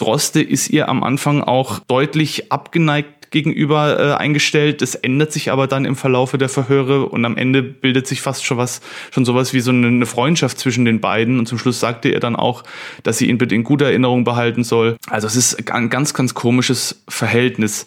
Droste 0.00 0.40
ist 0.40 0.70
ihr 0.70 0.88
am 0.88 1.02
Anfang 1.02 1.42
auch 1.42 1.78
deutlich 1.80 2.50
abgeneigt 2.50 3.20
gegenüber 3.30 3.98
äh, 3.98 4.14
eingestellt. 4.14 4.82
Das 4.82 4.94
ändert 4.94 5.32
sich 5.32 5.52
aber 5.52 5.66
dann 5.66 5.84
im 5.84 5.96
Verlaufe 5.96 6.36
der 6.36 6.48
Verhöre 6.48 7.06
und 7.06 7.24
am 7.24 7.36
Ende 7.36 7.62
bildet 7.62 8.06
sich 8.06 8.20
fast 8.20 8.44
schon 8.44 8.58
was, 8.58 8.80
schon 9.12 9.24
sowas 9.24 9.52
wie 9.52 9.60
so 9.60 9.70
eine, 9.70 9.86
eine 9.86 10.06
Freundschaft 10.06 10.58
zwischen 10.58 10.84
den 10.84 11.00
beiden. 11.00 11.38
Und 11.38 11.46
zum 11.46 11.58
Schluss 11.58 11.80
sagte 11.80 12.08
er 12.08 12.20
dann 12.20 12.36
auch, 12.36 12.64
dass 13.02 13.18
sie 13.18 13.28
ihn 13.28 13.38
bitte 13.38 13.54
in 13.54 13.64
guter 13.64 13.86
Erinnerung 13.86 14.24
behalten 14.24 14.64
soll. 14.64 14.96
Also 15.08 15.26
es 15.26 15.36
ist 15.36 15.70
ein 15.70 15.90
ganz, 15.90 16.12
ganz 16.14 16.34
komisches 16.34 17.02
Verhältnis. 17.08 17.86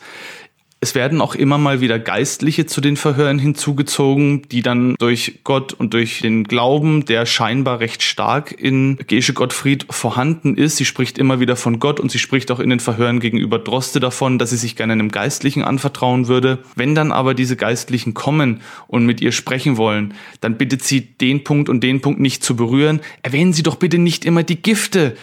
Es 0.83 0.95
werden 0.95 1.21
auch 1.21 1.33
immer 1.33 1.57
mal 1.57 1.79
wieder 1.79 1.97
Geistliche 1.97 2.65
zu 2.65 2.81
den 2.81 2.97
Verhören 2.97 3.39
hinzugezogen, 3.39 4.41
die 4.49 4.61
dann 4.61 4.95
durch 4.99 5.39
Gott 5.45 5.71
und 5.71 5.93
durch 5.93 6.19
den 6.19 6.43
Glauben, 6.43 7.05
der 7.05 7.25
scheinbar 7.25 7.79
recht 7.79 8.03
stark 8.03 8.51
in 8.51 8.97
Gesche 9.07 9.31
Gottfried 9.31 9.85
vorhanden 9.89 10.57
ist. 10.57 10.75
Sie 10.75 10.83
spricht 10.83 11.17
immer 11.17 11.39
wieder 11.39 11.55
von 11.55 11.79
Gott 11.79 12.01
und 12.01 12.11
sie 12.11 12.19
spricht 12.19 12.51
auch 12.51 12.59
in 12.59 12.69
den 12.69 12.81
Verhören 12.81 13.21
gegenüber 13.21 13.59
Droste 13.59 14.01
davon, 14.01 14.37
dass 14.37 14.49
sie 14.49 14.57
sich 14.57 14.75
gerne 14.75 14.91
einem 14.91 15.07
Geistlichen 15.07 15.63
anvertrauen 15.63 16.27
würde. 16.27 16.59
Wenn 16.75 16.95
dann 16.95 17.13
aber 17.13 17.33
diese 17.33 17.55
Geistlichen 17.55 18.13
kommen 18.13 18.59
und 18.87 19.05
mit 19.05 19.21
ihr 19.21 19.31
sprechen 19.31 19.77
wollen, 19.77 20.13
dann 20.41 20.57
bittet 20.57 20.83
sie 20.83 20.99
den 20.99 21.45
Punkt 21.45 21.69
und 21.69 21.81
den 21.81 22.01
Punkt 22.01 22.19
nicht 22.19 22.43
zu 22.43 22.57
berühren. 22.57 22.99
Erwähnen 23.21 23.53
Sie 23.53 23.63
doch 23.63 23.77
bitte 23.77 23.99
nicht 23.99 24.25
immer 24.25 24.43
die 24.43 24.61
Gifte 24.61 25.15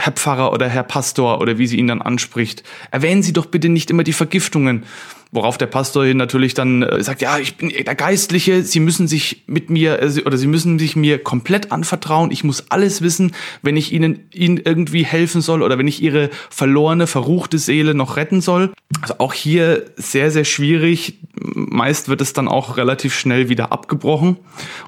Herr 0.00 0.12
Pfarrer 0.12 0.52
oder 0.52 0.68
Herr 0.68 0.84
Pastor 0.84 1.40
oder 1.40 1.58
wie 1.58 1.66
sie 1.66 1.76
ihn 1.76 1.88
dann 1.88 2.00
anspricht, 2.00 2.62
erwähnen 2.92 3.24
Sie 3.24 3.32
doch 3.32 3.46
bitte 3.46 3.68
nicht 3.68 3.90
immer 3.90 4.04
die 4.04 4.12
Vergiftungen. 4.12 4.84
Worauf 5.30 5.58
der 5.58 5.66
Pastor 5.66 6.06
hin 6.06 6.16
natürlich 6.16 6.54
dann 6.54 6.82
äh, 6.82 7.02
sagt, 7.02 7.20
ja, 7.20 7.38
ich 7.38 7.56
bin 7.56 7.68
der 7.68 7.94
Geistliche, 7.94 8.62
Sie 8.62 8.80
müssen 8.80 9.08
sich 9.08 9.42
mit 9.46 9.68
mir 9.68 10.00
äh, 10.00 10.22
oder 10.24 10.38
Sie 10.38 10.46
müssen 10.46 10.78
sich 10.78 10.96
mir 10.96 11.18
komplett 11.18 11.70
anvertrauen. 11.70 12.30
Ich 12.30 12.44
muss 12.44 12.70
alles 12.70 13.02
wissen, 13.02 13.32
wenn 13.60 13.76
ich 13.76 13.92
Ihnen, 13.92 14.20
Ihnen 14.32 14.58
irgendwie 14.64 15.04
helfen 15.04 15.42
soll 15.42 15.62
oder 15.62 15.76
wenn 15.76 15.86
ich 15.86 16.02
Ihre 16.02 16.30
verlorene, 16.48 17.06
verruchte 17.06 17.58
Seele 17.58 17.94
noch 17.94 18.16
retten 18.16 18.40
soll. 18.40 18.72
Also 19.02 19.16
auch 19.18 19.34
hier 19.34 19.84
sehr, 19.96 20.30
sehr 20.30 20.44
schwierig. 20.44 21.18
Meist 21.34 22.08
wird 22.08 22.22
es 22.22 22.32
dann 22.32 22.48
auch 22.48 22.78
relativ 22.78 23.14
schnell 23.14 23.50
wieder 23.50 23.70
abgebrochen. 23.70 24.38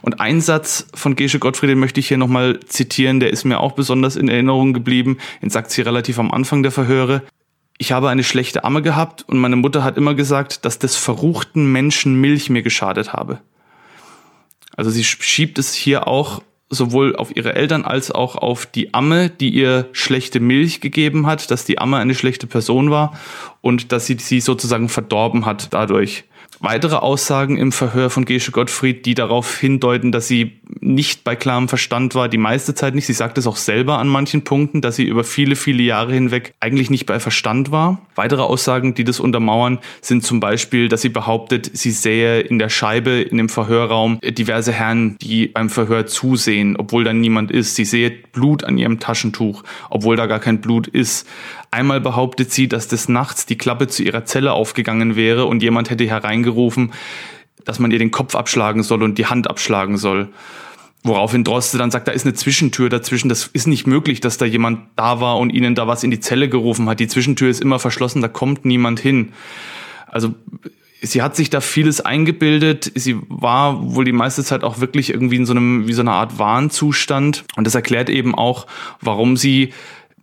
Und 0.01 0.21
ein 0.21 0.41
Satz 0.41 0.87
von 0.95 1.17
Gesche 1.17 1.39
Gottfried, 1.39 1.71
den 1.71 1.79
möchte 1.79 2.01
ich 2.01 2.09
hier 2.09 2.19
nochmal 2.19 2.61
zitieren, 2.67 3.21
der 3.21 3.31
ist 3.31 3.45
mir 3.45 3.61
auch 3.61 3.73
besonders 3.73 4.17
in 4.17 4.29
Erinnerung 4.29 4.73
geblieben. 4.73 5.19
Den 5.43 5.51
sagt 5.51 5.71
sie 5.71 5.83
relativ 5.83 6.19
am 6.19 6.31
Anfang 6.31 6.63
der 6.63 6.73
Verhöre 6.73 7.23
ich 7.81 7.93
habe 7.93 8.11
eine 8.11 8.25
schlechte 8.25 8.63
Amme 8.63 8.83
gehabt 8.83 9.25
und 9.27 9.39
meine 9.39 9.57
Mutter 9.57 9.83
hat 9.83 9.97
immer 9.97 10.15
gesagt, 10.15 10.67
dass 10.67 10.79
des 10.79 10.97
verruchten 10.97 11.73
Menschen 11.73 12.21
Milch 12.21 12.51
mir 12.51 12.61
geschadet 12.61 13.15
habe. 13.15 13.41
Also 14.77 14.91
sie 14.91 15.03
schiebt 15.03 15.59
es 15.59 15.73
hier 15.73 16.07
auch 16.07 16.43
sowohl 16.69 17.17
auf 17.17 17.35
ihre 17.35 17.55
Eltern 17.55 17.87
als 17.87 18.11
auch 18.11 18.37
auf 18.37 18.67
die 18.67 18.93
Amme, 18.93 19.31
die 19.31 19.49
ihr 19.49 19.89
schlechte 19.93 20.41
Milch 20.41 20.83
gegeben 20.83 21.27
hat, 21.27 21.51
dass 21.51 21.65
die 21.65 21.79
Amme 21.79 21.97
eine 21.97 22.15
schlechte 22.15 22.47
Person 22.47 22.91
war 22.91 23.19
und 23.63 23.93
dass 23.93 24.05
sie 24.05 24.19
sie 24.21 24.41
sozusagen 24.41 24.91
verdorben 24.91 25.47
hat 25.47 25.73
dadurch 25.73 26.25
weitere 26.59 26.97
Aussagen 26.97 27.57
im 27.57 27.73
Verhör 27.73 28.11
von 28.11 28.25
Gesche 28.25 28.51
Gottfried, 28.51 29.07
die 29.07 29.15
darauf 29.15 29.59
hindeuten, 29.59 30.13
dass 30.13 30.29
sie 30.29 30.61
nicht 30.81 31.25
bei 31.25 31.37
klarem 31.37 31.69
Verstand 31.69 32.15
war, 32.15 32.29
die 32.29 32.39
meiste 32.39 32.75
Zeit 32.75 32.95
nicht. 32.95 33.07
Sie 33.07 33.13
sagt 33.13 33.39
es 33.39 33.47
auch 33.47 33.57
selber 33.57 33.99
an 33.99 34.09
manchen 34.09 34.43
Punkten, 34.43 34.81
dass 34.81 34.97
sie 34.97 35.05
über 35.05 35.25
viele, 35.25 35.57
viele 35.57 35.83
Jahre 35.83 36.13
hinweg 36.13 36.55
eigentlich 36.61 36.91
nicht 36.91 37.07
bei 37.07 37.21
Verstand 37.21 37.71
war. 37.71 38.03
Weitere 38.15 38.43
Aussagen, 38.43 38.95
die 38.95 39.05
das 39.05 39.21
untermauern, 39.21 39.79
sind 40.01 40.25
zum 40.25 40.41
Beispiel, 40.41 40.89
dass 40.89 41.03
sie 41.03 41.09
behauptet, 41.09 41.71
sie 41.73 41.91
sähe 41.91 42.41
in 42.41 42.59
der 42.59 42.69
Scheibe 42.69 43.11
in 43.11 43.39
dem 43.39 43.49
Verhörraum 43.49 44.19
diverse 44.23 44.73
Herren, 44.73 45.17
die 45.21 45.49
beim 45.49 45.71
Verhör 45.71 46.07
zusehen, 46.07 46.77
obwohl 46.77 47.05
da 47.05 47.13
niemand 47.13 47.51
ist. 47.51 47.75
Sie 47.75 47.85
sehe 47.85 48.11
Blut 48.11 48.65
an 48.65 48.77
ihrem 48.77 48.99
Taschentuch, 48.99 49.63
obwohl 49.89 50.17
da 50.17 50.27
gar 50.27 50.41
kein 50.41 50.61
Blut 50.61 50.89
ist. 50.89 51.27
Einmal 51.71 52.01
behauptet 52.01 52.53
sie, 52.53 52.69
dass 52.69 52.89
des 52.89 53.09
Nachts 53.09 53.47
die 53.47 53.57
Klappe 53.57 53.87
zu 53.87 54.03
ihrer 54.03 54.25
Zelle 54.25 54.53
aufgegangen 54.53 55.15
wäre 55.15 55.47
und 55.47 55.63
jemand 55.63 55.91
hätte 55.91 56.05
hereingerufen, 56.05 56.93
dass 57.65 57.79
man 57.79 57.91
ihr 57.91 57.99
den 57.99 58.11
Kopf 58.11 58.35
abschlagen 58.35 58.83
soll 58.83 59.03
und 59.03 59.19
die 59.19 59.27
Hand 59.27 59.49
abschlagen 59.49 59.97
soll. 59.97 60.29
Woraufhin 61.03 61.45
Droste 61.45 61.79
dann 61.79 61.91
sagt, 61.91 62.09
da 62.09 62.13
ist 62.13 62.27
eine 62.27 62.35
Zwischentür 62.35 62.89
dazwischen. 62.89 63.29
Das 63.29 63.47
ist 63.47 63.67
nicht 63.67 63.87
möglich, 63.87 64.21
dass 64.21 64.37
da 64.37 64.45
jemand 64.45 64.81
da 64.97 65.21
war 65.21 65.39
und 65.39 65.51
ihnen 65.51 65.75
da 65.75 65.87
was 65.87 66.03
in 66.03 66.11
die 66.11 66.21
Zelle 66.21 66.49
gerufen 66.49 66.89
hat. 66.89 67.01
Die 67.01 67.09
Zwischentür 67.09 67.49
ist 67.49 67.63
immer 67.63 67.79
verschlossen, 67.79 68.21
da 68.21 68.29
kommt 68.29 68.65
niemand 68.65 69.01
hin. 69.01 69.33
Also 70.07 70.35
sie 71.01 71.23
hat 71.23 71.37
sich 71.37 71.49
da 71.49 71.61
vieles 71.61 72.01
eingebildet. 72.01 72.93
Sie 72.95 73.17
war 73.29 73.95
wohl 73.95 74.05
die 74.05 74.13
meiste 74.13 74.45
Zeit 74.45 74.65
auch 74.65 74.81
wirklich 74.81 75.11
irgendwie 75.11 75.37
in 75.37 75.47
so 75.47 75.53
einem, 75.53 75.89
wie 75.89 75.93
so 75.93 76.03
einer 76.03 76.13
Art 76.13 76.39
Warnzustand. 76.39 77.45
Und 77.57 77.67
das 77.67 77.75
erklärt 77.75 78.11
eben 78.11 78.35
auch, 78.35 78.67
warum 79.01 79.37
sie 79.37 79.73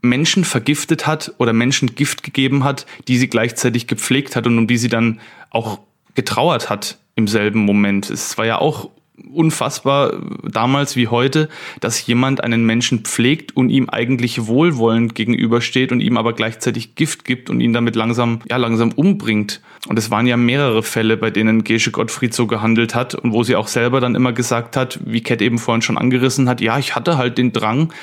Menschen 0.02 0.44
vergiftet 0.44 1.08
hat 1.08 1.34
oder 1.38 1.54
Menschen 1.54 1.96
Gift 1.96 2.24
gegeben 2.24 2.64
hat, 2.64 2.86
die 3.08 3.18
sie 3.18 3.28
gleichzeitig 3.28 3.88
gepflegt 3.88 4.36
hat 4.36 4.48
und 4.48 4.58
um 4.58 4.68
die 4.68 4.78
sie 4.78 4.90
dann 4.90 5.20
auch 5.50 5.80
getrauert 6.16 6.70
hat 6.70 6.98
im 7.16 7.28
selben 7.28 7.60
Moment. 7.60 8.10
Es 8.10 8.38
war 8.38 8.46
ja 8.46 8.60
auch 8.60 8.90
unfassbar 9.34 10.14
damals 10.44 10.96
wie 10.96 11.08
heute, 11.08 11.50
dass 11.80 12.06
jemand 12.06 12.44
einen 12.44 12.66
Menschen 12.66 13.00
pflegt 13.00 13.56
und 13.56 13.70
ihm 13.70 13.90
eigentlich 13.90 14.46
wohlwollend 14.46 15.16
gegenübersteht 15.16 15.92
und 15.92 16.02
ihm 16.02 16.18
aber 16.18 16.34
gleichzeitig 16.34 16.96
Gift 16.96 17.26
gibt 17.26 17.50
und 17.50 17.60
ihn 17.60 17.74
damit 17.74 17.96
langsam, 17.96 18.40
ja, 18.50 18.58
langsam 18.58 18.92
umbringt. 18.92 19.62
Und 19.88 19.98
es 19.98 20.12
waren 20.12 20.28
ja 20.28 20.38
mehrere 20.38 20.84
Fälle, 20.84 21.18
bei 21.18 21.32
denen 21.32 21.64
Gesche 21.64 21.92
Gottfried 21.92 22.34
so 22.34 22.48
gehandelt 22.48 22.94
hat 22.94 23.16
und 23.16 23.34
wo 23.34 23.44
sie 23.44 23.56
auch 23.56 23.68
selber 23.68 24.00
dann 24.00 24.16
immer 24.16 24.34
gesagt 24.34 24.78
hat, 24.78 25.00
wie 25.06 25.22
Cat 25.22 25.42
eben 25.42 25.58
vorhin 25.58 25.82
schon 25.82 25.98
angerissen 25.98 26.48
hat, 26.48 26.62
ja, 26.62 26.78
ich 26.78 26.96
hatte 26.96 27.18
halt 27.18 27.38
den 27.38 27.54
Drang, 27.54 27.94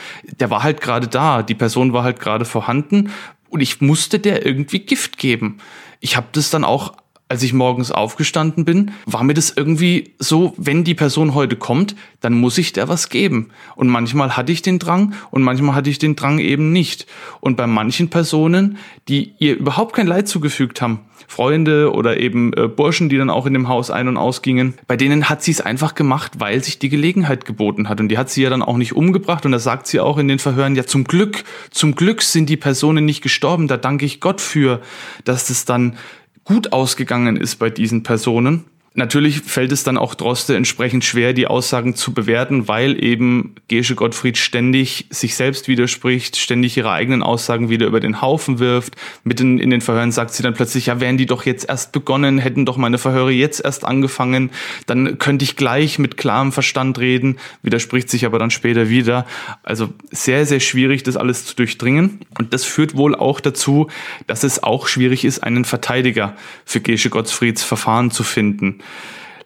der 0.41 0.51
war 0.51 0.63
halt 0.63 0.81
gerade 0.81 1.07
da, 1.07 1.43
die 1.43 1.55
Person 1.55 1.93
war 1.93 2.03
halt 2.03 2.21
gerade 2.21 2.45
vorhanden 2.45 3.11
und 3.51 3.61
ich 3.61 3.81
musste 3.81 4.19
der 4.19 4.45
irgendwie 4.45 4.81
Gift 4.81 5.19
geben. 5.19 5.59
Ich 6.01 6.17
habe 6.17 6.27
das 6.33 6.51
dann 6.51 6.65
auch 6.65 6.97
als 7.29 7.43
ich 7.43 7.55
morgens 7.55 7.91
aufgestanden 7.91 8.65
bin, 8.65 8.91
war 9.07 9.25
mir 9.25 9.33
das 9.33 9.53
irgendwie 9.57 10.15
so, 10.19 10.53
wenn 10.59 10.85
die 10.85 10.95
Person 10.95 11.35
heute 11.35 11.57
kommt, 11.57 11.97
dann 12.21 12.35
muss 12.35 12.59
ich 12.59 12.75
der 12.75 12.89
was 12.89 13.09
geben. 13.09 13.49
Und 13.77 13.89
manchmal 13.89 14.37
hatte 14.37 14.53
ich 14.53 14.61
den 14.61 14.79
Drang 14.79 15.15
und 15.31 15.43
manchmal 15.43 15.75
hatte 15.75 15.89
ich 15.89 15.99
den 15.99 16.17
Drang 16.17 16.39
eben 16.39 16.71
nicht. 16.71 17.07
Und 17.41 17.57
bei 17.57 17.67
manchen 17.67 18.11
Personen, 18.11 18.77
die 19.09 19.33
ihr 19.39 19.57
überhaupt 19.57 19.95
kein 19.95 20.07
Leid 20.07 20.29
zugefügt 20.29 20.83
haben, 20.83 21.01
Freunde 21.27 21.93
oder 21.93 22.21
eben 22.21 22.53
äh, 22.53 22.69
Burschen, 22.69 23.09
die 23.09 23.17
dann 23.17 23.31
auch 23.31 23.47
in 23.47 23.55
dem 23.55 23.69
Haus 23.69 23.91
ein- 23.91 24.09
und 24.09 24.19
ausgingen, 24.19 24.75
bei 24.87 24.97
denen 24.97 25.29
hat 25.29 25.43
sie 25.43 25.53
es 25.53 25.63
einfach 25.63 25.95
gemacht, 25.95 26.33
weil 26.39 26.63
sich 26.63 26.79
die 26.79 26.91
Gelegenheit 26.91 27.47
geboten 27.47 27.89
hat. 27.89 28.01
Und 28.01 28.09
die 28.09 28.19
hat 28.19 28.29
sie 28.29 28.43
ja 28.43 28.51
dann 28.51 28.63
auch 28.63 28.77
nicht 28.77 28.95
umgebracht. 28.95 29.47
Und 29.47 29.53
da 29.53 29.59
sagt 29.59 29.87
sie 29.87 30.01
auch 30.01 30.19
in 30.19 30.29
den 30.29 30.39
Verhören, 30.39 30.77
ja 30.77 30.85
zum 30.85 31.05
Glück, 31.05 31.45
zum 31.71 31.95
Glück 31.95 32.21
sind 32.21 32.51
die 32.51 32.59
Personen 32.59 33.07
nicht 33.07 33.23
gestorben. 33.23 33.67
Da 33.67 33.79
danke 33.79 34.05
ich 34.05 34.21
Gott 34.21 34.41
für, 34.41 34.83
dass 35.25 35.47
das 35.47 35.65
dann 35.65 35.97
gut 36.45 36.73
ausgegangen 36.73 37.37
ist 37.37 37.57
bei 37.57 37.71
diesen 37.71 38.03
Personen. 38.03 38.65
Natürlich 38.97 39.41
fällt 39.41 39.73
es 39.73 39.83
dann 39.83 39.99
auch 39.99 40.15
Droste 40.15 40.55
entsprechend 40.55 41.05
schwer, 41.05 41.33
die 41.33 41.49
Aussagen 41.49 41.97
zu 41.97 42.15
bewerten, 42.15 42.69
weil 42.69 43.03
eben 43.03 43.57
Gesche 43.67 43.97
Gottfried 43.97 44.39
ständig 44.39 45.07
sich 45.11 45.35
selbst 45.35 45.67
widerspricht, 45.67 46.37
ständig 46.37 46.77
ihre 46.77 46.93
eigenen 46.93 47.25
Aussagen 47.25 47.71
wieder 47.71 47.89
über 47.89 47.99
den 47.99 48.23
Haufen 48.23 48.61
wirft. 48.61 48.95
Mitten 49.25 49.59
in 49.59 49.71
den 49.71 49.81
Verhören 49.81 50.13
sagt 50.13 50.33
sie 50.33 50.45
dann 50.45 50.55
plötzlich, 50.55 50.87
ja, 50.87 51.01
wären 51.01 51.19
die 51.19 51.27
doch 51.27 51.45
jetzt 51.45 51.69
erst 51.69 51.91
begonnen, 51.91 52.39
hätten 52.39 52.67
doch 52.67 52.77
meine 52.77 52.99
Verhöre 52.99 53.33
jetzt 53.33 53.65
erst 53.65 53.85
angefangen, 53.85 54.53
dann 54.87 55.19
könnte 55.19 55.43
ich 55.43 55.57
gleich 55.57 55.99
mit 55.99 56.17
klarem 56.17 56.53
Verstand 56.53 57.01
reden, 57.01 57.39
widerspricht 57.63 58.09
sich 58.09 58.25
aber 58.25 58.39
dann 58.39 58.53
später 58.53 58.89
wieder. 58.89 59.27
Also 59.65 59.93
sehr, 60.13 60.47
sehr 60.47 60.61
schwierig, 60.61 61.03
das 61.03 61.17
alles 61.17 61.47
zu 61.47 61.57
durchdringen. 61.57 62.21
Und 62.39 62.55
das 62.55 62.63
führt 62.63 62.97
wohl 62.97 63.17
auch 63.17 63.41
dazu, 63.41 63.89
dass 64.29 64.45
es 64.45 64.63
auch 64.63 64.87
schwierig 64.87 65.25
ist, 65.25 65.43
einen 65.43 65.65
Verteidiger 65.65 66.37
für 66.65 66.81
Gesche 66.81 67.11
Gottfrieds 67.11 67.65
Verfahren 67.65 68.13
zu 68.13 68.23
finden. 68.23 68.83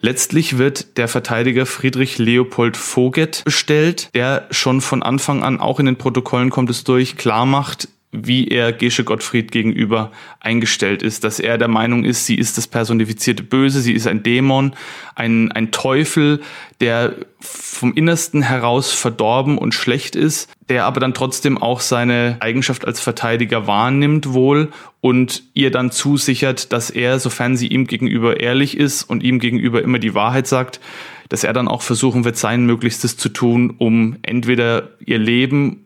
Letztlich 0.00 0.58
wird 0.58 0.96
der 0.96 1.08
Verteidiger 1.08 1.66
Friedrich 1.66 2.18
Leopold 2.18 2.76
Voget 2.76 3.42
bestellt, 3.44 4.10
der 4.14 4.46
schon 4.50 4.80
von 4.80 5.02
Anfang 5.02 5.42
an, 5.42 5.58
auch 5.58 5.80
in 5.80 5.86
den 5.86 5.96
Protokollen 5.96 6.50
kommt 6.50 6.70
es 6.70 6.84
durch, 6.84 7.16
klar 7.16 7.46
macht, 7.46 7.88
wie 8.10 8.48
er 8.48 8.72
Gesche 8.72 9.04
Gottfried 9.04 9.52
gegenüber 9.52 10.10
eingestellt 10.40 11.02
ist, 11.02 11.24
dass 11.24 11.40
er 11.40 11.58
der 11.58 11.68
Meinung 11.68 12.04
ist, 12.04 12.24
sie 12.24 12.36
ist 12.36 12.56
das 12.56 12.66
personifizierte 12.66 13.42
Böse, 13.42 13.82
sie 13.82 13.92
ist 13.92 14.06
ein 14.06 14.22
Dämon, 14.22 14.74
ein, 15.14 15.52
ein 15.52 15.72
Teufel, 15.72 16.40
der 16.80 17.16
vom 17.40 17.92
Innersten 17.92 18.40
heraus 18.40 18.92
verdorben 18.92 19.58
und 19.58 19.74
schlecht 19.74 20.16
ist, 20.16 20.50
der 20.70 20.86
aber 20.86 21.00
dann 21.00 21.12
trotzdem 21.12 21.58
auch 21.58 21.80
seine 21.80 22.38
Eigenschaft 22.40 22.86
als 22.86 23.00
Verteidiger 23.00 23.66
wahrnimmt 23.66 24.32
wohl 24.32 24.70
und 25.00 25.42
ihr 25.52 25.70
dann 25.70 25.90
zusichert, 25.90 26.72
dass 26.72 26.88
er, 26.88 27.18
sofern 27.18 27.58
sie 27.58 27.68
ihm 27.68 27.86
gegenüber 27.86 28.40
ehrlich 28.40 28.76
ist 28.76 29.02
und 29.02 29.22
ihm 29.22 29.38
gegenüber 29.38 29.82
immer 29.82 29.98
die 29.98 30.14
Wahrheit 30.14 30.46
sagt, 30.46 30.80
dass 31.28 31.44
er 31.44 31.52
dann 31.52 31.68
auch 31.68 31.82
versuchen 31.82 32.24
wird, 32.24 32.38
sein 32.38 32.64
Möglichstes 32.64 33.18
zu 33.18 33.28
tun, 33.28 33.74
um 33.76 34.16
entweder 34.22 34.92
ihr 35.04 35.18
Leben 35.18 35.84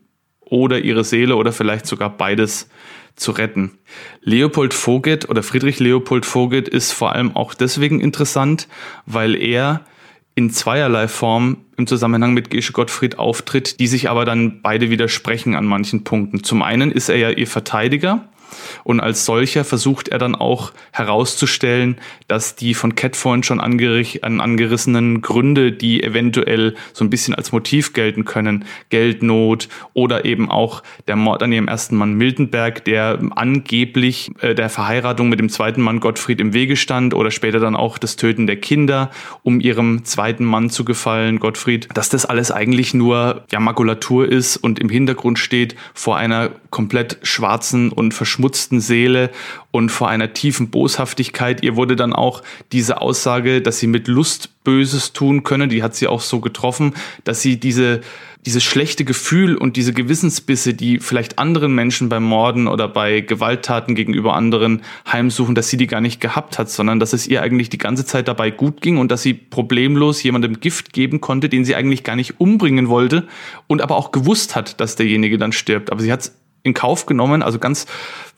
oder 0.53 0.79
ihre 0.79 1.03
Seele 1.03 1.35
oder 1.35 1.51
vielleicht 1.51 1.87
sogar 1.87 2.15
beides 2.15 2.69
zu 3.15 3.31
retten. 3.31 3.71
Leopold 4.21 4.73
Voget 4.73 5.27
oder 5.27 5.41
Friedrich 5.41 5.79
Leopold 5.79 6.25
Voget 6.25 6.69
ist 6.69 6.91
vor 6.91 7.11
allem 7.11 7.35
auch 7.35 7.55
deswegen 7.55 7.99
interessant, 7.99 8.67
weil 9.07 9.35
er 9.35 9.81
in 10.35 10.51
zweierlei 10.51 11.07
Form 11.07 11.57
im 11.75 11.87
Zusammenhang 11.87 12.33
mit 12.33 12.51
Gesche 12.51 12.71
Gottfried 12.71 13.17
auftritt, 13.17 13.79
die 13.79 13.87
sich 13.87 14.09
aber 14.09 14.25
dann 14.25 14.61
beide 14.61 14.89
widersprechen 14.91 15.55
an 15.55 15.65
manchen 15.65 16.03
Punkten. 16.03 16.43
Zum 16.43 16.61
einen 16.61 16.91
ist 16.91 17.09
er 17.09 17.17
ja 17.17 17.29
ihr 17.31 17.47
Verteidiger, 17.47 18.27
und 18.83 18.99
als 18.99 19.25
solcher 19.25 19.63
versucht 19.63 20.09
er 20.09 20.17
dann 20.17 20.35
auch 20.35 20.73
herauszustellen, 20.91 21.97
dass 22.27 22.55
die 22.55 22.73
von 22.73 22.95
Cat 22.95 23.15
vorhin 23.15 23.43
schon 23.43 23.59
angerissenen 23.59 25.21
Gründe, 25.21 25.71
die 25.71 26.03
eventuell 26.03 26.75
so 26.93 27.03
ein 27.03 27.09
bisschen 27.09 27.35
als 27.35 27.51
Motiv 27.51 27.93
gelten 27.93 28.25
können, 28.25 28.65
Geldnot 28.89 29.69
oder 29.93 30.25
eben 30.25 30.49
auch 30.49 30.83
der 31.07 31.15
Mord 31.15 31.43
an 31.43 31.51
ihrem 31.51 31.67
ersten 31.67 31.95
Mann 31.95 32.13
Miltenberg, 32.13 32.85
der 32.85 33.19
angeblich 33.35 34.31
äh, 34.41 34.55
der 34.55 34.69
Verheiratung 34.69 35.29
mit 35.29 35.39
dem 35.39 35.49
zweiten 35.49 35.81
Mann 35.81 35.99
Gottfried 35.99 36.39
im 36.39 36.53
Wege 36.53 36.75
stand 36.75 37.13
oder 37.13 37.31
später 37.31 37.59
dann 37.59 37.75
auch 37.75 37.97
das 37.97 38.15
Töten 38.15 38.47
der 38.47 38.57
Kinder, 38.57 39.11
um 39.43 39.59
ihrem 39.59 40.05
zweiten 40.05 40.45
Mann 40.45 40.69
zu 40.69 40.85
gefallen, 40.85 41.39
Gottfried, 41.39 41.89
dass 41.93 42.09
das 42.09 42.25
alles 42.25 42.51
eigentlich 42.51 42.93
nur 42.93 43.43
ja, 43.51 43.59
Makulatur 43.59 44.27
ist 44.27 44.57
und 44.57 44.79
im 44.79 44.89
Hintergrund 44.89 45.39
steht 45.39 45.75
vor 45.93 46.17
einer 46.17 46.51
komplett 46.69 47.19
schwarzen 47.23 47.91
und 47.91 48.13
verschmutzten 48.13 48.42
beschmutzten 48.43 48.81
Seele 48.81 49.31
und 49.71 49.89
vor 49.89 50.09
einer 50.09 50.33
tiefen 50.33 50.69
Boshaftigkeit. 50.69 51.63
Ihr 51.63 51.77
wurde 51.77 51.95
dann 51.95 52.11
auch 52.11 52.43
diese 52.73 53.01
Aussage, 53.01 53.61
dass 53.61 53.79
sie 53.79 53.87
mit 53.87 54.07
Lust 54.07 54.49
Böses 54.65 55.13
tun 55.13 55.43
könne, 55.43 55.67
die 55.67 55.83
hat 55.83 55.95
sie 55.95 56.07
auch 56.07 56.21
so 56.21 56.39
getroffen, 56.39 56.93
dass 57.23 57.41
sie 57.41 57.59
diese 57.59 58.01
dieses 58.45 58.61
schlechte 58.61 59.05
Gefühl 59.05 59.55
und 59.55 59.77
diese 59.77 59.93
Gewissensbisse, 59.93 60.73
die 60.73 60.99
vielleicht 60.99 61.39
anderen 61.39 61.73
Menschen 61.73 62.09
beim 62.09 62.23
Morden 62.23 62.67
oder 62.67 62.89
bei 62.89 63.21
Gewalttaten 63.21 63.95
gegenüber 63.95 64.35
anderen 64.35 64.81
heimsuchen, 65.09 65.55
dass 65.55 65.69
sie 65.69 65.77
die 65.77 65.87
gar 65.87 66.01
nicht 66.01 66.19
gehabt 66.19 66.59
hat, 66.59 66.69
sondern 66.69 66.99
dass 66.99 67.13
es 67.13 67.25
ihr 67.25 67.41
eigentlich 67.41 67.69
die 67.69 67.77
ganze 67.77 68.05
Zeit 68.05 68.27
dabei 68.27 68.51
gut 68.51 68.81
ging 68.81 68.97
und 68.97 69.11
dass 69.11 69.21
sie 69.21 69.33
problemlos 69.33 70.21
jemandem 70.23 70.59
Gift 70.59 70.91
geben 70.91 71.21
konnte, 71.21 71.47
den 71.47 71.63
sie 71.63 71.75
eigentlich 71.75 72.03
gar 72.03 72.17
nicht 72.17 72.41
umbringen 72.41 72.89
wollte 72.89 73.27
und 73.67 73.81
aber 73.81 73.95
auch 73.95 74.11
gewusst 74.11 74.57
hat, 74.57 74.81
dass 74.81 74.97
derjenige 74.97 75.37
dann 75.37 75.53
stirbt. 75.53 75.89
Aber 75.89 76.01
sie 76.01 76.11
hat 76.11 76.19
es 76.19 76.35
in 76.63 76.73
Kauf 76.73 77.05
genommen, 77.05 77.43
also 77.43 77.59
ganz 77.59 77.85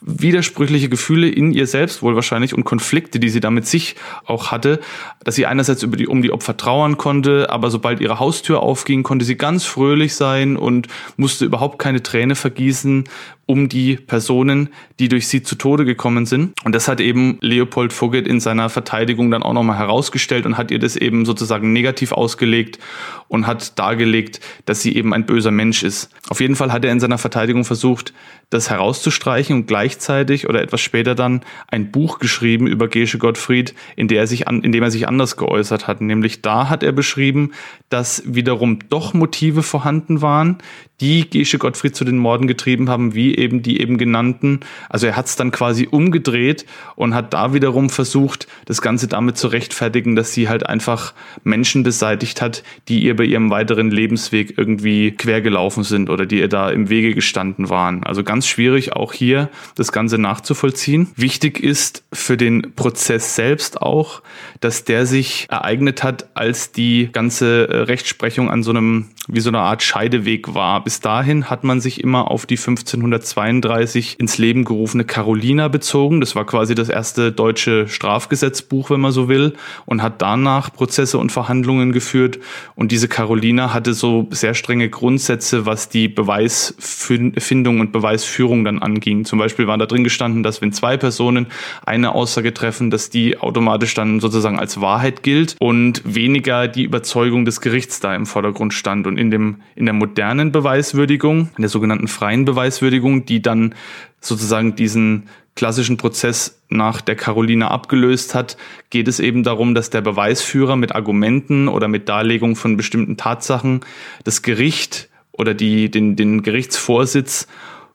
widersprüchliche 0.06 0.88
Gefühle 0.88 1.28
in 1.28 1.52
ihr 1.52 1.68
selbst 1.68 2.02
wohl 2.02 2.16
wahrscheinlich 2.16 2.54
und 2.54 2.64
Konflikte, 2.64 3.20
die 3.20 3.30
sie 3.30 3.40
da 3.40 3.50
mit 3.50 3.66
sich 3.68 3.96
auch 4.26 4.52
hatte, 4.52 4.80
dass 5.24 5.36
sie 5.36 5.46
einerseits 5.46 5.84
über 5.84 5.98
die, 5.98 6.08
um 6.08 6.22
die 6.22 6.32
Opfer 6.32 6.56
trauern 6.56 6.98
konnte, 6.98 7.50
aber 7.50 7.72
sobald 7.72 8.00
ihre 8.00 8.20
Haustür 8.20 8.62
aufging, 8.62 9.04
konnte 9.04 9.26
sie 9.26 9.36
ganz 9.36 9.66
fröhlich 9.66 10.16
sein 10.16 10.58
und 10.58 10.88
musste 11.18 11.46
überhaupt 11.46 11.80
keine 11.80 12.04
Träne 12.04 12.36
vergießen 12.36 13.06
um 13.48 13.70
die 13.70 13.96
Personen, 13.96 14.70
die 15.00 15.08
durch 15.08 15.28
sie 15.28 15.44
zu 15.44 15.56
Tode 15.56 15.86
gekommen 15.86 16.26
sind. 16.26 16.54
Und 16.64 16.74
das 16.74 16.88
hat 16.88 17.00
eben 17.00 17.38
Leopold 17.42 17.94
Fugget 17.94 18.28
in 18.28 18.40
seiner 18.40 18.70
Verteidigung 18.70 19.30
dann 19.30 19.44
auch 19.44 19.54
nochmal 19.54 19.78
herausgestellt 19.78 20.46
und 20.46 20.58
hat 20.58 20.72
ihr 20.72 20.80
das 20.80 20.96
eben 20.96 21.26
sozusagen 21.26 21.72
negativ 21.72 22.12
ausgelegt 22.12 22.80
und 23.28 23.46
hat 23.46 23.78
dargelegt, 23.78 24.40
dass 24.66 24.82
sie 24.82 24.96
eben 24.96 25.14
ein 25.14 25.26
böser 25.26 25.52
Mensch 25.52 25.84
ist. 25.84 26.10
Auf 26.30 26.42
jeden 26.42 26.56
Fall 26.56 26.72
hat 26.72 26.86
er 26.86 26.92
in 26.92 27.00
seiner 27.00 27.20
Verteidigung 27.20 27.66
versucht, 27.66 28.14
das 28.50 28.70
herauszustreichen 28.70 29.56
und 29.56 29.68
gleichzeitig 29.68 30.48
oder 30.48 30.62
etwas 30.62 30.82
später 30.82 31.16
dann 31.16 31.42
ein 31.68 31.92
Buch 31.92 32.20
geschrieben 32.20 32.68
über 32.68 32.88
Gesche 32.88 33.18
Gottfried, 33.18 33.74
in, 33.96 34.08
der 34.08 34.22
er 34.22 34.28
sich 34.28 34.48
an, 34.48 34.62
in 34.62 34.72
dem 34.72 34.84
er 34.84 34.92
sich 34.92 35.08
anders 35.08 35.38
geäußert 35.38 35.88
hat. 35.88 36.02
Nämlich 36.02 36.42
da 36.42 36.70
hat 36.70 36.84
er 36.84 36.92
beschrieben, 36.92 37.52
dass 37.90 38.24
wiederum 38.26 38.80
doch 38.90 39.14
Motive 39.14 39.64
vorhanden 39.64 40.22
waren, 40.22 40.58
die 41.02 41.30
Gesche 41.30 41.58
Gottfried 41.58 41.96
zu 41.96 42.06
den 42.06 42.18
Morden 42.18 42.48
getrieben 42.48 42.90
haben, 42.90 43.16
wie 43.16 43.36
eben 43.36 43.62
die 43.62 43.82
eben 43.82 43.98
genannten. 43.98 44.62
Also 44.90 45.08
er 45.08 45.18
hat 45.18 45.26
es 45.26 45.36
dann 45.36 45.52
quasi 45.52 45.88
umgedreht 45.90 46.66
und 46.96 47.14
hat 47.14 47.34
da 47.34 47.54
wiederum 47.54 47.90
versucht, 47.90 48.48
das 48.66 48.82
Ganze 48.82 49.08
damit 49.08 49.38
zu 49.38 49.48
rechtfertigen, 49.48 50.16
dass 50.16 50.34
sie 50.34 50.48
halt 50.48 50.66
einfach 50.66 51.14
Menschen 51.44 51.84
beseitigt 51.84 52.42
hat, 52.42 52.64
die 52.88 53.04
ihr 53.04 53.16
bei 53.16 53.26
ihrem 53.26 53.50
weiteren 53.50 53.92
Lebensweg 53.92 54.58
irgendwie 54.58 55.12
quergelaufen 55.12 55.84
sind 55.84 56.10
oder 56.10 56.26
die 56.26 56.40
ihr 56.40 56.48
da 56.48 56.70
im 56.70 56.90
Wege 56.90 57.14
gestanden 57.14 57.70
waren. 57.70 58.04
Also 58.04 58.24
ganz 58.24 58.35
schwierig 58.44 58.94
auch 58.94 59.14
hier 59.14 59.50
das 59.76 59.92
Ganze 59.92 60.18
nachzuvollziehen. 60.18 61.10
Wichtig 61.16 61.60
ist 61.60 62.04
für 62.12 62.38
den 62.38 62.74
Prozess 62.76 63.36
selbst 63.36 63.82
auch, 63.82 64.22
dass 64.60 64.84
der 64.86 65.06
sich 65.06 65.48
ereignet 65.50 66.04
hat, 66.04 66.30
als 66.34 66.72
die 66.72 67.10
ganze 67.12 67.68
äh, 67.68 67.78
Rechtsprechung 67.82 68.50
an 68.50 68.64
so 68.64 68.72
einem, 68.72 69.10
wie 69.28 69.40
so 69.40 69.50
eine 69.50 69.60
Art 69.60 69.84
Scheideweg 69.84 70.54
war 70.54 70.84
bis 70.84 71.00
dahin 71.00 71.50
hat 71.50 71.64
man 71.64 71.82
sich 71.82 72.04
immer 72.04 72.32
auf 72.32 72.46
die 72.46 72.58
1532 72.58 74.20
ins 74.20 74.38
Leben 74.38 74.66
gerufene 74.66 75.04
Carolina 75.04 75.68
bezogen. 75.68 76.20
Das 76.20 76.36
war 76.36 76.46
quasi 76.46 76.76
das 76.76 76.90
erste 76.90 77.32
deutsche 77.32 77.88
Strafgesetzbuch, 77.88 78.90
wenn 78.90 79.02
man 79.02 79.12
so 79.12 79.28
will, 79.28 79.54
und 79.86 80.02
hat 80.02 80.22
danach 80.22 80.72
Prozesse 80.74 81.18
und 81.18 81.32
Verhandlungen 81.32 81.92
geführt. 81.92 82.40
Und 82.76 82.92
diese 82.92 83.08
Carolina 83.08 83.74
hatte 83.74 83.94
so 83.94 84.28
sehr 84.32 84.54
strenge 84.54 84.90
Grundsätze, 84.90 85.66
was 85.66 85.90
die 85.90 86.08
Beweisfindung 86.08 87.80
und 87.80 87.92
Beweisführung 88.26 88.64
dann 88.64 88.80
anging. 88.80 89.26
Zum 89.26 89.40
Beispiel 89.40 89.68
war 89.68 89.78
da 89.78 89.86
drin 89.86 90.04
gestanden, 90.04 90.44
dass 90.44 90.62
wenn 90.62 90.72
zwei 90.72 90.98
Personen 90.98 91.48
eine 91.86 92.14
Aussage 92.14 92.54
treffen, 92.54 92.90
dass 92.90 93.10
die 93.10 93.38
automatisch 93.38 93.94
dann 93.94 94.20
sozusagen 94.20 94.60
als 94.60 94.82
Wahrheit 94.82 95.24
gilt 95.24 95.56
und 95.60 96.02
weniger 96.06 96.68
die 96.68 96.84
Überzeugung 96.84 97.46
des 97.46 97.62
Gerichts 97.62 98.00
da 98.00 98.16
im 98.16 98.26
Vordergrund 98.26 98.74
stand. 98.74 99.08
Und 99.08 99.18
in 99.18 99.32
dem, 99.32 99.62
in 99.76 99.86
der 99.86 99.94
modernen 99.94 100.52
Beweis 100.52 100.66
Beweiswürdigung, 100.66 101.50
in 101.56 101.62
der 101.62 101.70
sogenannten 101.70 102.08
freien 102.08 102.46
Beweiswürdigung, 102.46 103.26
die 103.26 103.42
dann 103.42 103.76
sozusagen 104.20 104.76
diesen 104.76 105.30
klassischen 105.56 105.98
Prozess 105.98 106.62
nach 106.70 107.02
der 107.02 107.16
Carolina 107.16 107.70
abgelöst 107.70 108.36
hat, 108.36 108.58
geht 108.90 109.08
es 109.08 109.20
eben 109.20 109.44
darum, 109.44 109.74
dass 109.74 109.90
der 109.90 110.02
Beweisführer 110.02 110.76
mit 110.76 110.94
Argumenten 110.94 111.68
oder 111.68 111.88
mit 111.88 112.10
Darlegung 112.10 112.56
von 112.56 112.76
bestimmten 112.76 113.16
Tatsachen 113.16 113.82
das 114.26 114.42
Gericht 114.42 115.10
oder 115.32 115.54
die, 115.54 115.90
den, 115.90 116.16
den 116.16 116.44
Gerichtsvorsitz 116.44 117.48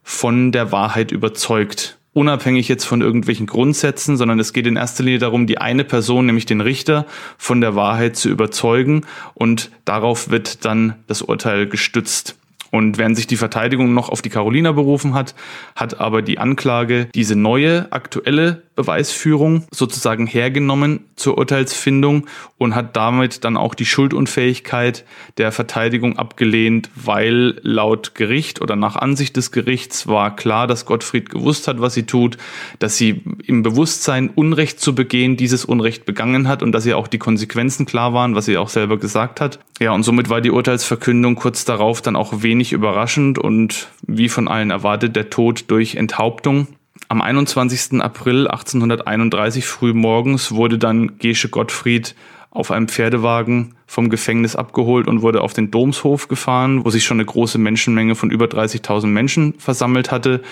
von 0.02 0.52
der 0.52 0.72
Wahrheit 0.72 1.12
überzeugt. 1.12 1.98
Unabhängig 2.12 2.66
jetzt 2.66 2.84
von 2.84 3.02
irgendwelchen 3.02 3.46
Grundsätzen, 3.46 4.16
sondern 4.16 4.40
es 4.40 4.52
geht 4.52 4.66
in 4.66 4.76
erster 4.76 5.04
Linie 5.04 5.20
darum, 5.20 5.46
die 5.46 5.58
eine 5.58 5.84
Person, 5.84 6.26
nämlich 6.26 6.44
den 6.44 6.60
Richter, 6.60 7.06
von 7.38 7.60
der 7.60 7.76
Wahrheit 7.76 8.16
zu 8.16 8.28
überzeugen 8.28 9.06
und 9.34 9.70
darauf 9.84 10.30
wird 10.30 10.64
dann 10.64 10.94
das 11.06 11.22
Urteil 11.22 11.68
gestützt. 11.68 12.36
Und 12.72 12.98
während 12.98 13.16
sich 13.16 13.26
die 13.26 13.36
Verteidigung 13.36 13.94
noch 13.94 14.08
auf 14.08 14.22
die 14.22 14.28
Carolina 14.28 14.72
berufen 14.72 15.14
hat, 15.14 15.34
hat 15.74 16.00
aber 16.00 16.22
die 16.22 16.38
Anklage 16.38 17.08
diese 17.14 17.34
neue, 17.34 17.90
aktuelle 17.90 18.62
Beweisführung 18.80 19.64
sozusagen 19.70 20.26
hergenommen 20.26 21.04
zur 21.14 21.36
Urteilsfindung 21.36 22.26
und 22.56 22.74
hat 22.74 22.96
damit 22.96 23.44
dann 23.44 23.58
auch 23.58 23.74
die 23.74 23.84
Schuldunfähigkeit 23.84 25.04
der 25.36 25.52
Verteidigung 25.52 26.16
abgelehnt, 26.16 26.88
weil 26.94 27.60
laut 27.62 28.14
Gericht 28.14 28.62
oder 28.62 28.76
nach 28.76 28.96
Ansicht 28.96 29.36
des 29.36 29.52
Gerichts 29.52 30.06
war 30.06 30.34
klar, 30.34 30.66
dass 30.66 30.86
Gottfried 30.86 31.28
gewusst 31.28 31.68
hat, 31.68 31.82
was 31.82 31.92
sie 31.92 32.04
tut, 32.04 32.38
dass 32.78 32.96
sie 32.96 33.22
im 33.44 33.62
Bewusstsein, 33.62 34.30
Unrecht 34.30 34.80
zu 34.80 34.94
begehen, 34.94 35.36
dieses 35.36 35.66
Unrecht 35.66 36.06
begangen 36.06 36.48
hat 36.48 36.62
und 36.62 36.72
dass 36.72 36.86
ihr 36.86 36.96
auch 36.96 37.08
die 37.08 37.18
Konsequenzen 37.18 37.84
klar 37.84 38.14
waren, 38.14 38.34
was 38.34 38.46
sie 38.46 38.56
auch 38.56 38.70
selber 38.70 38.98
gesagt 38.98 39.42
hat. 39.42 39.58
Ja, 39.78 39.92
und 39.92 40.04
somit 40.04 40.30
war 40.30 40.40
die 40.40 40.50
Urteilsverkündung 40.50 41.34
kurz 41.34 41.66
darauf 41.66 42.00
dann 42.00 42.16
auch 42.16 42.42
wenig 42.42 42.72
überraschend 42.72 43.38
und 43.38 43.88
wie 44.06 44.30
von 44.30 44.48
allen 44.48 44.70
erwartet 44.70 45.16
der 45.16 45.28
Tod 45.28 45.64
durch 45.68 45.96
Enthauptung. 45.96 46.66
Am 47.08 47.22
21. 47.22 48.00
April 48.00 48.46
1831 48.46 49.66
früh 49.66 49.92
morgens 49.92 50.52
wurde 50.52 50.78
dann 50.78 51.18
Gesche 51.18 51.48
Gottfried 51.48 52.14
auf 52.50 52.70
einem 52.70 52.88
Pferdewagen 52.88 53.74
vom 53.86 54.10
Gefängnis 54.10 54.56
abgeholt 54.56 55.06
und 55.06 55.22
wurde 55.22 55.40
auf 55.40 55.52
den 55.52 55.70
Domshof 55.70 56.28
gefahren, 56.28 56.84
wo 56.84 56.90
sich 56.90 57.04
schon 57.04 57.16
eine 57.16 57.24
große 57.24 57.58
Menschenmenge 57.58 58.14
von 58.14 58.30
über 58.30 58.46
30.000 58.46 59.06
Menschen 59.06 59.54
versammelt 59.58 60.10
hatte. 60.10 60.42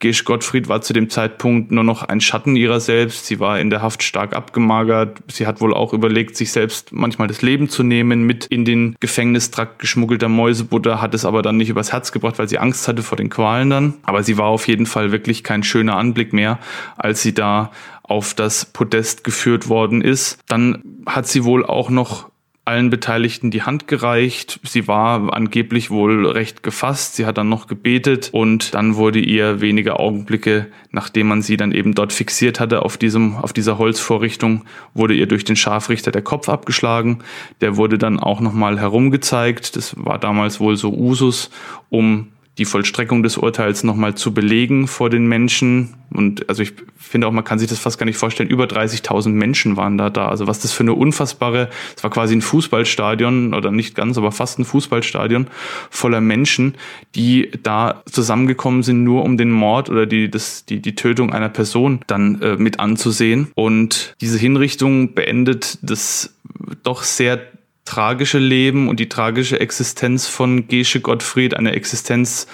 Gesch 0.00 0.24
Gottfried 0.24 0.68
war 0.68 0.80
zu 0.80 0.94
dem 0.94 1.10
Zeitpunkt 1.10 1.70
nur 1.70 1.84
noch 1.84 2.02
ein 2.02 2.22
Schatten 2.22 2.56
ihrer 2.56 2.80
selbst. 2.80 3.26
Sie 3.26 3.38
war 3.38 3.60
in 3.60 3.68
der 3.68 3.82
Haft 3.82 4.02
stark 4.02 4.34
abgemagert. 4.34 5.18
Sie 5.28 5.46
hat 5.46 5.60
wohl 5.60 5.74
auch 5.74 5.92
überlegt, 5.92 6.36
sich 6.36 6.52
selbst 6.52 6.90
manchmal 6.92 7.28
das 7.28 7.42
Leben 7.42 7.68
zu 7.68 7.82
nehmen, 7.82 8.22
mit 8.22 8.46
in 8.46 8.64
den 8.64 8.96
Gefängnistrakt 8.98 9.78
geschmuggelter 9.78 10.30
Mäusebutter, 10.30 11.02
hat 11.02 11.12
es 11.12 11.26
aber 11.26 11.42
dann 11.42 11.58
nicht 11.58 11.68
übers 11.68 11.92
Herz 11.92 12.12
gebracht, 12.12 12.38
weil 12.38 12.48
sie 12.48 12.58
Angst 12.58 12.88
hatte 12.88 13.02
vor 13.02 13.16
den 13.16 13.28
Qualen 13.28 13.68
dann. 13.68 13.94
Aber 14.02 14.22
sie 14.22 14.38
war 14.38 14.46
auf 14.46 14.68
jeden 14.68 14.86
Fall 14.86 15.12
wirklich 15.12 15.44
kein 15.44 15.62
schöner 15.62 15.96
Anblick 15.96 16.32
mehr, 16.32 16.58
als 16.96 17.20
sie 17.20 17.34
da 17.34 17.70
auf 18.02 18.32
das 18.32 18.64
Podest 18.64 19.22
geführt 19.22 19.68
worden 19.68 20.00
ist. 20.00 20.38
Dann 20.48 20.82
hat 21.06 21.28
sie 21.28 21.44
wohl 21.44 21.64
auch 21.64 21.90
noch 21.90 22.29
allen 22.70 22.88
Beteiligten 22.88 23.50
die 23.50 23.62
Hand 23.62 23.88
gereicht. 23.88 24.60
Sie 24.62 24.86
war 24.86 25.34
angeblich 25.34 25.90
wohl 25.90 26.24
recht 26.24 26.62
gefasst. 26.62 27.16
Sie 27.16 27.26
hat 27.26 27.36
dann 27.36 27.48
noch 27.48 27.66
gebetet 27.66 28.30
und 28.32 28.74
dann 28.74 28.94
wurde 28.94 29.18
ihr 29.18 29.60
wenige 29.60 29.98
Augenblicke, 29.98 30.68
nachdem 30.92 31.26
man 31.26 31.42
sie 31.42 31.56
dann 31.56 31.72
eben 31.72 31.94
dort 31.94 32.12
fixiert 32.12 32.60
hatte 32.60 32.82
auf 32.82 32.96
diesem, 32.96 33.34
auf 33.34 33.52
dieser 33.52 33.76
Holzvorrichtung, 33.76 34.64
wurde 34.94 35.14
ihr 35.14 35.26
durch 35.26 35.44
den 35.44 35.56
Scharfrichter 35.56 36.12
der 36.12 36.22
Kopf 36.22 36.48
abgeschlagen. 36.48 37.18
Der 37.60 37.76
wurde 37.76 37.98
dann 37.98 38.20
auch 38.20 38.40
nochmal 38.40 38.78
herumgezeigt. 38.78 39.74
Das 39.74 39.94
war 39.96 40.18
damals 40.18 40.60
wohl 40.60 40.76
so 40.76 40.92
Usus, 40.92 41.50
um 41.88 42.28
die 42.60 42.66
Vollstreckung 42.66 43.22
des 43.22 43.38
Urteils 43.38 43.84
nochmal 43.84 44.14
zu 44.16 44.34
belegen 44.34 44.86
vor 44.86 45.08
den 45.08 45.26
Menschen. 45.26 45.94
Und 46.12 46.46
also 46.50 46.62
ich 46.62 46.74
finde 46.98 47.26
auch, 47.26 47.32
man 47.32 47.42
kann 47.42 47.58
sich 47.58 47.70
das 47.70 47.78
fast 47.78 47.98
gar 47.98 48.04
nicht 48.04 48.18
vorstellen, 48.18 48.50
über 48.50 48.66
30.000 48.66 49.30
Menschen 49.30 49.78
waren 49.78 49.96
da 49.96 50.10
da. 50.10 50.28
Also 50.28 50.46
was 50.46 50.60
das 50.60 50.70
für 50.70 50.82
eine 50.82 50.92
unfassbare, 50.92 51.70
es 51.96 52.04
war 52.04 52.10
quasi 52.10 52.36
ein 52.36 52.42
Fußballstadion 52.42 53.54
oder 53.54 53.70
nicht 53.70 53.94
ganz, 53.94 54.18
aber 54.18 54.30
fast 54.30 54.58
ein 54.58 54.66
Fußballstadion 54.66 55.46
voller 55.88 56.20
Menschen, 56.20 56.74
die 57.14 57.50
da 57.62 58.02
zusammengekommen 58.04 58.82
sind, 58.82 59.04
nur 59.04 59.24
um 59.24 59.38
den 59.38 59.50
Mord 59.50 59.88
oder 59.88 60.04
die, 60.04 60.30
das, 60.30 60.66
die, 60.66 60.80
die 60.80 60.94
Tötung 60.94 61.32
einer 61.32 61.48
Person 61.48 62.00
dann 62.08 62.42
äh, 62.42 62.56
mit 62.56 62.78
anzusehen. 62.78 63.50
Und 63.54 64.14
diese 64.20 64.36
Hinrichtung 64.36 65.14
beendet 65.14 65.78
das 65.80 66.34
doch 66.82 67.04
sehr 67.04 67.40
tragische 67.84 68.38
Leben 68.38 68.88
und 68.88 69.00
die 69.00 69.08
tragische 69.08 69.60
Existenz 69.60 70.26
von 70.26 70.68
Gesche 70.68 71.00
Gottfried, 71.00 71.54
eine 71.54 71.72
Existenz 71.72 72.46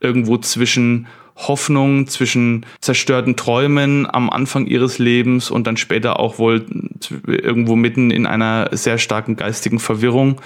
irgendwo 0.00 0.38
zwischen 0.38 1.06
Hoffnung, 1.36 2.06
zwischen 2.06 2.64
zerstörten 2.80 3.36
Träumen 3.36 4.06
am 4.08 4.30
Anfang 4.30 4.66
ihres 4.66 4.98
Lebens 4.98 5.50
und 5.50 5.66
dann 5.66 5.76
später 5.76 6.20
auch 6.20 6.38
wohl 6.38 6.64
irgendwo 7.26 7.74
mitten 7.74 8.10
in 8.10 8.26
einer 8.26 8.68
sehr 8.72 8.98
starken 8.98 9.36
geistigen 9.36 9.80
Verwirrung 9.80 10.40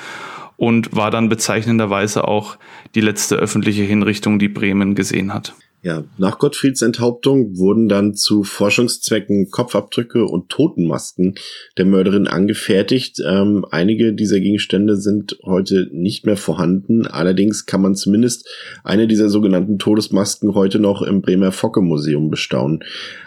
und 0.56 0.96
war 0.96 1.10
dann 1.10 1.28
bezeichnenderweise 1.28 2.26
auch 2.26 2.56
die 2.94 3.00
letzte 3.00 3.36
öffentliche 3.36 3.82
Hinrichtung, 3.82 4.38
die 4.38 4.48
Bremen 4.48 4.94
gesehen 4.94 5.34
hat. 5.34 5.54
Ja, 5.80 6.02
nach 6.18 6.40
Gottfrieds 6.40 6.82
Enthauptung 6.82 7.56
wurden 7.56 7.88
dann 7.88 8.14
zu 8.14 8.42
Forschungszwecken 8.42 9.50
Kopfabdrücke 9.50 10.24
und 10.24 10.48
Totenmasken 10.48 11.36
der 11.76 11.84
Mörderin 11.84 12.26
angefertigt. 12.26 13.22
Ähm, 13.24 13.64
einige 13.70 14.12
dieser 14.12 14.40
Gegenstände 14.40 14.96
sind 14.96 15.38
heute 15.44 15.88
nicht 15.92 16.26
mehr 16.26 16.36
vorhanden. 16.36 17.06
Allerdings 17.06 17.64
kann 17.64 17.80
man 17.80 17.94
zumindest 17.94 18.48
eine 18.82 19.06
dieser 19.06 19.28
sogenannten 19.28 19.78
Todesmasken 19.78 20.56
heute 20.56 20.80
noch 20.80 21.00
im 21.00 21.22
Bremer 21.22 21.52
Focke 21.52 21.80
Museum 21.80 22.28
bestaunen. 22.28 22.80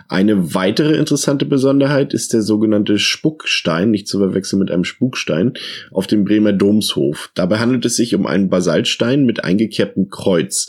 Eine 0.09 0.53
weitere 0.53 0.97
interessante 0.97 1.45
Besonderheit 1.45 2.13
ist 2.13 2.33
der 2.33 2.41
sogenannte 2.41 2.99
Spuckstein, 2.99 3.91
nicht 3.91 4.09
zu 4.09 4.17
verwechseln 4.17 4.59
mit 4.59 4.71
einem 4.71 4.83
Spukstein, 4.83 5.53
auf 5.89 6.05
dem 6.05 6.25
Bremer 6.25 6.51
Domshof. 6.51 7.31
Dabei 7.33 7.59
handelt 7.59 7.85
es 7.85 7.95
sich 7.95 8.13
um 8.13 8.25
einen 8.27 8.49
Basaltstein 8.49 9.23
mit 9.23 9.41
eingekerbtem 9.41 10.09
Kreuz. 10.09 10.67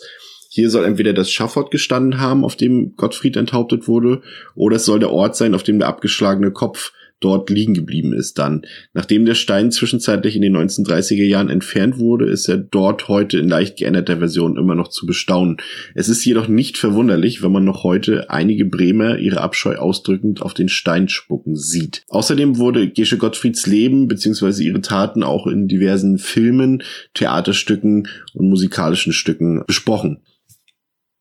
Hier 0.55 0.69
soll 0.69 0.85
entweder 0.85 1.15
das 1.15 1.31
Schafott 1.31 1.71
gestanden 1.71 2.21
haben, 2.21 2.45
auf 2.45 2.57
dem 2.57 2.95
Gottfried 2.97 3.39
enthauptet 3.39 3.89
wurde, 3.89 4.21
oder 4.55 4.77
es 4.77 4.85
soll 4.85 4.99
der 4.99 5.11
Ort 5.11 5.35
sein, 5.35 5.55
auf 5.55 5.63
dem 5.63 5.79
der 5.79 5.89
abgeschlagene 5.89 6.51
Kopf 6.51 6.93
dort 7.21 7.49
liegen 7.49 7.73
geblieben 7.73 8.13
ist 8.13 8.39
dann. 8.39 8.67
Nachdem 8.93 9.25
der 9.25 9.35
Stein 9.35 9.73
zwischenzeitlich 9.73 10.37
in 10.37 10.43
den 10.43 10.55
1930er 10.55 11.25
Jahren 11.25 11.49
entfernt 11.49 11.97
wurde, 11.97 12.27
ist 12.27 12.49
er 12.51 12.59
dort 12.59 13.09
heute 13.09 13.39
in 13.39 13.49
leicht 13.49 13.79
geänderter 13.79 14.19
Version 14.19 14.59
immer 14.59 14.75
noch 14.75 14.89
zu 14.89 15.07
bestaunen. 15.07 15.57
Es 15.95 16.11
ist 16.11 16.23
jedoch 16.23 16.49
nicht 16.49 16.77
verwunderlich, 16.77 17.43
wenn 17.43 17.53
man 17.53 17.65
noch 17.65 17.83
heute 17.83 18.29
einige 18.29 18.67
Bremer 18.67 19.17
ihre 19.17 19.41
Abscheu 19.41 19.77
ausdrückend 19.77 20.43
auf 20.43 20.53
den 20.53 20.69
Stein 20.69 21.09
spucken 21.09 21.57
sieht. 21.57 22.03
Außerdem 22.09 22.59
wurde 22.59 22.91
Gesche 22.91 23.17
Gottfrieds 23.17 23.67
Leben 23.67 24.07
bzw. 24.07 24.65
ihre 24.65 24.83
Taten 24.83 25.23
auch 25.23 25.47
in 25.47 25.67
diversen 25.67 26.19
Filmen, 26.19 26.83
Theaterstücken 27.15 28.07
und 28.35 28.51
musikalischen 28.51 29.15
Stücken 29.15 29.65
besprochen 29.67 30.19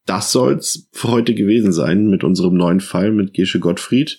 das 0.06 0.32
soll's 0.32 0.88
für 0.92 1.10
heute 1.10 1.36
gewesen 1.36 1.72
sein 1.72 2.08
mit 2.08 2.24
unserem 2.24 2.56
neuen 2.56 2.80
Fall 2.80 3.12
mit 3.12 3.34
Gesche 3.34 3.60
Gottfried. 3.60 4.18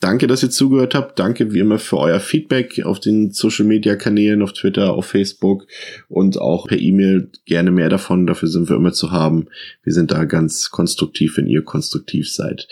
Danke, 0.00 0.26
dass 0.26 0.42
ihr 0.42 0.50
zugehört 0.50 0.94
habt. 0.94 1.18
Danke 1.18 1.52
wie 1.52 1.60
immer 1.60 1.78
für 1.78 1.98
euer 1.98 2.20
Feedback 2.20 2.84
auf 2.84 3.00
den 3.00 3.30
Social 3.32 3.64
Media 3.64 3.96
Kanälen, 3.96 4.42
auf 4.42 4.52
Twitter, 4.54 4.92
auf 4.92 5.06
Facebook 5.06 5.66
und 6.08 6.38
auch 6.38 6.66
per 6.66 6.78
E-Mail. 6.78 7.30
Gerne 7.44 7.70
mehr 7.70 7.88
davon. 7.88 8.26
Dafür 8.26 8.48
sind 8.48 8.68
wir 8.68 8.76
immer 8.76 8.92
zu 8.92 9.12
haben. 9.12 9.46
Wir 9.82 9.92
sind 9.92 10.10
da 10.10 10.24
ganz 10.24 10.70
konstruktiv, 10.70 11.36
wenn 11.36 11.46
ihr 11.46 11.62
konstruktiv 11.62 12.30
seid. 12.32 12.66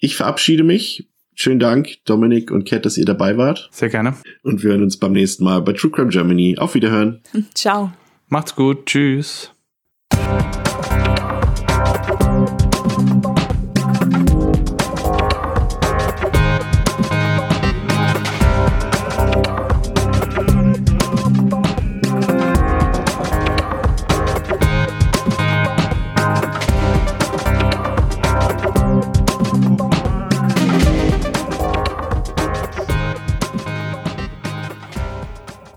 Ich 0.00 0.16
verabschiede 0.16 0.62
mich. 0.62 1.08
Schönen 1.34 1.60
Dank, 1.60 1.98
Dominik 2.06 2.50
und 2.50 2.66
Kat, 2.66 2.86
dass 2.86 2.96
ihr 2.96 3.04
dabei 3.04 3.36
wart. 3.36 3.68
Sehr 3.70 3.90
gerne. 3.90 4.14
Und 4.42 4.62
wir 4.62 4.70
hören 4.70 4.82
uns 4.82 4.96
beim 4.96 5.12
nächsten 5.12 5.44
Mal 5.44 5.60
bei 5.60 5.72
True 5.72 5.90
Crime 5.90 6.08
Germany. 6.08 6.56
Auf 6.56 6.74
Wiederhören. 6.74 7.20
Ciao. 7.54 7.92
Macht's 8.28 8.54
gut. 8.54 8.86
Tschüss. 8.86 9.50